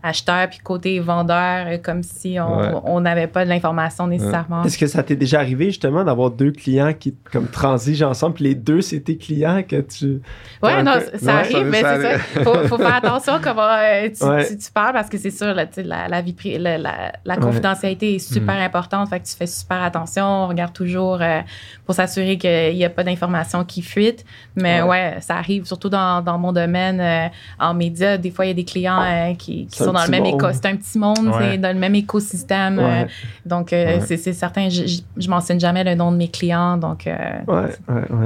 acheteur 0.03 0.47
puis 0.49 0.59
côté 0.59 0.99
vendeur, 0.99 1.67
euh, 1.67 1.77
comme 1.77 2.03
si 2.03 2.39
Ouais. 2.39 2.45
on 2.85 2.95
on 2.95 3.01
n'avait 3.01 3.27
pas 3.27 3.43
de 3.45 3.49
l'information 3.49 4.07
nécessairement. 4.07 4.63
Est-ce 4.63 4.77
que 4.77 4.87
ça 4.87 5.03
t'est 5.03 5.15
déjà 5.15 5.39
arrivé 5.39 5.65
justement 5.65 6.03
d'avoir 6.03 6.31
deux 6.31 6.51
clients 6.51 6.93
qui 6.93 7.15
comme 7.31 7.47
transigent 7.47 8.09
ensemble, 8.09 8.35
puis 8.35 8.43
les 8.45 8.55
deux 8.55 8.81
c'est 8.81 8.99
tes 9.01 9.17
clients 9.17 9.61
que 9.67 9.81
tu. 9.81 10.21
Oui, 10.63 10.71
un 10.71 10.83
non, 10.83 10.93
peu- 10.93 11.17
ça 11.17 11.25
Ouais, 11.33 11.39
arrive, 11.39 11.51
ça- 11.57 11.63
mais 11.63 11.77
c'est 11.77 11.81
ça. 11.83 11.89
arrive. 12.09 12.43
Faut, 12.43 12.67
faut 12.67 12.77
faire 12.77 12.95
attention 12.95 13.33
comment 13.41 13.61
euh, 13.61 14.09
tu, 14.17 14.23
Ouais. 14.25 14.47
tu- 14.47 14.57
tu 14.57 14.71
parles 14.71 14.93
parce 14.93 15.09
que 15.09 15.17
c'est 15.17 15.31
sûr, 15.31 15.53
là, 15.53 15.65
la, 15.77 16.07
la 16.07 16.21
vie 16.21 16.35
la, 16.57 16.77
la- 16.77 17.11
la 17.25 17.35
Ouais. 17.35 17.39
confidentialité 17.41 18.15
est 18.15 18.19
super 18.19 18.55
Mhm. 18.55 18.61
importante. 18.61 19.09
Fait 19.09 19.19
que 19.19 19.25
tu 19.25 19.35
fais 19.35 19.47
super 19.47 19.81
attention. 19.83 20.25
On 20.25 20.47
regarde 20.47 20.73
toujours 20.73 21.19
euh, 21.21 21.41
pour 21.85 21.95
s'assurer 21.95 22.37
qu'il 22.37 22.75
n'y 22.75 22.85
a 22.85 22.89
pas 22.89 23.03
d'informations 23.03 23.63
qui 23.65 23.81
fuitent. 23.81 24.25
Mais 24.55 24.81
Ouais. 24.81 24.87
ouais, 24.89 25.17
ça 25.21 25.35
arrive, 25.35 25.65
surtout 25.65 25.89
dans, 25.89 26.21
dans 26.23 26.37
mon 26.37 26.53
domaine, 26.53 26.99
euh, 27.01 27.27
en 27.59 27.73
médias. 27.73 28.17
Des 28.17 28.31
fois, 28.31 28.45
il 28.45 28.49
y 28.49 28.51
a 28.51 28.55
des 28.55 28.63
clients 28.65 29.01
euh, 29.01 29.33
qui, 29.35 29.67
un 29.88 29.88
sont 29.89 29.93
dans 29.93 30.03
le 30.05 30.11
même 30.11 30.25
éco- 30.25 30.51
C'est 30.53 30.65
un 30.65 30.75
petit 30.75 30.97
monde, 30.99 31.27
Ouais. 31.27 31.51
c'est 31.51 31.57
dans 31.57 31.73
le 31.73 31.79
même 31.79 31.95
écosystème. 31.95 32.79
euh, 32.79 33.05
donc, 33.45 33.73
euh, 33.73 33.99
Ouais. 33.99 34.17
c'est 34.17 34.33
certain, 34.33 34.69
je, 34.69 34.83
je, 35.17 35.29
mentionne 35.29 35.59
jamais 35.59 35.83
le 35.83 35.95
nom 35.95 36.11
de 36.11 36.17
mes 36.17 36.27
clients. 36.29 36.77
Donc, 36.77 37.05
euh, 37.07 37.69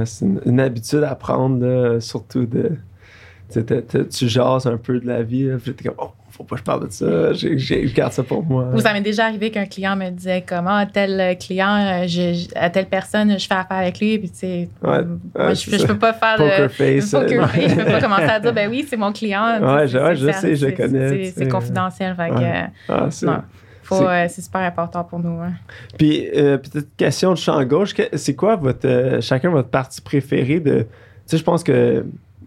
c'est 0.04 0.24
une, 0.24 0.40
une 0.46 0.60
habitude 0.60 1.02
à 1.04 1.14
prendre, 1.14 1.98
surtout 2.00 2.46
de. 2.46 2.72
Tu 4.10 4.28
jases 4.28 4.66
un 4.66 4.76
peu 4.76 4.98
de 4.98 5.06
la 5.06 5.22
vie, 5.22 5.48
puis 5.62 5.74
t'es 5.74 5.84
comme, 5.84 5.96
oh, 5.98 6.10
faut 6.30 6.42
pas 6.44 6.56
que 6.56 6.60
je 6.60 6.64
parle 6.64 6.86
de 6.88 6.92
ça, 6.92 7.32
j'ai, 7.32 7.56
j'ai, 7.58 7.86
je 7.86 7.94
garde 7.94 8.12
ça 8.12 8.22
pour 8.24 8.42
moi. 8.44 8.68
Vous, 8.72 8.80
ça 8.80 8.92
m'est 8.92 9.00
déjà 9.00 9.26
arrivé 9.26 9.50
qu'un 9.50 9.66
client 9.66 9.94
me 9.94 10.10
disait 10.10 10.42
comment 10.46 10.84
tel 10.86 11.36
client, 11.38 12.02
je, 12.08 12.48
à 12.56 12.70
telle 12.70 12.86
personne, 12.86 13.38
je 13.38 13.46
fais 13.46 13.54
affaire 13.54 13.76
avec 13.76 14.00
lui, 14.00 14.18
puis 14.18 14.30
tu 14.30 14.36
sais, 14.38 14.68
Ouais, 14.82 15.02
moi, 15.04 15.46
ouais, 15.48 15.54
je, 15.54 15.70
je 15.78 15.86
peux 15.86 15.98
pas 15.98 16.12
faire 16.12 16.36
Poker 16.36 16.62
de 16.62 16.68
face. 16.68 17.10
poker 17.12 17.44
euh, 17.44 17.46
face, 17.46 17.70
je 17.70 17.74
peux 17.76 17.84
pas 17.84 18.00
commencer 18.00 18.22
à 18.24 18.40
dire 18.40 18.52
ben 18.52 18.68
oui, 18.68 18.84
c'est 18.88 18.96
mon 18.96 19.12
client. 19.12 19.60
Ouais, 19.62 19.86
je- 19.86 19.96
sais, 19.98 20.02
ouais, 20.04 20.16
c'est- 20.16 20.56
je 20.56 20.56
sais, 20.56 20.56
je 20.56 20.74
connais, 20.74 21.24
c'est- 21.26 21.48
confidentiel, 21.48 22.16
fait 22.16 22.30
que, 22.30 22.34
Ouais. 22.34 22.64
Ah, 22.88 23.06
c'est- 23.10 23.26
non, 23.26 23.38
faut, 23.84 23.96
c'est- 23.98 24.04
euh, 24.06 24.26
c'est 24.28 24.42
super 24.42 24.62
important 24.62 25.04
pour 25.04 25.20
nous. 25.20 25.40
hein. 25.40 25.52
Puis, 25.98 26.28
euh, 26.34 26.58
petite 26.58 26.96
question 26.96 27.30
de 27.30 27.36
champ 27.38 27.62
gauche, 27.64 27.94
c'est 28.14 28.34
quoi 28.34 28.56
votre, 28.56 28.88
euh, 28.88 29.20
chacun 29.20 29.50
votre 29.50 29.68
partie 29.68 30.00
préférée 30.00 30.58
de. 30.58 30.80
Tu 30.80 30.86
sais, 31.26 31.36
je 31.38 31.44
pense 31.44 31.62
que 31.62 32.04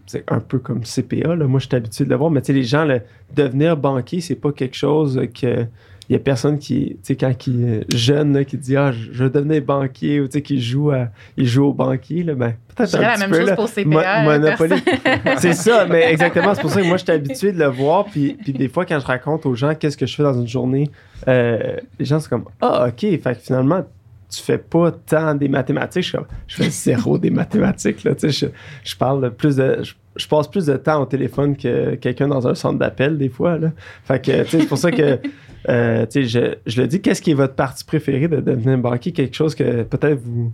c'est 0.08 0.24
un 0.28 0.40
peu 0.40 0.58
comme 0.58 0.80
CPA, 0.82 1.36
là. 1.36 1.46
moi 1.46 1.60
je 1.60 1.66
suis 1.66 1.76
habitué 1.76 2.04
de 2.04 2.10
le 2.10 2.16
voir, 2.16 2.30
mais 2.30 2.40
tu 2.40 2.46
sais, 2.48 2.52
les 2.52 2.64
gens, 2.64 2.84
le, 2.84 3.02
devenir 3.36 3.76
banquier, 3.76 4.20
c'est 4.20 4.34
pas 4.34 4.50
quelque 4.52 4.76
chose 4.76 5.20
que. 5.40 5.66
Il 6.10 6.14
y 6.14 6.16
a 6.16 6.20
personne 6.20 6.58
qui, 6.58 6.92
tu 6.92 6.98
sais, 7.02 7.16
quand 7.16 7.36
qui 7.36 7.62
est 7.64 7.94
jeune, 7.94 8.32
là, 8.32 8.42
qui 8.42 8.56
dit 8.56 8.74
Ah, 8.78 8.92
je 8.92 9.24
veux 9.24 9.28
devenir 9.28 9.60
banquier, 9.62 10.20
ou 10.20 10.26
tu 10.26 10.32
sais, 10.38 10.40
qui 10.42 10.58
joue, 10.58 10.90
à, 10.90 11.08
il 11.36 11.44
joue 11.46 11.66
au 11.66 11.74
banquier, 11.74 12.22
là, 12.22 12.34
ben, 12.34 12.54
peut-être 12.74 12.94
un 12.94 13.00
la 13.02 13.12
petit 13.12 13.20
même 13.20 13.30
peu, 13.30 13.36
chose 13.40 13.46
là. 13.50 13.54
pour 13.56 13.68
CPA. 13.68 13.84
Mo- 13.84 13.98
euh, 14.00 14.24
Monopoly. 14.38 14.80
personne- 14.80 15.36
C'est 15.38 15.52
ça, 15.52 15.84
mais 15.84 16.10
exactement. 16.10 16.54
C'est 16.54 16.62
pour 16.62 16.70
ça 16.70 16.80
que 16.80 16.86
moi, 16.86 16.96
je 16.96 17.02
suis 17.02 17.12
habitué 17.12 17.52
de 17.52 17.58
le 17.58 17.66
voir. 17.66 18.06
Puis, 18.06 18.38
puis 18.42 18.54
des 18.54 18.68
fois, 18.68 18.86
quand 18.86 18.98
je 18.98 19.04
raconte 19.04 19.44
aux 19.44 19.54
gens 19.54 19.74
qu'est-ce 19.74 19.98
que 19.98 20.06
je 20.06 20.16
fais 20.16 20.22
dans 20.22 20.32
une 20.40 20.48
journée, 20.48 20.88
euh, 21.28 21.76
les 21.98 22.06
gens 22.06 22.18
sont 22.20 22.30
comme 22.30 22.44
Ah, 22.62 22.86
OK. 22.88 23.00
Fait 23.00 23.18
que 23.20 23.40
finalement, 23.42 23.84
tu 24.30 24.42
fais 24.42 24.58
pas 24.58 24.90
tant 24.92 25.34
des 25.34 25.48
mathématiques. 25.48 26.14
Je, 26.46 26.54
fais 26.56 26.70
zéro 26.70 27.18
des 27.18 27.30
mathématiques. 27.30 28.04
Là, 28.04 28.14
Tu 28.14 28.30
sais, 28.30 28.46
je, 28.84 28.90
je 28.90 28.96
parle 28.96 29.22
de 29.22 29.28
plus 29.30 29.56
de. 29.56 29.78
Je, 29.82 29.94
je 30.16 30.26
passe 30.28 30.48
plus 30.48 30.66
de 30.66 30.76
temps 30.76 31.00
au 31.02 31.06
téléphone 31.06 31.56
que 31.56 31.94
quelqu'un 31.94 32.28
dans 32.28 32.46
un 32.46 32.54
centre 32.54 32.78
d'appel, 32.78 33.16
des 33.18 33.28
fois. 33.28 33.56
Là. 33.58 33.70
Fait 34.04 34.22
que, 34.24 34.44
c'est 34.44 34.66
pour 34.66 34.76
ça 34.78 34.90
que. 34.90 35.18
euh, 35.68 36.06
tu 36.06 36.24
sais, 36.28 36.56
je, 36.64 36.70
je 36.70 36.82
le 36.82 36.88
dis, 36.88 37.00
qu'est-ce 37.00 37.22
qui 37.22 37.30
est 37.30 37.34
votre 37.34 37.54
partie 37.54 37.84
préférée 37.84 38.28
de 38.28 38.40
devenir 38.40 38.76
banquier? 38.78 39.12
Quelque 39.12 39.34
chose 39.36 39.54
que 39.54 39.82
peut-être 39.84 40.20
vous. 40.20 40.52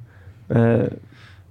euh, 0.54 0.86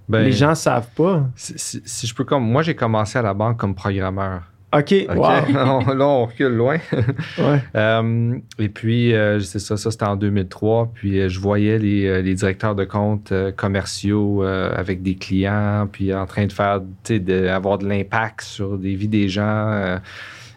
Ben, 0.08 0.22
les 0.22 0.32
gens 0.32 0.54
savent 0.54 0.88
pas? 0.96 1.26
Si, 1.36 1.54
si- 1.56 1.82
si 1.84 2.06
je 2.06 2.14
peux 2.14 2.24
comme 2.24 2.44
moi 2.44 2.62
j'ai 2.62 2.74
commencé 2.74 3.18
à 3.18 3.22
la 3.22 3.34
banque 3.34 3.58
comme 3.58 3.74
programmeur. 3.74 4.42
OK, 4.74 4.94
OK? 5.08 5.16
wow. 5.16 5.30
On- 5.88 5.94
là, 5.94 6.06
on 6.06 6.26
recule 6.26 6.48
loin. 6.54 6.78
Ouais. 7.38 7.60
Euh, 7.76 8.36
et 8.58 8.68
puis, 8.68 9.14
euh, 9.14 9.40
c'est 9.40 9.58
ça, 9.58 9.76
ça 9.76 9.90
c'était 9.90 10.04
en 10.04 10.16
2003. 10.16 10.90
Puis, 10.94 11.20
euh, 11.20 11.28
je 11.28 11.40
voyais 11.40 11.78
les, 11.78 12.06
euh, 12.06 12.22
les 12.22 12.34
directeurs 12.34 12.74
de 12.74 12.84
comptes 12.84 13.32
euh, 13.32 13.50
commerciaux 13.52 14.44
euh, 14.44 14.72
avec 14.76 15.02
des 15.02 15.14
clients, 15.16 15.88
puis 15.90 16.14
en 16.14 16.26
train 16.26 16.46
de 16.46 16.52
faire, 16.52 16.80
tu 17.04 17.14
sais, 17.14 17.18
de- 17.20 17.46
avoir 17.48 17.78
de 17.78 17.88
l'impact 17.88 18.42
sur 18.42 18.78
des 18.78 18.94
vies 18.94 19.08
des 19.08 19.28
gens. 19.28 19.44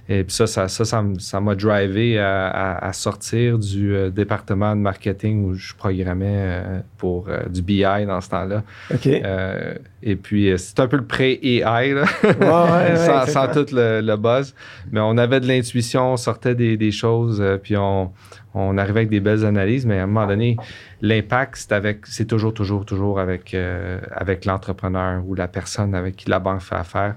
Et 0.09 0.23
puis 0.23 0.33
ça, 0.33 0.47
ça, 0.47 0.67
ça, 0.69 0.85
ça 0.85 1.41
m'a 1.41 1.55
drivé 1.55 2.17
à, 2.17 2.47
à- 2.47 2.87
à 2.87 2.93
sortir 2.93 3.57
du 3.59 3.93
euh, 3.93 4.09
département 4.09 4.75
de 4.75 4.81
marketing 4.81 5.43
où 5.45 5.53
je 5.53 5.73
programmais 5.73 6.25
euh, 6.37 6.79
pour 6.97 7.27
euh, 7.27 7.39
du 7.49 7.61
BI 7.61 7.81
dans 7.83 8.21
ce 8.21 8.29
temps-là. 8.29 8.63
OK. 8.93 9.07
Et 10.03 10.15
puis, 10.15 10.53
c'est 10.57 10.79
un 10.79 10.87
peu 10.87 10.97
le 10.97 11.05
pré-AI, 11.05 11.93
là, 11.93 12.05
Ouais, 12.23 12.35
ouais, 12.37 12.91
ouais, 13.25 13.27
sans, 13.31 13.47
tout 13.51 13.65
le, 13.73 13.99
le 14.01 14.15
buzz. 14.15 14.53
Mais 14.91 14.99
on 15.01 15.17
avait 15.17 15.39
de 15.39 15.47
l'intuition, 15.47 16.13
on 16.13 16.17
sortait 16.17 16.55
des, 16.55 16.77
des 16.77 16.91
choses, 16.91 17.43
puis 17.63 17.75
on, 17.77 18.11
on 18.53 18.77
arrivait 18.77 18.99
avec 18.99 19.09
des 19.09 19.19
belles 19.19 19.43
analyses. 19.43 19.85
Mais 19.85 19.99
à 19.99 20.03
un 20.03 20.07
moment 20.07 20.27
donné, 20.27 20.55
l'impact, 21.01 21.55
c'est 21.57 21.71
avec, 21.73 22.05
c'est 22.05 22.25
toujours, 22.25 22.53
toujours, 22.53 22.85
toujours 22.85 23.19
avec, 23.19 23.55
avec 24.11 24.45
l'entrepreneur 24.45 25.23
ou 25.27 25.33
la 25.35 25.47
personne 25.47 25.93
avec 25.95 26.15
qui 26.15 26.29
la 26.29 26.39
banque 26.39 26.61
fait 26.61 26.75
affaire. 26.75 27.15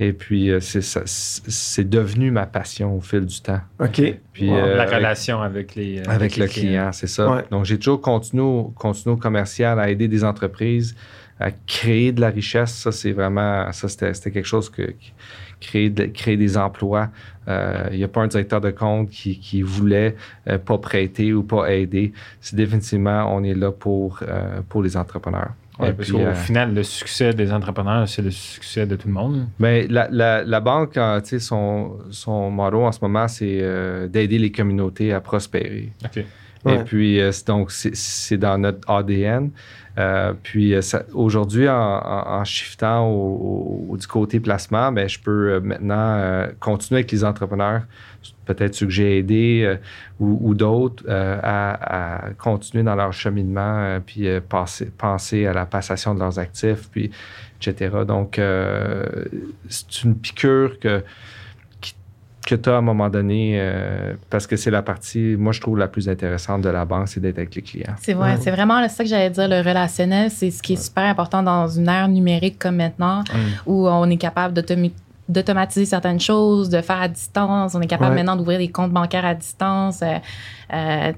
Et 0.00 0.12
puis, 0.12 0.50
euh, 0.50 0.58
c'est, 0.60 1.88
devenu 1.88 2.30
ma 2.32 2.46
passion 2.46 2.96
au 2.96 3.00
fil 3.00 3.24
du 3.26 3.40
temps. 3.40 3.60
OK. 3.78 4.02
Puis, 4.32 4.48
Wow. 4.50 4.56
euh, 4.56 4.76
la 4.76 4.82
avec- 4.82 4.94
relation 4.96 5.40
avec 5.40 5.74
les. 5.76 6.00
euh, 6.00 6.02
avec 6.08 6.36
les 6.36 6.46
le 6.46 6.48
client, 6.52 6.90
c'est 6.92 7.06
ça. 7.06 7.30
Ouais. 7.30 7.44
Donc, 7.50 7.64
j'ai 7.64 7.78
toujours 7.78 8.00
continué 8.00 8.42
au, 8.42 8.72
continué 8.76 9.14
au 9.14 9.16
commercial 9.18 9.78
à 9.78 9.88
aider 9.90 10.08
des 10.08 10.24
entreprises 10.24 10.96
à 11.40 11.50
créer 11.50 12.12
de 12.12 12.20
la 12.20 12.30
richesse. 12.30 12.72
Ça, 12.74 12.92
c'est 12.92 13.10
vraiment, 13.12 13.70
ça, 13.72 13.88
c'était, 13.88 14.14
c'était 14.14 14.30
quelque 14.30 14.46
chose 14.46 14.68
que, 14.70 14.82
qui- 14.82 15.12
créer, 15.60 15.90
de- 15.90 16.06
créer 16.06 16.36
des 16.36 16.56
emplois. 16.56 17.08
Euh, 17.48 17.88
Il 17.92 17.98
n'y 17.98 18.04
a 18.04 18.08
pas 18.08 18.22
un 18.22 18.26
directeur 18.28 18.60
de 18.60 18.70
compte 18.70 19.10
qui, 19.10 19.38
qui 19.38 19.62
voulait 19.62 20.14
euh, 20.48 20.58
pas 20.58 20.78
prêter 20.78 21.32
ou 21.32 21.42
pas 21.42 21.72
aider. 21.72 22.12
C'est 22.40 22.56
définitivement, 22.56 23.32
on 23.34 23.42
est 23.44 23.54
là 23.54 23.70
pour, 23.72 24.20
euh, 24.22 24.60
pour 24.68 24.82
les 24.82 24.96
entrepreneurs. 24.96 25.50
Ouais, 25.80 25.88
Et 25.88 25.92
parce 25.92 26.08
puis, 26.08 26.16
qu'au 26.16 26.22
euh, 26.24 26.34
final, 26.34 26.72
le 26.72 26.82
succès 26.84 27.34
des 27.34 27.52
entrepreneurs, 27.52 28.08
c'est 28.08 28.22
le 28.22 28.30
succès 28.30 28.86
de 28.86 28.94
tout 28.94 29.08
le 29.08 29.14
monde. 29.14 29.46
Mais 29.58 29.86
la, 29.88 30.08
la, 30.10 30.44
la 30.44 30.60
banque, 30.60 30.96
euh, 30.96 31.20
tu 31.20 31.30
sais, 31.30 31.38
son, 31.40 31.98
son 32.10 32.50
motto 32.50 32.84
en 32.84 32.92
ce 32.92 33.00
moment, 33.02 33.26
c'est 33.26 33.58
euh, 33.60 34.06
d'aider 34.06 34.38
les 34.38 34.52
communautés 34.52 35.12
à 35.12 35.20
prospérer. 35.20 35.92
OK. 36.04 36.18
Et 36.18 36.24
Ouais. 36.64 36.82
puis, 36.84 37.20
euh, 37.20 37.30
c'est- 37.32 37.46
donc, 37.48 37.70
c'est- 37.72 37.94
c'est 37.94 38.38
dans 38.38 38.56
notre 38.56 38.88
ADN. 38.88 39.50
Euh, 39.98 40.32
puis, 40.42 40.74
aujourd'hui, 41.12 41.68
en, 41.68 41.74
en- 41.74 42.26
en 42.40 42.44
shiftant 42.44 43.06
au, 43.06 43.86
au- 43.90 43.96
du 43.98 44.06
côté 44.06 44.40
placement, 44.40 44.90
ben, 44.90 45.06
je 45.08 45.18
peux 45.18 45.60
maintenant 45.60 45.94
euh, 46.18 46.46
continuer 46.60 47.00
avec 47.00 47.12
les 47.12 47.22
entrepreneurs, 47.24 47.82
peut-être 48.46 48.74
ceux 48.74 48.86
que 48.86 48.92
j'ai 48.92 49.18
aidés 49.18 49.62
euh, 49.64 49.76
ou, 50.20 50.38
ou 50.50 50.54
d'autres, 50.54 51.04
euh, 51.08 51.38
à, 51.42 52.24
à 52.26 52.30
continuer 52.34 52.82
dans 52.84 52.94
leur 52.94 53.12
cheminement, 53.12 53.76
euh, 53.78 54.00
puis 54.04 54.28
euh, 54.28 54.40
passer, 54.46 54.86
penser 54.96 55.46
à 55.46 55.52
la 55.52 55.66
passation 55.66 56.14
de 56.14 56.20
leurs 56.20 56.38
actifs, 56.38 56.88
puis 56.90 57.10
etc. 57.60 57.90
Donc, 58.06 58.38
euh, 58.38 59.04
c'est 59.68 60.02
une 60.04 60.14
piqûre 60.16 60.78
que 60.78 61.02
qui- 61.80 61.94
que 62.46 62.54
tu 62.56 62.68
as 62.68 62.74
à 62.74 62.78
un 62.78 62.82
moment 62.82 63.08
donné, 63.08 63.54
euh, 63.58 64.12
parce 64.28 64.46
que 64.46 64.56
c'est 64.56 64.70
la 64.70 64.82
partie, 64.82 65.34
moi, 65.38 65.52
je 65.52 65.62
trouve 65.62 65.78
la 65.78 65.88
plus 65.88 66.08
intéressante 66.10 66.60
de 66.60 66.68
la 66.68 66.84
banque, 66.84 67.08
c'est 67.08 67.20
d'être 67.20 67.38
avec 67.38 67.54
les 67.54 67.62
clients. 67.62 67.94
C'est 68.02 68.12
vrai, 68.12 68.32
Ouais. 68.34 68.38
c'est 68.40 68.50
vraiment 68.50 68.86
ça 68.88 69.02
que 69.02 69.08
j'allais 69.08 69.30
dire, 69.30 69.48
le 69.48 69.60
relationnel, 69.66 70.30
c'est 70.30 70.50
ce 70.50 70.62
qui 70.62 70.74
est 70.74 70.84
super 70.84 71.04
important 71.04 71.42
dans 71.42 71.66
une 71.68 71.88
ère 71.88 72.06
numérique 72.08 72.58
comme 72.58 72.76
maintenant, 72.76 73.24
où 73.64 73.88
on 73.88 74.10
est 74.10 74.18
capable 74.18 74.52
d'automi- 74.52 74.92
d'automatiser 75.28 75.84
certaines 75.86 76.20
choses, 76.20 76.68
de 76.68 76.80
faire 76.80 77.00
à 77.00 77.08
distance. 77.08 77.74
On 77.74 77.80
est 77.80 77.86
capable 77.86 78.10
Ouais. 78.10 78.16
maintenant 78.16 78.36
d'ouvrir 78.36 78.58
des 78.58 78.68
comptes 78.68 78.92
bancaires 78.92 79.24
à 79.24 79.34
distance. 79.34 80.02
euh, 80.02 80.18
euh, 80.72 81.12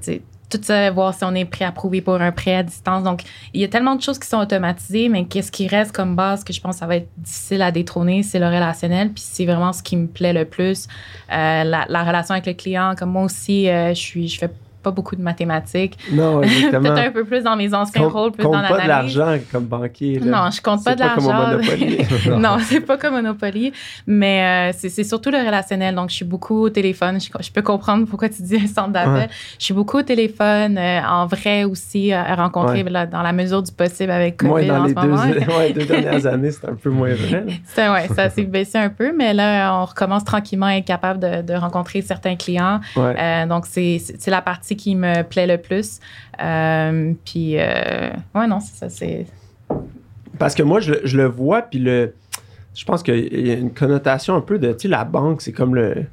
tout 0.48 0.60
ça, 0.62 0.88
voir 0.92 1.12
si 1.12 1.24
on 1.24 1.34
est 1.34 1.44
préapprouvé 1.44 2.00
pour 2.00 2.14
un 2.20 2.30
prêt 2.30 2.54
à 2.54 2.62
distance. 2.62 3.02
Donc, 3.02 3.22
il 3.52 3.60
y 3.60 3.64
a 3.64 3.68
tellement 3.68 3.96
de 3.96 4.00
choses 4.02 4.16
qui 4.16 4.28
sont 4.28 4.38
automatisées, 4.38 5.08
mais 5.08 5.24
qu'est-ce 5.24 5.50
qui 5.50 5.66
reste 5.66 5.90
comme 5.90 6.14
base 6.14 6.44
que 6.44 6.52
je 6.52 6.60
pense 6.60 6.76
que 6.76 6.78
ça 6.80 6.86
va 6.86 6.96
être 6.96 7.08
difficile 7.18 7.62
à 7.62 7.72
détrôner, 7.72 8.22
c'est 8.22 8.38
le 8.38 8.46
relationnel. 8.46 9.08
Puis 9.12 9.24
c'est 9.26 9.44
vraiment 9.44 9.72
ce 9.72 9.82
qui 9.82 9.96
me 9.96 10.06
plaît 10.06 10.32
le 10.32 10.44
plus. 10.44 10.86
Euh, 11.32 11.64
la, 11.64 11.86
la 11.88 12.04
relation 12.04 12.32
avec 12.34 12.46
le 12.46 12.52
client, 12.52 12.94
comme 12.96 13.10
moi 13.10 13.24
aussi, 13.24 13.68
euh, 13.68 13.88
je 13.88 13.94
suis, 14.00 14.28
je 14.28 14.38
fais 14.38 14.50
pas 14.86 14.92
beaucoup 14.92 15.16
de 15.16 15.22
mathématiques. 15.22 15.98
Non, 16.12 16.42
exactement. 16.44 16.80
Peut-être 16.94 17.08
un 17.08 17.10
peu 17.10 17.24
plus 17.24 17.42
dans 17.42 17.56
mes 17.56 17.74
anciens 17.74 18.02
Compte- 18.02 18.12
rôles, 18.12 18.32
plus 18.32 18.44
compte 18.44 18.52
dans 18.54 18.62
pas 18.68 18.82
de 18.82 18.86
l'analyse. 18.88 19.16
l'argent 19.18 19.42
comme 19.52 19.64
banquier. 19.64 20.18
là. 20.20 20.26
Non, 20.44 20.50
je 20.50 20.60
compte 20.62 20.84
pas 20.84 20.94
de 20.94 21.00
l'argent. 21.00 21.32
Monopoly. 21.32 21.98
non, 22.38 22.56
c'est 22.60 22.80
pas 22.80 22.96
comme 22.96 23.14
Monopoly, 23.14 23.72
mais 24.06 24.70
euh, 24.72 24.76
c'est 24.78 25.04
surtout 25.04 25.30
le 25.30 25.38
relationnel. 25.38 25.94
Donc, 25.94 26.10
je 26.10 26.14
suis 26.16 26.24
beaucoup 26.24 26.62
au 26.66 26.70
téléphone. 26.70 27.18
Je, 27.20 27.28
je 27.40 27.50
peux 27.50 27.62
comprendre 27.62 28.06
pourquoi 28.06 28.28
tu 28.28 28.42
dis 28.42 28.56
un 28.56 28.66
centre 28.66 28.90
d'appel. 28.90 29.12
Ouais. 29.14 29.28
Je 29.58 29.64
suis 29.64 29.74
beaucoup 29.74 29.98
au 29.98 30.02
téléphone, 30.02 30.78
euh, 30.78 31.00
en 31.06 31.26
vrai 31.26 31.64
aussi, 31.64 32.12
euh, 32.12 32.22
à 32.22 32.34
rencontrer 32.36 32.82
Ouais. 32.84 32.90
là, 32.90 33.06
dans 33.06 33.22
la 33.22 33.32
mesure 33.32 33.62
du 33.62 33.72
possible 33.72 34.10
avec 34.12 34.42
Moi, 34.42 34.60
COVID 34.60 34.68
dans 34.68 34.80
en 34.80 34.84
les 34.84 34.90
ce 34.90 34.94
deux, 34.94 35.00
moment. 35.40 35.58
ouais, 35.58 35.72
deux 35.72 35.84
dernières 35.84 36.26
années, 36.26 36.50
c'est 36.52 36.68
un 36.68 36.74
peu 36.74 36.90
moins 36.90 37.14
vrai. 37.14 37.44
C'est- 37.64 37.88
ouais, 37.88 38.06
ça 38.14 38.28
s'est 38.30 38.44
baissé 38.44 38.78
un 38.78 38.88
peu, 38.90 39.12
mais 39.16 39.34
là, 39.34 39.74
on 39.80 39.84
recommence 39.84 40.24
tranquillement 40.24 40.66
à 40.66 40.74
être 40.76 40.84
capable 40.84 41.18
de, 41.20 41.42
de 41.42 41.54
rencontrer 41.54 42.02
certains 42.02 42.36
clients. 42.36 42.80
Ouais. 42.96 43.14
Euh, 43.18 43.46
donc, 43.46 43.64
c'est 43.66 44.00
la 44.28 44.42
partie 44.42 44.75
qui 44.76 44.94
me 44.94 45.22
plaît 45.22 45.46
le 45.46 45.58
plus. 45.58 46.00
Euh, 46.42 47.12
puis, 47.24 47.58
euh, 47.58 48.10
ouais, 48.34 48.46
non, 48.46 48.60
c'est 48.60 48.88
ça. 48.88 49.06
Parce 50.38 50.54
que 50.54 50.62
moi, 50.62 50.80
je, 50.80 51.16
le- 51.16 51.26
vois, 51.26 51.62
puis 51.62 51.78
le, 51.78 52.14
je 52.74 52.84
pense 52.84 53.02
qu'il 53.02 53.46
y 53.46 53.50
a 53.50 53.54
une 53.54 53.72
connotation 53.72 54.34
un 54.34 54.40
peu 54.40 54.58
de, 54.58 54.72
tu 54.72 54.82
sais, 54.82 54.88
la 54.88 55.04
banque, 55.04 55.40
c'est 55.40 55.52
comme 55.52 55.74
le, 55.74 56.06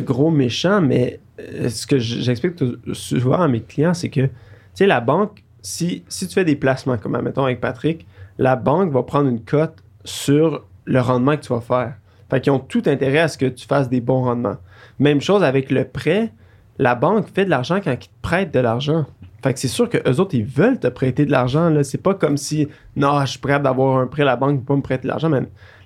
gros 0.00 0.30
méchant, 0.30 0.80
mais 0.80 1.18
euh, 1.40 1.68
ce 1.68 1.86
que 1.86 1.98
j'explique 1.98 2.56
souvent 2.92 3.40
à 3.40 3.48
mes 3.48 3.60
clients, 3.60 3.94
c'est 3.94 4.10
que, 4.10 4.28
tu 4.74 4.86
la 4.86 5.00
banque, 5.00 5.42
si, 5.62 6.04
si 6.08 6.26
tu 6.28 6.34
fais 6.34 6.44
des 6.44 6.56
placements, 6.56 6.96
comme 6.96 7.20
mettons 7.22 7.44
avec 7.44 7.60
Patrick, 7.60 8.06
la 8.38 8.56
banque 8.56 8.92
va 8.92 9.02
prendre 9.02 9.28
une 9.28 9.40
cote 9.40 9.76
sur 10.04 10.64
le 10.84 11.00
rendement 11.00 11.36
que 11.36 11.42
tu 11.42 11.52
vas 11.52 11.60
faire. 11.60 11.94
Fait 12.30 12.40
qu'ils 12.40 12.52
ont 12.52 12.60
tout 12.60 12.82
intérêt 12.86 13.18
à 13.18 13.28
ce 13.28 13.36
que 13.36 13.46
tu 13.46 13.66
fasses 13.66 13.88
des 13.88 14.00
bons 14.00 14.22
rendements. 14.22 14.56
Même 14.98 15.20
chose 15.20 15.42
avec 15.42 15.70
le 15.70 15.84
prêt, 15.84 16.32
la 16.80 16.94
banque 16.94 17.26
fait 17.34 17.44
de 17.44 17.50
l'argent 17.50 17.78
quand 17.82 17.92
ils 17.92 17.98
te 17.98 18.12
prêtent 18.22 18.54
de 18.54 18.60
l'argent. 18.60 19.04
Fait 19.42 19.52
que 19.54 19.58
c'est 19.60 19.68
sûr 19.68 19.88
que 19.88 19.98
eux 20.08 20.18
autres, 20.18 20.34
ils 20.34 20.44
veulent 20.44 20.78
te 20.78 20.86
prêter 20.88 21.26
de 21.26 21.30
l'argent. 21.30 21.68
là. 21.68 21.84
C'est 21.84 22.02
pas 22.02 22.14
comme 22.14 22.36
si, 22.36 22.68
non, 22.96 23.20
je 23.20 23.26
suis 23.32 23.38
prêt 23.38 23.60
d'avoir 23.60 23.98
un 23.98 24.06
prêt, 24.06 24.24
la 24.24 24.36
banque 24.36 24.52
ne 24.52 24.58
peut 24.58 24.64
pas 24.64 24.76
me 24.76 24.82
prêter 24.82 25.02
de 25.02 25.08
l'argent. 25.08 25.28
Mais 25.28 25.42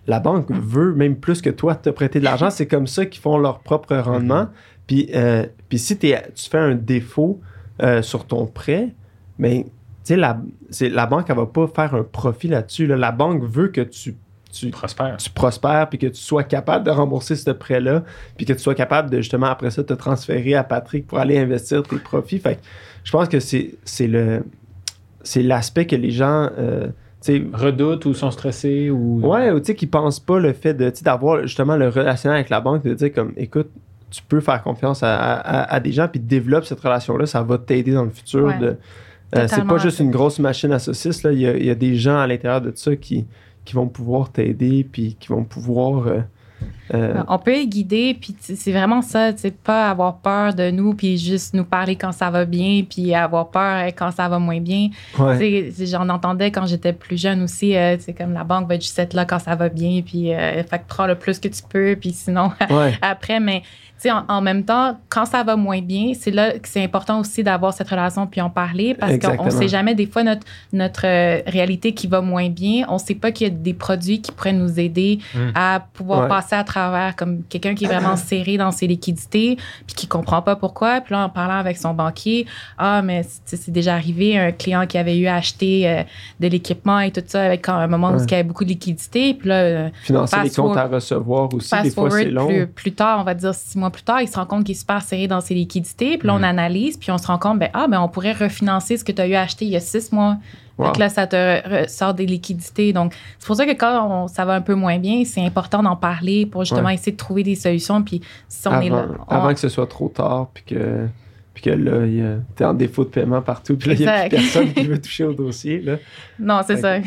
la 0.07 0.21
banque 0.21 0.51
veut 0.51 0.95
même 0.95 1.17
plus 1.17 1.43
que 1.43 1.51
toi 1.51 1.75
te 1.75 1.91
prêter 1.91 2.21
de 2.21 2.25
l'argent. 2.25 2.49
C'est 2.51 2.67
comme 2.69 2.87
ça 2.87 3.07
qu'ils 3.07 3.21
font 3.23 3.39
leur 3.39 3.59
propre 3.61 3.97
rendement. 3.97 4.47
Puis, 4.87 5.11
euh, 5.15 5.47
puis 5.69 5.79
si 5.79 5.97
t'es- 5.99 6.23
tu 6.35 6.49
fais 6.49 6.59
un 6.59 6.75
défaut 6.77 7.41
euh, 7.83 8.03
sur 8.03 8.25
ton 8.27 8.47
prêt, 8.47 8.95
mais 9.39 9.65
tu 9.65 9.71
sais, 10.05 10.17
la, 10.17 10.39
c'est- 10.71 10.91
la 10.91 11.07
banque, 11.07 11.27
elle 11.29 11.37
va 11.37 11.47
pas 11.47 11.67
faire 11.67 11.95
un 11.95 12.05
profit 12.05 12.47
là-dessus. 12.49 12.87
là. 12.87 12.97
La 12.97 13.11
banque 13.11 13.43
veut 13.43 13.69
que 13.69 13.81
tu, 13.81 14.15
tu, 14.55 14.71
Prospère. 14.71 15.17
tu 15.17 15.31
prospères 15.31 15.89
puis 15.89 15.99
que 15.99 16.07
tu 16.07 16.21
sois 16.21 16.45
capable 16.45 16.85
de 16.87 16.91
rembourser 16.91 17.37
ce 17.37 17.51
prêt-là 17.51 18.05
puis 18.37 18.47
que 18.47 18.53
tu 18.53 18.59
sois 18.61 18.75
capable 18.75 19.11
de 19.11 19.19
justement 19.19 19.47
après 19.47 19.71
ça 19.71 19.83
te 19.85 19.93
transférer 19.95 20.55
à 20.55 20.65
Patrick 20.65 21.07
pour 21.07 21.19
aller 21.19 21.39
investir 21.39 21.83
tes 21.83 21.97
profits. 21.97 22.39
Fait 22.39 22.57
que 22.57 22.61
je 23.05 23.11
pense 23.13 23.29
que 23.29 23.41
c'est 23.41 23.75
c'est 23.85 24.07
le 24.07 24.45
c'est 25.23 25.43
l'aspect 25.43 25.87
que 25.87 25.97
les 25.97 26.11
gens 26.11 26.51
euh, 26.59 26.87
tu 27.23 27.39
sais, 27.39 27.43
Redoutent 27.55 28.05
ou 28.05 28.13
sont 28.15 28.31
stressés 28.31 28.91
ou. 28.91 29.21
Ouais, 29.27 29.51
ou 29.51 29.59
tu 29.59 29.67
sais, 29.67 29.75
qui 29.75 29.87
pensent 29.87 30.21
pas 30.21 30.39
le 30.39 30.53
fait 30.53 30.75
de, 30.75 30.91
tu 30.91 30.97
sais, 30.99 31.05
d'avoir 31.05 31.41
justement 31.43 31.77
le 31.77 31.89
relationnel 31.89 32.37
avec 32.37 32.51
la 32.51 32.61
banque, 32.61 32.83
de 32.85 32.93
dire 32.93 33.13
comme, 33.15 33.33
écoute, 33.39 33.71
tu 34.11 34.23
peux 34.29 34.41
faire 34.41 34.63
confiance 34.63 35.03
à, 35.03 35.17
à- 35.17 35.75
à 35.75 35.81
des 35.81 35.91
gens, 35.91 36.07
puis 36.07 36.21
développe 36.21 36.67
cette 36.67 36.81
relation-là, 36.81 37.25
ça 37.25 37.43
va 37.43 37.57
t'aider 37.57 37.93
dans 37.95 38.05
le 38.05 38.11
futur. 38.11 38.45
Ouais. 38.45 38.59
de- 38.59 38.77
euh, 39.37 39.47
c'est 39.49 39.65
pas 39.67 39.79
juste 39.79 40.01
une 40.01 40.11
grosse 40.11 40.39
machine 40.39 40.71
à 40.73 40.79
saucisses, 40.79 41.23
là. 41.23 41.33
Il 41.33 41.41
y 41.41 41.47
a, 41.49 41.57
il 41.57 41.65
y 41.65 41.71
a 41.71 41.75
des 41.75 41.97
gens 41.97 42.19
à 42.19 42.27
l'intérieur 42.27 42.61
de 42.61 42.71
ça 42.75 42.95
qui, 42.95 43.25
qui 43.65 43.75
vont 43.75 43.87
pouvoir 43.89 44.31
t'aider, 44.31 44.87
puis 44.91 45.17
qui 45.19 45.29
vont 45.29 45.45
pouvoir. 45.45 46.07
euh, 46.07 46.21
euh, 46.95 47.23
On 47.29 47.39
peut 47.39 47.53
les 47.53 47.67
guider, 47.67 48.15
puis 48.19 48.35
c'est 48.41 48.73
vraiment 48.73 49.03
ça, 49.03 49.33
tu 49.33 49.41
sais, 49.41 49.51
pas 49.51 49.91
avoir 49.91 50.17
peur 50.19 50.55
de 50.55 50.71
nous, 50.71 50.95
puis 50.95 51.19
juste 51.19 51.55
nous 51.55 51.65
parler 51.65 51.97
quand 51.97 52.13
ça 52.13 52.31
va 52.31 52.45
bien, 52.45 52.83
puis 52.89 53.15
avoir 53.15 53.49
peur 53.51 53.87
quand 53.97 54.11
ça 54.13 54.29
va 54.29 54.39
moins 54.39 54.61
bien. 54.61 54.89
ouais. 55.19 55.71
J'en 55.81 56.09
entendais 56.09 56.51
quand 56.51 56.67
j'étais 56.67 56.93
plus 56.93 57.21
jeune 57.21 57.43
aussi, 57.43 57.77
euh, 57.77 57.97
c'est 57.99 58.13
comme 58.13 58.33
la 58.33 58.45
banque 58.45 58.69
va 58.69 58.75
juste 58.79 58.99
être 58.99 59.15
là 59.15 59.25
quand 59.25 59.39
ça 59.39 59.55
va 59.57 59.69
bien, 59.69 60.03
puis 60.03 60.33
euh, 60.33 60.63
fait 60.63 60.79
que 60.79 60.85
prends 60.87 61.07
le 61.07 61.15
plus 61.17 61.39
que 61.39 61.49
tu 61.49 61.63
peux, 61.69 61.97
puis 62.01 62.13
sinon 62.13 62.53
Ouais. 62.71 62.95
après, 63.03 63.41
mais 63.41 63.63
en, 64.11 64.25
en 64.29 64.41
même 64.41 64.65
temps, 64.65 64.99
quand 65.09 65.25
ça 65.25 65.43
va 65.43 65.57
moins 65.57 65.81
bien, 65.81 66.13
c'est 66.19 66.31
là 66.31 66.53
que 66.59 66.69
c'est 66.69 66.83
important 66.83 67.21
aussi 67.21 67.43
d'avoir 67.43 67.73
cette 67.73 67.89
relation 67.89 68.27
puis 68.27 68.41
en 68.41 68.51
parler 68.51 68.95
parce 68.95 69.19
qu'on 69.19 69.45
ne 69.47 69.51
sait 69.51 69.69
jamais 69.69 69.95
des 69.95 70.07
fois 70.07 70.23
notre, 70.23 70.47
notre 70.73 71.07
euh, 71.07 71.41
réalité 71.47 71.93
qui 71.95 72.07
va 72.07 72.21
moins 72.21 72.49
bien. 72.49 72.85
On 72.89 72.95
ne 72.95 72.99
sait 72.99 73.15
pas 73.15 73.33
qu'il 73.33 73.47
y 73.49 73.51
a 73.51 73.55
des 73.55 73.75
produits 73.75 74.21
qui 74.21 74.33
pourraient 74.33 74.53
nous 74.53 74.79
aider 74.81 75.19
Mm. 75.35 75.39
à 75.55 75.81
pouvoir 75.93 76.23
Ouais. 76.23 76.29
passer 76.29 76.55
à 76.55 76.65
travers, 76.65 77.17
comme 77.17 77.43
quelqu'un 77.49 77.75
qui 77.75 77.85
est 77.85 77.89
vraiment 77.89 78.17
serré 78.17 78.57
dans 78.57 78.71
ses 78.71 78.87
liquidités, 78.87 79.57
puis 79.87 79.95
qui 79.95 80.07
comprend 80.07 80.43
pas 80.43 80.57
pourquoi. 80.57 81.01
Puis 81.01 81.15
là, 81.15 81.25
en 81.25 81.29
parlant 81.29 81.57
avec 81.59 81.77
son 81.77 81.95
banquier, 81.95 82.47
ah, 82.79 83.03
mais 83.03 83.23
c'est 83.45 83.71
déjà 83.71 83.95
arrivé 83.95 84.39
un 84.39 84.53
client 84.53 84.87
qui 84.87 84.99
avait 84.99 85.19
eu 85.19 85.27
à 85.27 85.37
acheter 85.37 85.89
euh, 85.89 86.03
de 86.41 86.49
l'équipement 86.49 87.01
et 87.01 87.11
tout 87.11 87.23
ça 87.27 87.43
avec 87.45 87.69
un 87.69 87.87
moment 87.87 88.13
où 88.13 88.17
il 88.23 88.31
y 88.31 88.35
avait 88.35 88.43
beaucoup 88.43 88.65
de 88.65 88.69
liquidités. 88.71 89.35
Puis 89.35 89.49
là, 89.49 89.55
euh, 89.57 89.89
financer 90.03 90.37
les 90.43 90.51
comptes 90.51 90.77
à 90.77 90.87
recevoir 90.87 91.53
aussi, 91.55 91.75
des 91.83 91.91
fois 91.91 92.11
c'est 92.11 92.25
long. 92.27 92.47
Plus, 92.47 92.67
plus, 92.67 92.93
tard, 92.93 93.21
on 93.21 93.25
va 93.25 93.35
dire 93.35 93.55
six 93.55 93.77
mois 93.79 93.91
plus 93.95 94.03
tard, 94.03 94.21
il 94.21 94.29
se 94.29 94.37
rend 94.37 94.47
compte 94.47 94.65
qu'il 94.65 94.75
est 94.75 94.79
super 94.79 95.01
serré 95.03 95.29
dans 95.29 95.41
ses 95.41 95.55
liquidités. 95.55 96.19
Puis 96.19 96.27
là, 96.27 96.35
on 96.35 96.41
mm. 96.41 96.45
analyse, 96.45 96.97
puis 96.97 97.11
on 97.11 97.19
se 97.19 97.27
rend 97.27 97.39
compte, 97.39 97.59
ben 97.59 97.71
ah, 97.73 97.87
ben 97.89 98.01
on 98.01 98.09
pourrait 98.09 98.33
refinancer 98.33 98.97
ce 98.97 99.05
que 99.05 99.13
tu 99.13 99.23
as 99.23 99.27
eu 99.27 99.35
à 99.35 99.43
acheter 99.43 99.65
il 99.65 99.71
y 99.71 99.77
a 99.77 99.81
six 99.81 100.13
mois. 100.13 100.37
Donc 100.77 100.99
là, 100.99 101.09
ça 101.09 101.29
te 101.29 101.87
sort 101.87 102.15
des 102.15 102.27
liquidités. 102.27 102.93
Donc, 102.93 103.15
c'est 103.39 103.47
pour 103.47 103.55
ça 103.55 103.65
que 103.65 103.73
quand 103.73 104.27
ça 104.27 104.45
va 104.45 104.55
un 104.55 104.61
peu 104.61 104.75
moins 104.75 104.99
bien, 104.99 105.23
c'est 105.25 105.45
important 105.45 105.85
d'en 105.85 105.95
parler 105.95 106.47
pour 106.47 106.65
justement 106.65 106.89
essayer 106.89 107.13
de 107.13 107.17
trouver 107.17 107.45
des 107.45 107.55
solutions. 107.55 108.03
Puis 108.03 108.21
si 108.49 108.67
on 108.67 108.73
avant, 108.73 108.83
est 108.83 108.89
là. 108.89 109.07
Avant 109.29 109.55
que 109.55 109.61
ce 109.61 109.69
soit 109.69 109.87
trop 109.87 110.09
tard, 110.09 110.49
puis 110.53 110.65
que, 110.67 111.07
puis 111.55 111.63
que 111.63 111.71
là, 111.71 112.37
t'es 112.57 112.65
en 112.65 112.75
défaut 112.75 113.05
de 113.05 113.11
paiement 113.11 113.41
partout, 113.41 113.77
puis 113.77 113.91
là, 113.91 113.95
il 113.95 114.01
n'y 114.01 114.09
a 114.09 114.21
plus 114.23 114.31
personne 114.31 114.73
qui 114.73 114.85
veut 114.89 115.01
toucher 115.01 115.25
au 115.25 115.33
dossier. 115.33 115.81
Là. 115.81 115.97
Non, 116.41 116.61
c'est 116.67 116.79
ça 116.79 116.99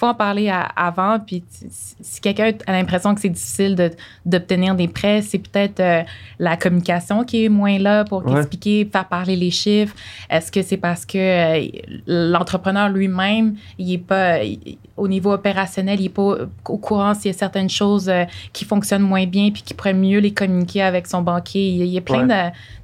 faut 0.00 0.06
en 0.06 0.14
parler 0.14 0.50
avant. 0.76 1.20
Puis 1.20 1.44
si 1.50 2.20
quelqu'un 2.22 2.52
a 2.66 2.72
l'impression 2.72 3.14
que 3.14 3.20
c'est 3.20 3.28
difficile 3.28 3.92
d'obtenir 4.24 4.74
des 4.74 4.88
prêts, 4.88 5.20
c'est 5.20 5.38
peut-être 5.38 5.80
euh, 5.80 6.02
la 6.38 6.56
communication 6.56 7.22
qui 7.22 7.44
est 7.44 7.48
moins 7.50 7.78
là 7.78 8.04
pour 8.04 8.26
expliquer, 8.36 8.88
faire 8.90 9.06
parler 9.06 9.36
les 9.36 9.50
chiffres. 9.50 9.94
Est-ce 10.30 10.50
que 10.50 10.62
c'est 10.62 10.78
parce 10.78 11.04
que 11.04 11.18
euh, 11.18 11.68
l'entrepreneur 12.06 12.88
lui-même, 12.88 13.56
il 13.78 13.92
est 13.92 13.98
pas 13.98 14.38
au 14.96 15.06
niveau 15.06 15.32
opérationnel, 15.32 16.00
il 16.00 16.04
n'est 16.04 16.08
pas 16.08 16.36
au 16.66 16.78
courant 16.78 17.12
s'il 17.12 17.32
y 17.32 17.34
a 17.34 17.38
certaines 17.38 17.70
choses 17.70 18.08
euh, 18.08 18.24
qui 18.54 18.64
fonctionnent 18.64 19.02
moins 19.02 19.26
bien 19.26 19.50
puis 19.50 19.62
qui 19.62 19.74
pourrait 19.74 19.92
mieux 19.92 20.20
les 20.20 20.32
communiquer 20.32 20.82
avec 20.82 21.06
son 21.08 21.20
banquier? 21.20 21.68
Il 21.68 21.84
y 21.84 21.98
a 21.98 22.00
plein 22.00 22.26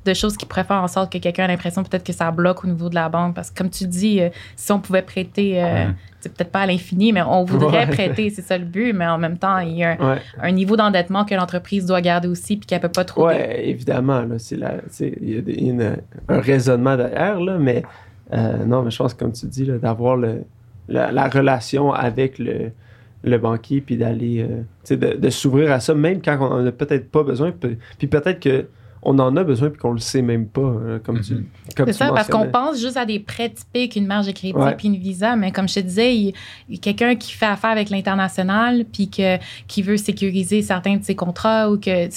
de, 0.04 0.14
choses 0.14 0.36
qui 0.36 0.44
pourraient 0.44 0.64
faire 0.64 0.82
en 0.82 0.88
sorte 0.88 1.10
que 1.10 1.18
quelqu'un 1.18 1.44
a 1.44 1.48
l'impression 1.48 1.82
peut-être 1.82 2.04
que 2.04 2.12
ça 2.12 2.30
bloque 2.30 2.62
au 2.62 2.68
niveau 2.68 2.90
de 2.90 2.94
la 2.94 3.08
banque. 3.08 3.34
Parce 3.34 3.50
que 3.50 3.58
comme 3.58 3.70
tu 3.70 3.86
dis, 3.86 4.20
si 4.54 4.70
on 4.70 4.78
pouvait 4.78 5.02
prêter 5.02 5.60
c'est 6.26 6.34
peut-être 6.34 6.50
pas 6.50 6.62
à 6.62 6.66
l'infini, 6.66 7.12
mais 7.12 7.22
on 7.22 7.44
voudrait 7.44 7.86
prêter, 7.86 8.30
c'est 8.30 8.42
ça 8.42 8.58
le 8.58 8.64
but, 8.64 8.92
mais 8.92 9.06
en 9.06 9.18
même 9.18 9.38
temps, 9.38 9.58
il 9.58 9.76
y 9.76 9.84
a 9.84 9.96
un, 10.40 10.52
niveau 10.52 10.76
d'endettement 10.76 11.24
que 11.24 11.34
l'entreprise 11.34 11.86
doit 11.86 12.00
garder 12.00 12.28
aussi 12.28 12.56
puis 12.56 12.66
qu'elle 12.66 12.80
peut 12.80 12.88
pas 12.88 13.04
trop. 13.04 13.28
Oui, 13.28 13.34
évidemment, 13.38 14.22
il 14.50 14.58
y 14.58 15.82
a, 15.82 15.96
un 16.28 16.40
raisonnement 16.40 16.96
derrière, 16.96 17.40
là, 17.40 17.58
mais 17.58 17.82
euh, 18.32 18.64
non, 18.64 18.82
mais 18.82 18.90
je 18.90 18.98
pense, 18.98 19.14
comme 19.14 19.32
tu 19.32 19.46
dis, 19.46 19.66
d'avoir 19.66 20.16
la, 20.88 21.28
relation 21.28 21.92
avec 21.92 22.38
le, 22.38 22.72
le 23.22 23.38
banquier 23.38 23.80
puis 23.80 23.96
d'aller, 23.96 24.44
euh, 24.48 24.94
de, 24.96 25.16
de 25.16 25.30
s'ouvrir 25.30 25.70
à 25.70 25.80
ça, 25.80 25.94
même 25.94 26.20
quand 26.20 26.38
on 26.40 26.62
n'a 26.62 26.72
peut-être 26.72 27.10
pas 27.10 27.22
besoin, 27.22 27.52
puis 27.52 28.06
peut-être 28.08 28.40
que 28.40 28.66
on 29.02 29.18
en 29.18 29.36
a 29.36 29.44
besoin 29.44 29.70
puis 29.70 29.78
qu'on 29.78 29.92
le 29.92 29.98
sait 29.98 30.22
même 30.22 30.46
pas, 30.46 30.62
hein, 30.62 31.00
comme 31.04 31.20
tu 31.20 31.34
mhm. 31.34 31.44
C'est 31.76 31.92
ça, 31.92 32.12
parce 32.12 32.28
qu'on 32.28 32.48
pense 32.48 32.80
juste 32.80 32.96
à 32.96 33.04
des 33.04 33.20
prêts 33.20 33.50
typiques, 33.50 33.96
une 33.96 34.06
marge 34.06 34.26
de 34.26 34.32
crédit 34.32 34.58
puis 34.76 34.88
une 34.88 34.96
visa, 34.96 35.36
mais 35.36 35.52
comme 35.52 35.68
je 35.68 35.74
te 35.74 35.80
disais, 35.80 36.16
il, 36.16 36.34
y 36.68 36.74
a 36.74 36.78
quelqu'un 36.78 37.14
qui 37.14 37.32
fait 37.32 37.46
affaire 37.46 37.70
avec 37.70 37.90
l'international 37.90 38.84
puis 38.90 39.08
que, 39.08 39.36
qui 39.66 39.82
veut 39.82 39.96
sécuriser 39.96 40.62
certains 40.62 40.96
de 40.96 41.04
ses 41.04 41.14
contrats 41.14 41.70
ou 41.70 41.78
que 41.78 42.08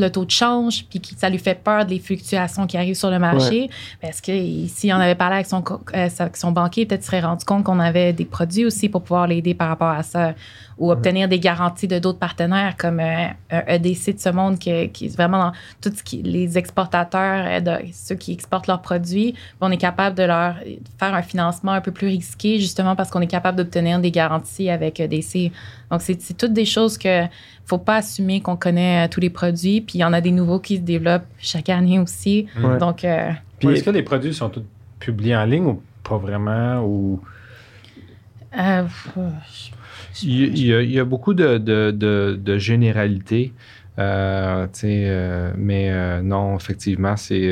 le 0.00 0.08
taux 0.08 0.24
de 0.24 0.30
change 0.30 0.86
puis 0.88 1.00
que 1.00 1.08
ça 1.16 1.28
lui 1.28 1.38
fait 1.38 1.60
peur 1.62 1.84
des 1.84 1.98
fluctuations 1.98 2.66
qui 2.66 2.76
arrivent 2.76 2.94
sur 2.94 3.10
le 3.10 3.18
marché. 3.18 3.68
Parce 4.00 4.20
que 4.20 4.32
si 4.68 4.92
on 4.92 4.96
avait 4.96 5.14
parlé 5.14 5.36
avec 5.36 5.46
son, 5.46 5.62
euh, 5.94 6.08
avec 6.18 6.36
son 6.36 6.52
banquier, 6.52 6.86
peut-être 6.86 7.04
serait 7.04 7.20
rendu 7.20 7.44
compte 7.44 7.64
qu'on 7.64 7.78
avait 7.78 8.12
des 8.12 8.24
produits 8.24 8.64
aussi 8.64 8.88
pour 8.88 9.02
pouvoir 9.02 9.26
l'aider 9.26 9.54
par 9.54 9.68
rapport 9.68 9.88
à 9.88 10.02
ça 10.02 10.34
ou 10.78 10.90
obtenir 10.90 11.28
des 11.28 11.38
garanties 11.38 11.88
de 11.88 11.98
d'autres 11.98 12.18
partenaires 12.18 12.76
comme 12.76 13.00
euh, 13.00 13.28
EDC 13.50 14.14
de 14.14 14.20
ce 14.20 14.28
monde 14.30 14.58
qui, 14.58 14.70
est 14.70 15.16
vraiment 15.16 15.38
dans 15.38 15.52
tout 15.80 15.92
ce 15.94 16.02
qui 16.02 16.22
les 16.22 16.58
exportateurs, 16.58 17.62
euh, 17.66 17.78
ceux 17.92 18.14
qui 18.14 18.32
exportent 18.32 18.66
leurs 18.66 18.82
produits, 18.82 19.34
on 19.60 19.70
est 19.70 19.76
capable 19.76 20.16
de 20.16 20.24
leur 20.24 20.56
faire 20.98 21.14
un 21.14 21.22
financement 21.22 21.72
un 21.72 21.80
peu 21.80 21.92
plus 21.92 22.08
risqué 22.08 22.58
justement 22.58 22.96
parce 22.96 23.10
qu'on 23.10 23.20
est 23.20 23.26
capable 23.26 23.58
d'obtenir 23.58 24.00
des 24.00 24.10
garanties 24.10 24.70
avec 24.70 25.00
EDC. 25.00 25.52
Donc 25.90 26.00
c'est 26.02 26.36
toutes 26.36 26.52
des 26.52 26.64
choses 26.64 26.98
que 26.98 27.24
faut 27.64 27.78
pas 27.78 27.96
assumer 27.96 28.40
qu'on 28.40 28.56
connaît 28.56 29.06
euh, 29.06 29.08
tous 29.10 29.20
les 29.20 29.30
produits, 29.30 29.80
puis 29.80 29.98
il 29.98 30.00
y 30.00 30.04
en 30.04 30.12
a 30.12 30.20
des 30.20 30.32
nouveaux 30.32 30.58
qui 30.58 30.76
se 30.76 30.82
développent 30.82 31.26
chaque 31.38 31.68
année 31.68 31.98
aussi. 31.98 32.46
Donc 32.80 33.06
puis 33.58 33.68
est-ce 33.68 33.84
que 33.84 33.90
les 33.90 34.02
produits 34.02 34.34
sont 34.34 34.48
tous 34.48 34.64
publiés 34.98 35.36
en 35.36 35.44
ligne 35.44 35.66
ou 35.66 35.82
pas 36.02 36.16
vraiment 36.16 36.80
ou 36.80 37.20
il, 40.22 40.66
y 40.66 40.98
a, 40.98 41.04
beaucoup 41.04 41.34
de, 41.34 41.58
de, 41.58 42.58
généralités. 42.58 43.52
Euh, 43.98 44.66
euh, 44.84 45.52
mais 45.56 45.90
euh, 45.90 46.22
non, 46.22 46.56
effectivement, 46.56 47.16
c'est. 47.16 47.50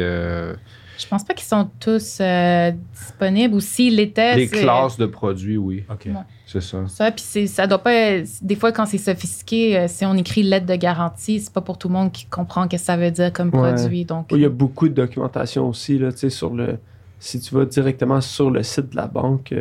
Je 0.98 1.06
pense 1.08 1.24
pas 1.24 1.32
qu'ils 1.32 1.46
sont 1.46 1.70
tous 1.80 2.20
disponibles 2.92 3.54
ou 3.54 3.60
s'ils 3.60 3.96
l'étaient. 3.96 4.36
Les 4.36 4.48
classes 4.48 4.98
de 4.98 5.06
produits, 5.06 5.56
oui. 5.56 5.84
OK. 5.90 6.08
C'est 6.46 6.60
ça. 6.60 6.78
Ça, 6.88 7.10
puis 7.12 7.46
ça 7.46 7.66
doit 7.66 7.78
pas. 7.78 8.20
Des 8.42 8.56
fois, 8.56 8.72
quand 8.72 8.86
c'est 8.86 8.98
sophistiqué, 8.98 9.86
si 9.88 10.04
on 10.04 10.14
écrit 10.14 10.42
lettre 10.42 10.66
de 10.66 10.76
garantie, 10.76 11.40
c'est 11.40 11.52
pas 11.52 11.60
pour 11.60 11.78
tout 11.78 11.88
le 11.88 11.94
monde 11.94 12.12
qui 12.12 12.26
comprend 12.26 12.64
ce 12.64 12.68
que 12.68 12.76
ça 12.76 12.96
veut 12.96 13.10
dire 13.10 13.32
comme 13.32 13.50
produit. 13.50 14.04
Donc... 14.04 14.26
Il 14.32 14.40
y 14.40 14.44
a 14.44 14.50
beaucoup 14.50 14.88
de 14.88 14.94
documentation 14.94 15.68
aussi, 15.68 15.98
là, 15.98 16.10
sur 16.10 16.54
le. 16.54 16.78
Si 17.18 17.38
tu 17.38 17.54
vas 17.54 17.66
directement 17.66 18.20
sur 18.22 18.50
le 18.50 18.62
site 18.62 18.90
de 18.90 18.96
la 18.96 19.06
banque, 19.06 19.54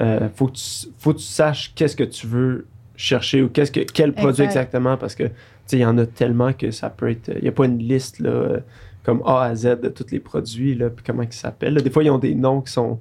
euh, 0.00 0.28
faut, 0.34 0.46
que 0.46 0.52
tu, 0.52 0.88
faut 0.98 1.12
que 1.12 1.18
tu 1.18 1.24
saches 1.24 1.72
qu'est-ce 1.74 1.96
que 1.96 2.04
tu 2.04 2.26
veux 2.26 2.66
chercher 2.96 3.42
ou 3.42 3.48
qu'est-ce 3.48 3.72
que, 3.72 3.80
quel 3.80 4.12
produit 4.12 4.44
exactement 4.44 4.96
parce 4.96 5.14
que 5.14 5.24
il 5.72 5.78
y 5.78 5.86
en 5.86 5.96
a 5.98 6.06
tellement 6.06 6.52
que 6.52 6.70
ça 6.70 6.90
peut 6.90 7.10
être. 7.10 7.30
Il 7.36 7.42
n'y 7.42 7.48
a 7.48 7.52
pas 7.52 7.64
une 7.64 7.78
liste 7.78 8.18
là, 8.18 8.58
comme 9.04 9.22
A 9.24 9.42
à 9.44 9.54
Z 9.54 9.80
de 9.80 9.88
tous 9.88 10.10
les 10.10 10.20
produits, 10.20 10.74
là, 10.74 10.90
puis 10.90 11.04
comment 11.06 11.22
ils 11.22 11.32
s'appellent. 11.32 11.74
Des 11.74 11.90
fois, 11.90 12.04
ils 12.04 12.10
ont 12.10 12.18
des 12.18 12.34
noms 12.34 12.60
qui 12.60 12.72
sont 12.72 12.98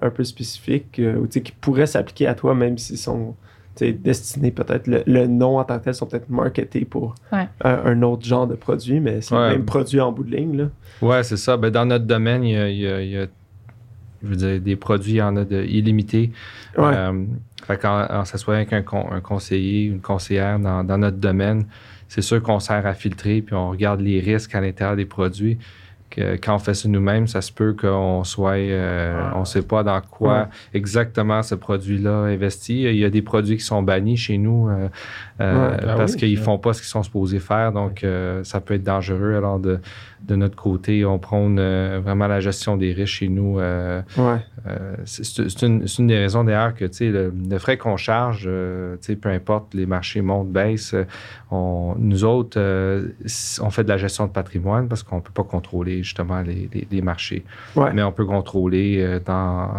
un 0.00 0.10
peu 0.10 0.24
spécifiques 0.24 0.98
euh, 0.98 1.16
ou 1.16 1.26
qui 1.26 1.52
pourraient 1.60 1.86
s'appliquer 1.86 2.26
à 2.26 2.34
toi, 2.34 2.54
même 2.54 2.78
s'ils 2.78 2.98
sont 2.98 3.34
destinés 3.76 4.52
peut-être. 4.52 4.86
Le, 4.86 5.26
nom 5.26 5.58
en 5.58 5.64
tant 5.64 5.78
que 5.78 5.84
tel 5.84 5.94
sont 5.94 6.06
peut-être 6.06 6.30
marketés 6.30 6.84
pour 6.84 7.14
un, 7.60 8.02
autre 8.02 8.24
genre 8.24 8.46
de 8.46 8.54
produit, 8.54 9.00
mais 9.00 9.20
c'est 9.20 9.34
le 9.34 9.48
même 9.50 9.64
produit 9.64 10.00
en 10.00 10.12
bout 10.12 10.24
de 10.24 10.36
ligne. 10.36 10.56
Là. 10.56 10.68
Ouais, 11.02 11.22
c'est 11.24 11.36
ça. 11.36 11.56
Ben, 11.56 11.70
dans 11.70 11.84
notre 11.84 12.04
domaine, 12.04 12.44
il 12.44 12.76
y 12.76 13.18
a 13.18 13.26
je 14.24 14.28
veux 14.28 14.36
dire, 14.36 14.60
des 14.60 14.76
produits, 14.76 15.12
il 15.12 15.16
y 15.16 15.22
en 15.22 15.36
a 15.36 15.44
de 15.44 15.62
illimités. 15.64 16.30
Euh, 16.78 17.24
quand 17.80 18.06
on 18.10 18.24
s'assoit 18.24 18.56
avec 18.56 18.72
un, 18.72 18.82
conseiller, 18.82 19.84
une 19.84 20.00
conseillère 20.00 20.58
dans, 20.58 20.98
notre 20.98 21.18
domaine, 21.18 21.66
c'est 22.08 22.22
sûr 22.22 22.42
qu'on 22.42 22.60
sert 22.60 22.86
à 22.86 22.94
filtrer, 22.94 23.42
puis 23.42 23.54
on 23.54 23.70
regarde 23.70 24.00
les 24.00 24.20
risques 24.20 24.54
à 24.54 24.60
l'intérieur 24.60 24.96
des 24.96 25.06
produits. 25.06 25.58
Que, 26.14 26.36
quand 26.36 26.54
on 26.54 26.58
fait 26.58 26.74
ça 26.74 26.88
nous-mêmes, 26.88 27.26
ça 27.26 27.40
se 27.40 27.52
peut 27.52 27.74
qu'on 27.78 28.24
soit, 28.24 28.52
euh, 28.56 29.30
on 29.34 29.40
ne 29.40 29.44
sait 29.44 29.62
pas 29.62 29.82
dans 29.82 30.00
quoi 30.00 30.48
exactement 30.72 31.42
ce 31.42 31.54
produit-là 31.54 32.12
investi. 32.12 32.82
Il 32.82 32.96
y 32.96 33.04
a 33.04 33.10
des 33.10 33.22
produits 33.22 33.56
qui 33.56 33.64
sont 33.64 33.82
bannis 33.82 34.16
chez 34.16 34.38
nous 34.38 34.68
euh, 34.68 34.88
ben 35.38 35.96
parce 35.96 36.16
qu'ils 36.16 36.38
ne 36.38 36.42
font 36.42 36.58
pas 36.58 36.72
ce 36.72 36.80
qu'ils 36.80 36.88
sont 36.88 37.02
supposés 37.02 37.38
faire, 37.38 37.72
donc 37.72 38.04
ça 38.42 38.60
peut 38.60 38.74
être 38.74 38.84
dangereux. 38.84 39.34
Alors 39.34 39.58
de 39.58 39.80
de 40.26 40.36
notre 40.36 40.56
côté, 40.56 41.04
on 41.04 41.18
prône 41.18 41.58
euh, 41.58 42.00
vraiment 42.02 42.26
la 42.26 42.40
gestion 42.40 42.76
des 42.76 42.92
risques 42.92 43.14
chez 43.14 43.28
nous. 43.28 43.60
Euh, 43.60 44.00
euh, 44.18 44.96
c'est 45.04 45.62
une, 45.62 46.06
des 46.06 46.18
raisons 46.18 46.44
d'ailleurs 46.44 46.74
que 46.74 46.86
le, 47.00 47.32
le 47.48 47.58
frais 47.58 47.76
qu'on 47.76 47.96
charge, 47.96 48.44
peu 48.46 49.28
importe, 49.28 49.74
les 49.74 49.86
marchés 49.86 50.22
montent, 50.22 50.50
baissent, 50.50 50.96
on, 51.50 51.94
nous 51.98 52.24
autres, 52.24 52.58
on 53.60 53.70
fait 53.70 53.84
de 53.84 53.88
la 53.88 53.98
gestion 53.98 54.26
de 54.26 54.32
patrimoine 54.32 54.88
parce 54.88 55.02
qu'on 55.02 55.16
ne 55.16 55.20
peut 55.20 55.32
pas 55.32 55.44
contrôler 55.44 56.02
justement 56.04 56.42
les, 56.42 57.02
marchés. 57.02 57.44
Mais 57.76 58.02
on 58.02 58.12
peut 58.12 58.24
contrôler 58.24 59.18
dans 59.24 59.70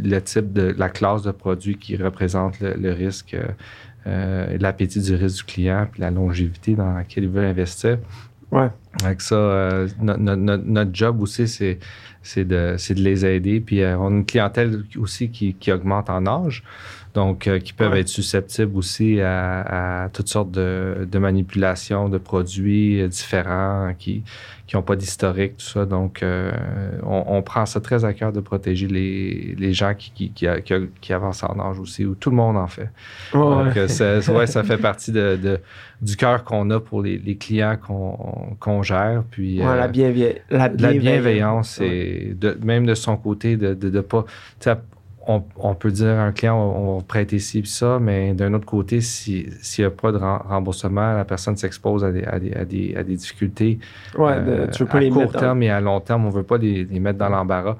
le 0.00 0.20
type 0.20 0.52
de 0.52 0.74
la 0.76 0.88
classe 0.88 1.22
de 1.22 1.32
produits 1.32 1.76
qui 1.76 1.96
représente 1.96 2.60
le, 2.60 2.92
risque. 2.92 3.36
l'appétit 4.06 5.00
du 5.00 5.14
risque 5.14 5.38
du 5.38 5.52
client, 5.52 5.86
puis 5.90 6.00
la 6.00 6.10
longévité 6.10 6.74
dans 6.74 6.94
laquelle 6.94 7.24
il 7.24 7.30
veut 7.30 7.44
investir. 7.44 7.98
Ouais. 8.54 8.68
Avec 9.02 9.20
ça, 9.20 9.34
euh, 9.34 9.88
notre 10.00 10.94
job 10.94 11.20
aussi, 11.20 11.48
c'est, 11.48 11.80
c'est, 12.22 12.44
de, 12.44 12.76
c'est 12.78 12.94
de 12.94 13.00
les 13.00 13.26
aider. 13.26 13.60
Puis 13.60 13.82
euh, 13.82 13.98
on 13.98 14.06
a 14.06 14.10
une 14.10 14.24
clientèle 14.24 14.84
aussi 14.96 15.30
qui, 15.30 15.54
qui 15.54 15.72
augmente 15.72 16.08
en 16.08 16.24
âge 16.26 16.62
donc 17.14 17.46
euh, 17.46 17.60
qui 17.60 17.72
peuvent 17.72 17.94
être 17.94 18.08
susceptibles 18.08 18.76
aussi 18.76 19.20
à, 19.20 20.10
toutes 20.12 20.28
sortes 20.28 20.50
de, 20.50 21.06
manipulations 21.18 22.08
de 22.08 22.18
produits 22.18 23.00
euh, 23.00 23.08
différents 23.08 23.92
qui 23.96 24.24
n'ont 24.74 24.82
pas 24.82 24.96
d'historique, 24.96 25.58
tout 25.58 25.66
ça. 25.66 25.86
Donc, 25.86 26.22
euh, 26.22 26.50
on, 27.04 27.40
prend 27.42 27.64
ça 27.66 27.80
très 27.80 28.04
à 28.04 28.12
cœur 28.12 28.32
de 28.32 28.40
protéger 28.40 28.88
les, 28.88 29.54
les 29.56 29.72
gens 29.72 29.94
qui, 29.94 30.32
qui, 30.32 31.12
avancent 31.12 31.44
en 31.44 31.60
âge 31.60 31.78
aussi, 31.78 32.04
ou 32.04 32.16
tout 32.16 32.30
le 32.30 32.36
monde 32.36 32.56
en 32.56 32.66
fait. 32.66 32.90
Donc, 33.32 33.78
ça, 33.88 34.18
ouais, 34.32 34.48
ça 34.48 34.64
fait 34.64 34.78
partie 34.78 35.12
de, 35.12 35.60
du 36.02 36.16
cœur 36.16 36.42
qu'on 36.42 36.68
a 36.70 36.80
pour 36.80 37.02
les, 37.02 37.36
clients 37.36 37.76
qu'on 37.78 38.82
gère. 38.82 39.22
Puis, 39.30 39.58
la, 39.58 39.76
la, 39.76 39.88
bienveillance. 39.88 40.40
La 40.50 40.68
bienveillance, 40.68 41.80
et 41.80 42.34
de, 42.36 42.58
même 42.64 42.86
de 42.86 42.94
son 42.94 43.16
côté, 43.16 43.56
de 43.56 43.88
ne 43.88 44.00
pas 44.00 44.24
on, 45.26 45.74
peut 45.74 45.90
dire 45.90 46.08
à 46.08 46.24
un 46.24 46.32
client, 46.32 46.56
on, 46.56 46.98
va 46.98 47.02
prêter 47.02 47.38
ci 47.38 47.60
et 47.60 47.64
ça, 47.64 47.98
mais 48.00 48.34
d'un 48.34 48.52
autre 48.54 48.66
côté, 48.66 49.00
s'il 49.00 49.50
n'y 49.78 49.84
a 49.84 49.90
pas 49.90 50.12
de 50.12 50.18
remboursement, 50.18 51.14
la 51.14 51.24
personne 51.24 51.56
s'expose 51.56 52.04
à 52.04 52.12
des, 52.12 52.24
à, 52.24 52.38
des, 52.38 52.94
à, 52.96 53.02
des, 53.02 53.16
difficultés. 53.16 53.78
Ouais, 54.16 54.34
euh, 54.36 54.66
tu 54.68 54.82
veux 54.82 54.88
pas 54.88 54.98
à 54.98 55.00
les 55.00 55.10
court 55.10 55.32
terme 55.32 55.62
et 55.62 55.70
à 55.70 55.80
long 55.80 56.00
terme, 56.00 56.24
on 56.24 56.28
ne 56.28 56.34
veut 56.34 56.42
pas 56.42 56.58
les, 56.58 56.84
les 56.84 57.00
mettre 57.00 57.18
dans 57.18 57.28
l'embarras. 57.28 57.76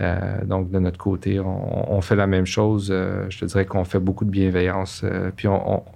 Euh, 0.00 0.44
donc, 0.44 0.70
de 0.70 0.78
notre 0.78 0.98
côté, 0.98 1.40
on, 1.40 2.00
fait 2.02 2.16
la 2.16 2.26
même 2.26 2.44
chose. 2.44 2.90
Euh, 2.90 3.24
je 3.30 3.38
te 3.38 3.44
dirais 3.46 3.64
qu'on 3.64 3.84
fait 3.84 3.98
beaucoup 3.98 4.24
de 4.24 4.30
bienveillance. 4.30 5.02
Euh, 5.04 5.30
puis, 5.34 5.48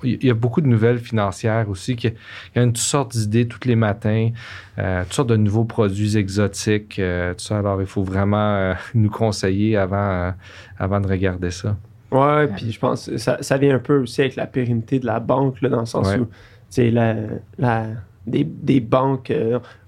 il 0.04 0.24
y 0.24 0.30
a 0.30 0.34
beaucoup 0.34 0.60
de 0.60 0.66
nouvelles 0.66 0.98
financières 0.98 1.68
aussi. 1.68 1.92
Il 1.92 2.14
y 2.56 2.58
a 2.58 2.62
une, 2.62 2.72
toutes 2.72 2.78
sortes 2.78 3.12
d'idées 3.12 3.46
tous 3.46 3.68
les 3.68 3.76
matins, 3.76 4.30
toutes 4.76 5.12
sortes 5.12 5.28
de 5.28 5.36
nouveaux 5.36 5.64
produits 5.64 6.16
exotiques. 6.16 6.96
tout 6.96 7.44
ça. 7.44 7.58
Alors, 7.58 7.80
il 7.80 7.86
faut 7.86 8.02
vraiment 8.02 8.74
nous 8.94 9.10
conseiller 9.10 9.76
avant, 9.76 10.32
avant 10.78 11.00
de 11.00 11.08
regarder 11.08 11.50
ça. 11.50 11.76
Ouais, 12.10 12.48
puis 12.48 12.72
je 12.72 12.78
pense 12.78 13.06
que 13.06 13.18
ça, 13.18 13.38
ça, 13.40 13.56
vient 13.56 13.76
un 13.76 13.78
peu 13.78 13.98
aussi 14.00 14.20
avec 14.20 14.34
la 14.34 14.46
pérennité 14.46 14.98
de 14.98 15.06
la 15.06 15.20
banque, 15.20 15.60
là, 15.60 15.68
dans 15.68 15.80
le 15.80 15.86
sens 15.86 16.12
où, 16.16 16.26
tu 16.68 16.90
la, 16.90 17.14
la, 17.56 17.86
des, 18.26 18.42
des 18.42 18.80
banques. 18.80 19.32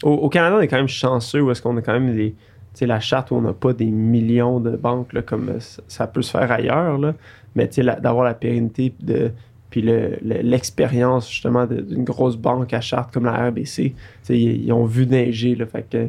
Au, 0.05 0.11
au, 0.11 0.29
Canada, 0.29 0.57
on 0.57 0.61
est 0.61 0.69
quand 0.69 0.77
même 0.77 0.87
chanceux 0.87 1.41
où 1.41 1.51
est-ce 1.51 1.63
qu'on 1.63 1.77
a 1.79 1.83
quand 1.83 1.95
même 1.95 2.15
des 2.15 2.37
la 2.81 3.01
charte 3.01 3.31
où 3.31 3.37
on 3.37 3.43
n'a 3.43 3.53
pas 3.53 3.73
des 3.73 3.91
millions 3.91 4.61
de 4.61 4.77
banques 4.77 5.21
comme 5.25 5.49
euh, 5.51 5.59
ça 5.89 6.07
peut 6.07 6.23
se 6.23 6.31
faire 6.31 6.51
ailleurs, 6.51 6.99
là, 6.99 7.15
mais 7.55 7.69
d'avoir 8.01 8.25
la 8.25 8.35
pérennité 8.35 8.95
de, 9.01 9.31
puis 9.71 9.83
l'expérience 10.23 11.31
justement 11.31 11.67
d'une 11.67 12.05
grosse 12.05 12.37
banque 12.37 12.73
à 12.75 12.81
charte 12.81 13.13
comme 13.13 13.25
la 13.25 13.49
RBC, 13.49 13.95
ils, 14.29 14.73
ont 14.73 14.85
vu 14.85 15.07
neiger. 15.07 15.55
Là, 15.55 15.67
fait 15.67 15.87
que 15.89 16.09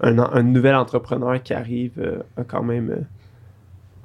un, 0.00 0.42
nouvel 0.42 0.74
entrepreneur 0.74 1.40
qui 1.42 1.54
arrive 1.54 1.92
euh, 1.98 2.18
a 2.36 2.44
quand 2.44 2.62
même 2.62 3.06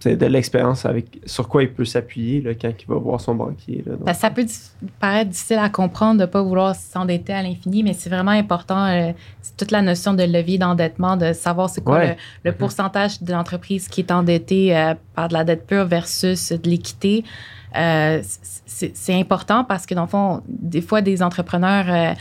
de 0.05 0.25
l'expérience 0.25 0.85
avec 0.85 1.19
sur 1.25 1.47
quoi 1.47 1.63
il 1.63 1.71
peut 1.71 1.85
s'appuyer 1.85 2.43
quand 2.61 2.69
il 2.69 2.87
va 2.87 2.95
voir 2.95 3.19
son 3.19 3.35
banquier. 3.35 3.83
Là, 4.05 4.13
ça 4.13 4.29
peut 4.29 4.45
paraître 4.99 5.29
difficile 5.29 5.57
à 5.57 5.69
comprendre 5.69 6.15
de 6.15 6.21
ne 6.21 6.25
pas 6.25 6.41
vouloir 6.41 6.75
s'endetter 6.75 7.33
à 7.33 7.43
l'infini, 7.43 7.83
mais 7.83 7.93
c'est 7.93 8.09
vraiment 8.09 8.31
important. 8.31 8.85
Euh, 8.85 9.11
toute 9.57 9.71
la 9.71 9.81
notion 9.81 10.13
de 10.13 10.23
levier 10.23 10.57
d'endettement, 10.57 11.17
de 11.17 11.33
savoir 11.33 11.69
c'est 11.69 11.83
quoi 11.83 12.03
le, 12.05 12.15
mm-hmm. 12.51 12.53
pourcentage 12.53 13.21
de 13.21 13.31
l'entreprise 13.33 13.87
qui 13.87 14.01
est 14.01 14.11
endettée 14.11 14.75
euh, 14.75 14.93
par 15.15 15.27
de 15.27 15.33
la 15.33 15.43
dette 15.43 15.67
pure 15.67 15.85
versus 15.85 16.51
de 16.51 16.69
l'équité. 16.69 17.23
Euh, 17.75 18.21
c'est 18.65 19.13
important 19.13 19.63
parce 19.63 19.85
que, 19.85 19.93
dans 19.93 20.03
le 20.03 20.07
fond, 20.07 20.41
des 20.47 20.81
fois, 20.81 21.01
des 21.01 21.21
entrepreneurs 21.21 22.15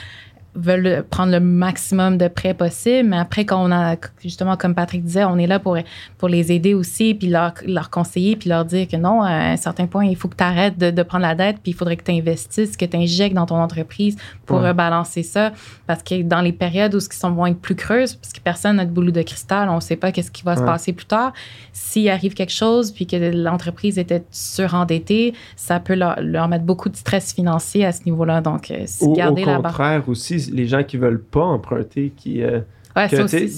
veulent 0.59 1.04
prendre 1.09 1.32
le 1.32 1.40
maximum 1.40 2.18
de 2.18 2.28
prêts 2.28 2.54
possible, 2.54 3.09
mais 3.09 3.18
après, 3.18 3.44
quand 3.44 3.64
on 3.64 3.70
a, 3.70 3.96
justement, 4.22 4.56
comme 4.56 4.74
Patrick 4.74 5.04
disait, 5.04 5.24
on 5.24 5.38
est 5.38 5.46
là 5.46 5.59
pour, 5.59 5.76
pour 6.18 6.28
les 6.28 6.52
aider 6.52 6.74
aussi, 6.74 7.14
puis 7.14 7.28
leur, 7.28 7.52
leur 7.66 7.90
conseiller, 7.90 8.36
puis 8.36 8.48
leur 8.48 8.64
dire 8.64 8.88
que 8.88 8.96
non, 8.96 9.22
à 9.22 9.30
un 9.30 9.56
certain 9.56 9.86
point, 9.86 10.04
il 10.04 10.16
faut 10.16 10.28
que 10.28 10.36
tu 10.36 10.44
arrêtes 10.44 10.78
de, 10.78 10.90
de, 10.90 11.02
prendre 11.02 11.22
la 11.22 11.34
dette, 11.34 11.59
puis 11.62 11.72
il 11.72 11.74
faudrait 11.74 11.96
que 11.96 12.04
tu 12.04 12.12
investisses, 12.12 12.76
que 12.76 12.84
tu 12.84 12.96
injectes 12.96 13.34
dans 13.34 13.46
ton 13.46 13.56
entreprise 13.56 14.16
pour 14.46 14.61
rebalancer 14.61 15.22
ça. 15.22 15.52
Parce 15.86 16.02
que 16.02 16.22
dans 16.22 16.40
les 16.40 16.52
périodes 16.52 16.94
où 16.94 17.00
ce 17.00 17.09
qui 17.09 17.16
sont 17.16 17.30
vont 17.30 17.46
être 17.46 17.61
plus 17.61 17.76
creuses, 17.76 18.14
parce 18.14 18.32
que 18.32 18.40
personne 18.40 18.76
n'a 18.76 18.84
de 18.84 18.90
boulot 18.90 19.11
de 19.11 19.22
cristal, 19.22 19.68
on 19.68 19.76
ne 19.76 19.80
sait 19.80 19.96
pas 19.96 20.12
qu'est-ce 20.12 20.30
qui 20.30 20.42
va 20.42 20.56
se 20.56 20.62
passer 20.62 20.92
plus 20.92 21.06
tard. 21.06 21.32
S'il 21.72 22.09
arrive 22.09 22.34
quelque 22.34 22.52
chose, 22.52 22.90
puis 22.90 23.06
que 23.06 23.16
l'entreprise 23.16 23.98
était 23.98 24.24
surendettée, 24.30 25.34
ça 25.56 25.80
peut 25.80 25.94
leur, 25.94 26.20
leur, 26.20 26.48
mettre 26.48 26.64
beaucoup 26.64 26.88
de 26.88 26.96
stress 26.96 27.32
financier 27.32 27.84
à 27.84 27.92
ce 27.92 28.04
niveau-là. 28.04 28.40
Donc, 28.40 28.70
euh, 28.70 28.84
garder 29.14 29.44
au 29.44 29.62
contraire 29.62 30.09
aussi, 30.09 30.47
les 30.51 30.66
gens 30.66 30.82
qui 30.82 30.96
veulent 30.96 31.22
pas 31.22 31.44
emprunter, 31.44 32.12
qui. 32.16 32.42
Euh, 32.42 32.61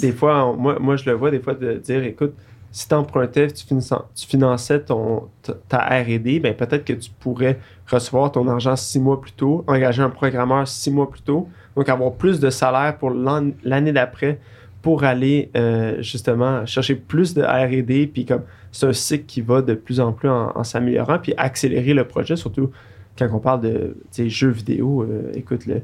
des 0.01 0.13
fois, 0.13 0.55
moi, 0.57 0.79
moi, 0.79 0.97
je 0.97 1.09
le 1.09 1.17
vois 1.17 1.31
des 1.31 1.41
fois 1.41 1.55
de 1.55 1.75
dire 1.75 2.05
écoute, 2.05 2.35
si 2.73 2.87
tu 2.87 2.95
empruntais, 2.95 3.49
tu, 3.49 3.65
tu 3.67 4.27
finançais 4.27 4.81
ton, 4.81 5.29
ta 5.69 5.79
RD, 5.79 6.41
ben 6.41 6.55
peut-être 6.55 6.85
que 6.85 6.93
tu 6.93 7.11
pourrais 7.19 7.59
recevoir 7.91 8.31
ton 8.31 8.47
argent 8.49 8.77
six 8.77 9.01
mois 9.01 9.21
plus 9.21 9.33
tôt, 9.33 9.65
engager 9.67 10.03
un 10.03 10.11
programmeur 10.11 10.69
six 10.69 10.91
mois 10.91 11.11
plus 11.11 11.23
tôt, 11.23 11.49
donc 11.75 11.89
avoir 11.89 12.13
plus 12.13 12.39
de 12.39 12.51
salaire 12.51 12.97
pour 12.99 13.11
l'année 13.11 13.93
d'après 13.93 14.39
pour 14.83 15.05
aller 15.05 15.51
euh, 15.57 16.01
justement 16.01 16.65
chercher 16.65 16.95
plus 16.95 17.35
de 17.35 17.43
RD, 17.43 18.13
puis 18.13 18.25
comme 18.25 18.43
c'est 18.73 18.87
un 18.87 18.93
cycle 18.93 19.27
qui 19.27 19.41
va 19.41 19.63
de 19.63 19.75
plus 19.75 20.01
en 20.01 20.13
plus 20.13 20.29
en, 20.29 20.65
s'améliorant, 20.65 21.19
puis 21.19 21.35
accélérer 21.37 21.93
le 21.93 22.05
projet, 22.05 22.37
surtout 22.37 22.71
quand 23.19 23.29
on 23.33 23.41
parle 23.41 23.61
de 23.61 23.97
jeux 24.29 24.49
vidéo. 24.49 25.03
Euh, 25.03 25.33
écoute, 25.35 25.67
le, 25.67 25.83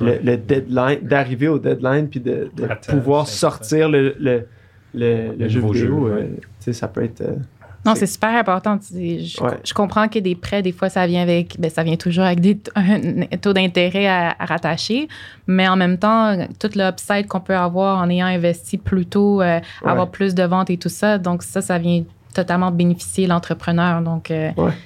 le, 0.00 0.36
deadline, 0.36 0.98
d'arriver 1.02 1.48
au 1.48 1.58
deadline 1.58 2.08
puis 2.08 2.20
de, 2.20 2.50
pouvoir 2.88 3.28
sortir 3.28 3.88
le, 3.88 4.14
le, 4.18 4.46
le, 4.94 5.48
jeu 5.48 5.60
vidéo. 5.60 6.08
Euh, 6.08 6.72
ça 6.72 6.88
peut 6.88 7.04
être. 7.04 7.20
Euh, 7.20 7.36
non, 7.84 7.94
c'est 7.94 8.06
super 8.06 8.30
important. 8.30 8.78
Je, 8.92 9.72
comprends 9.72 10.08
que 10.08 10.18
des 10.18 10.34
prêts, 10.34 10.60
des 10.60 10.72
fois, 10.72 10.88
ça 10.88 11.06
vient 11.06 11.22
avec, 11.22 11.54
ben, 11.60 11.70
ça 11.70 11.84
vient 11.84 11.94
toujours 11.94 12.24
avec 12.24 12.40
des 12.40 12.58
un 12.74 13.36
taux 13.40 13.52
d'intérêt 13.52 14.08
à, 14.08 14.34
rattacher, 14.40 15.06
mais 15.46 15.68
en 15.68 15.76
même 15.76 15.96
temps, 15.96 16.36
tout 16.58 16.70
l'upside 16.74 17.28
qu'on 17.28 17.40
peut 17.40 17.56
avoir 17.56 17.98
en 17.98 18.10
ayant 18.10 18.26
investi 18.26 18.76
plus 18.76 19.06
tôt, 19.06 19.40
euh, 19.40 19.60
avoir 19.84 20.10
plus 20.10 20.34
de 20.34 20.42
ventes 20.42 20.70
et 20.70 20.78
tout 20.78 20.88
ça, 20.88 21.18
donc 21.18 21.44
ça, 21.44 21.62
ça 21.62 21.78
vient 21.78 22.02
totalement 22.34 22.72
bénéficier 22.72 23.28
l'entrepreneur. 23.28 24.02
Donc, 24.02 24.32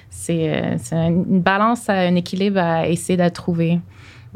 c'est 0.09 0.63
une 0.91 1.41
balance, 1.41 1.89
un 1.89 2.15
équilibre 2.15 2.59
à 2.59 2.87
essayer 2.87 3.17
de 3.17 3.27
trouver. 3.29 3.79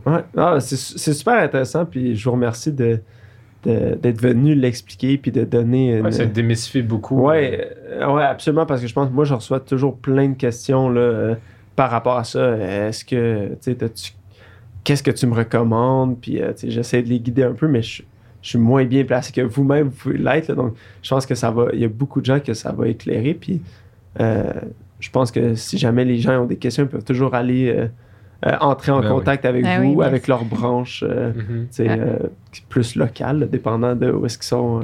Ouais, 0.06 0.24
ah, 0.38 0.60
c'est 0.60 1.14
super 1.14 1.36
intéressant. 1.36 1.86
Puis 1.86 2.16
je 2.16 2.26
vous 2.26 2.32
remercie 2.32 2.72
de, 2.72 3.00
d'être 3.64 4.22
venu 4.22 4.56
l'expliquer 4.56 5.18
puis 5.18 5.32
de 5.32 5.44
donner. 5.44 5.98
Une... 5.98 6.12
ça 6.12 6.26
démystifie 6.26 6.82
beaucoup. 6.82 7.22
Ouais, 7.22 7.72
euh, 7.90 8.14
ouais, 8.14 8.24
absolument. 8.24 8.66
Parce 8.66 8.82
que 8.82 8.88
je 8.88 8.94
pense 8.94 9.10
que 9.10 9.14
moi, 9.14 9.26
je 9.26 9.34
reçois 9.34 9.60
toujours 9.60 9.98
plein 9.98 10.30
de 10.30 10.36
questions 10.36 10.90
là, 10.90 11.02
euh, 11.02 11.36
par 11.76 11.90
rapport 11.90 12.18
à 12.18 12.24
ça. 12.24 12.58
Est-ce 12.58 13.06
que, 13.06 13.56
tu 13.62 13.76
qu'est-ce 14.84 15.04
que 15.04 15.12
tu 15.12 15.28
me 15.28 15.34
recommandes? 15.34 16.20
Puis, 16.20 16.42
euh, 16.42 16.54
j'essaie 16.64 17.02
de 17.02 17.10
les 17.10 17.20
guider 17.20 17.44
un 17.44 17.54
peu, 17.54 17.68
mais 17.68 17.82
je, 17.82 18.04
suis 18.42 18.60
moins 18.60 18.86
bien 18.86 19.04
placé 19.04 19.32
que 19.32 19.42
vous-même, 19.42 19.88
vous 19.88 19.96
pouvez 19.96 20.18
l'être. 20.20 20.54
Donc, 20.54 20.76
je 21.02 21.10
pense 21.10 21.26
que 21.26 21.34
ça 21.34 21.50
va. 21.50 21.70
Il 21.74 21.80
y 21.80 21.86
a 21.86 21.88
beaucoup 21.88 22.22
de 22.22 22.26
gens 22.28 22.40
que 22.40 22.54
ça 22.54 22.72
va 22.72 22.88
éclairer. 22.88 23.34
Puis, 23.34 23.60
je 25.00 25.10
pense 25.10 25.32
que 25.32 25.56
si 25.56 25.78
jamais 25.78 26.06
les 26.06 26.18
gens 26.18 26.44
ont 26.44 26.46
des 26.46 26.58
questions, 26.58 26.84
ils 26.84 26.90
peuvent 26.90 27.04
toujours 27.04 27.36
aller 27.36 27.70
euh, 27.70 27.88
entrer 28.60 28.92
en 28.92 29.02
ben 29.02 29.10
contact 29.10 29.46
avec 29.46 29.64
ben 29.64 29.84
vous, 29.84 30.02
avec 30.02 30.28
leurs 30.28 30.46
branches 30.46 31.04
euh, 31.08 31.32
mm-hmm. 31.32 31.90
euh, 31.90 32.18
plus 32.70 32.96
locales, 32.96 33.50
dépendant 33.50 33.96
de 33.96 34.12
où 34.12 34.26
est-ce 34.26 34.38
qu'ils 34.38 34.48
sont. 34.48 34.82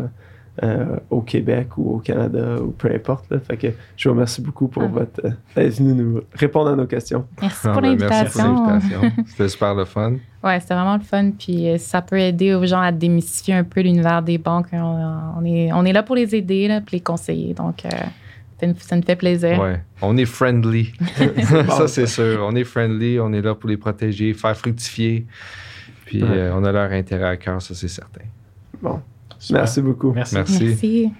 au 1.10 1.22
Québec 1.22 1.78
ou 1.78 1.96
au 1.96 1.98
Canada 2.00 2.58
ou 2.62 2.72
peu 2.72 2.92
importe. 2.94 3.34
Fait 3.48 3.58
que 3.58 3.68
je 3.98 4.08
vous 4.08 4.14
remercie 4.14 4.42
beaucoup 4.42 4.68
pour 4.68 4.84
votre 4.84 5.22
d'être 5.56 5.78
venu 5.78 5.94
nous 5.94 6.22
répondre 6.34 6.70
à 6.70 6.76
nos 6.76 6.86
questions. 6.86 7.26
Merci 7.42 7.68
pour 7.68 7.82
ben, 7.82 7.98
l'invitation. 7.98 8.80
C'était 9.26 9.50
super 9.50 9.74
le 9.74 9.86
fun. 9.86 10.14
Ouais, 10.44 10.60
c'était 10.60 10.76
vraiment 10.76 10.98
le 10.98 11.04
fun. 11.04 11.32
Puis 11.32 11.80
ça 11.80 12.02
peut 12.02 12.20
aider 12.20 12.54
aux 12.54 12.66
gens 12.66 12.82
à 12.82 12.92
démystifier 12.92 13.56
un 13.56 13.64
peu 13.64 13.82
l'univers 13.82 14.22
des 14.22 14.38
banques. 14.38 14.68
On, 14.74 15.44
est, 15.46 15.72
on 15.72 15.84
est 15.86 15.94
là 15.94 16.04
pour 16.04 16.16
les 16.16 16.36
aider, 16.36 16.68
là, 16.68 16.82
pour 16.82 16.90
les 16.92 17.00
conseiller. 17.00 17.54
Donc, 17.54 17.86
ça 18.80 18.96
me 18.96 19.02
fait 19.02 19.16
plaisir. 19.16 19.60
Oui, 19.62 19.78
on 20.02 20.18
est 20.18 20.26
friendly. 20.26 20.94
ça, 21.70 21.88
c'est 21.88 22.08
sûr. 22.08 22.46
On 22.48 22.56
est 22.56 22.64
friendly, 22.64 23.20
on 23.20 23.34
est 23.34 23.42
là 23.42 23.56
pour 23.56 23.70
les 23.70 23.78
protéger, 23.78 24.34
faire 24.34 24.56
fructifier. 24.56 25.26
Puis 26.06 26.24
euh, 26.24 26.54
on 26.54 26.64
a 26.64 26.72
leur 26.72 26.92
intérêt 26.92 27.30
à 27.30 27.38
cœur, 27.38 27.62
ça, 27.62 27.74
c'est 27.74 27.88
certain. 27.88 28.26
Bon. 28.82 29.02
Merci 29.52 29.82
beaucoup. 29.82 30.12
Merci. 30.12 30.36
Merci. 30.36 31.12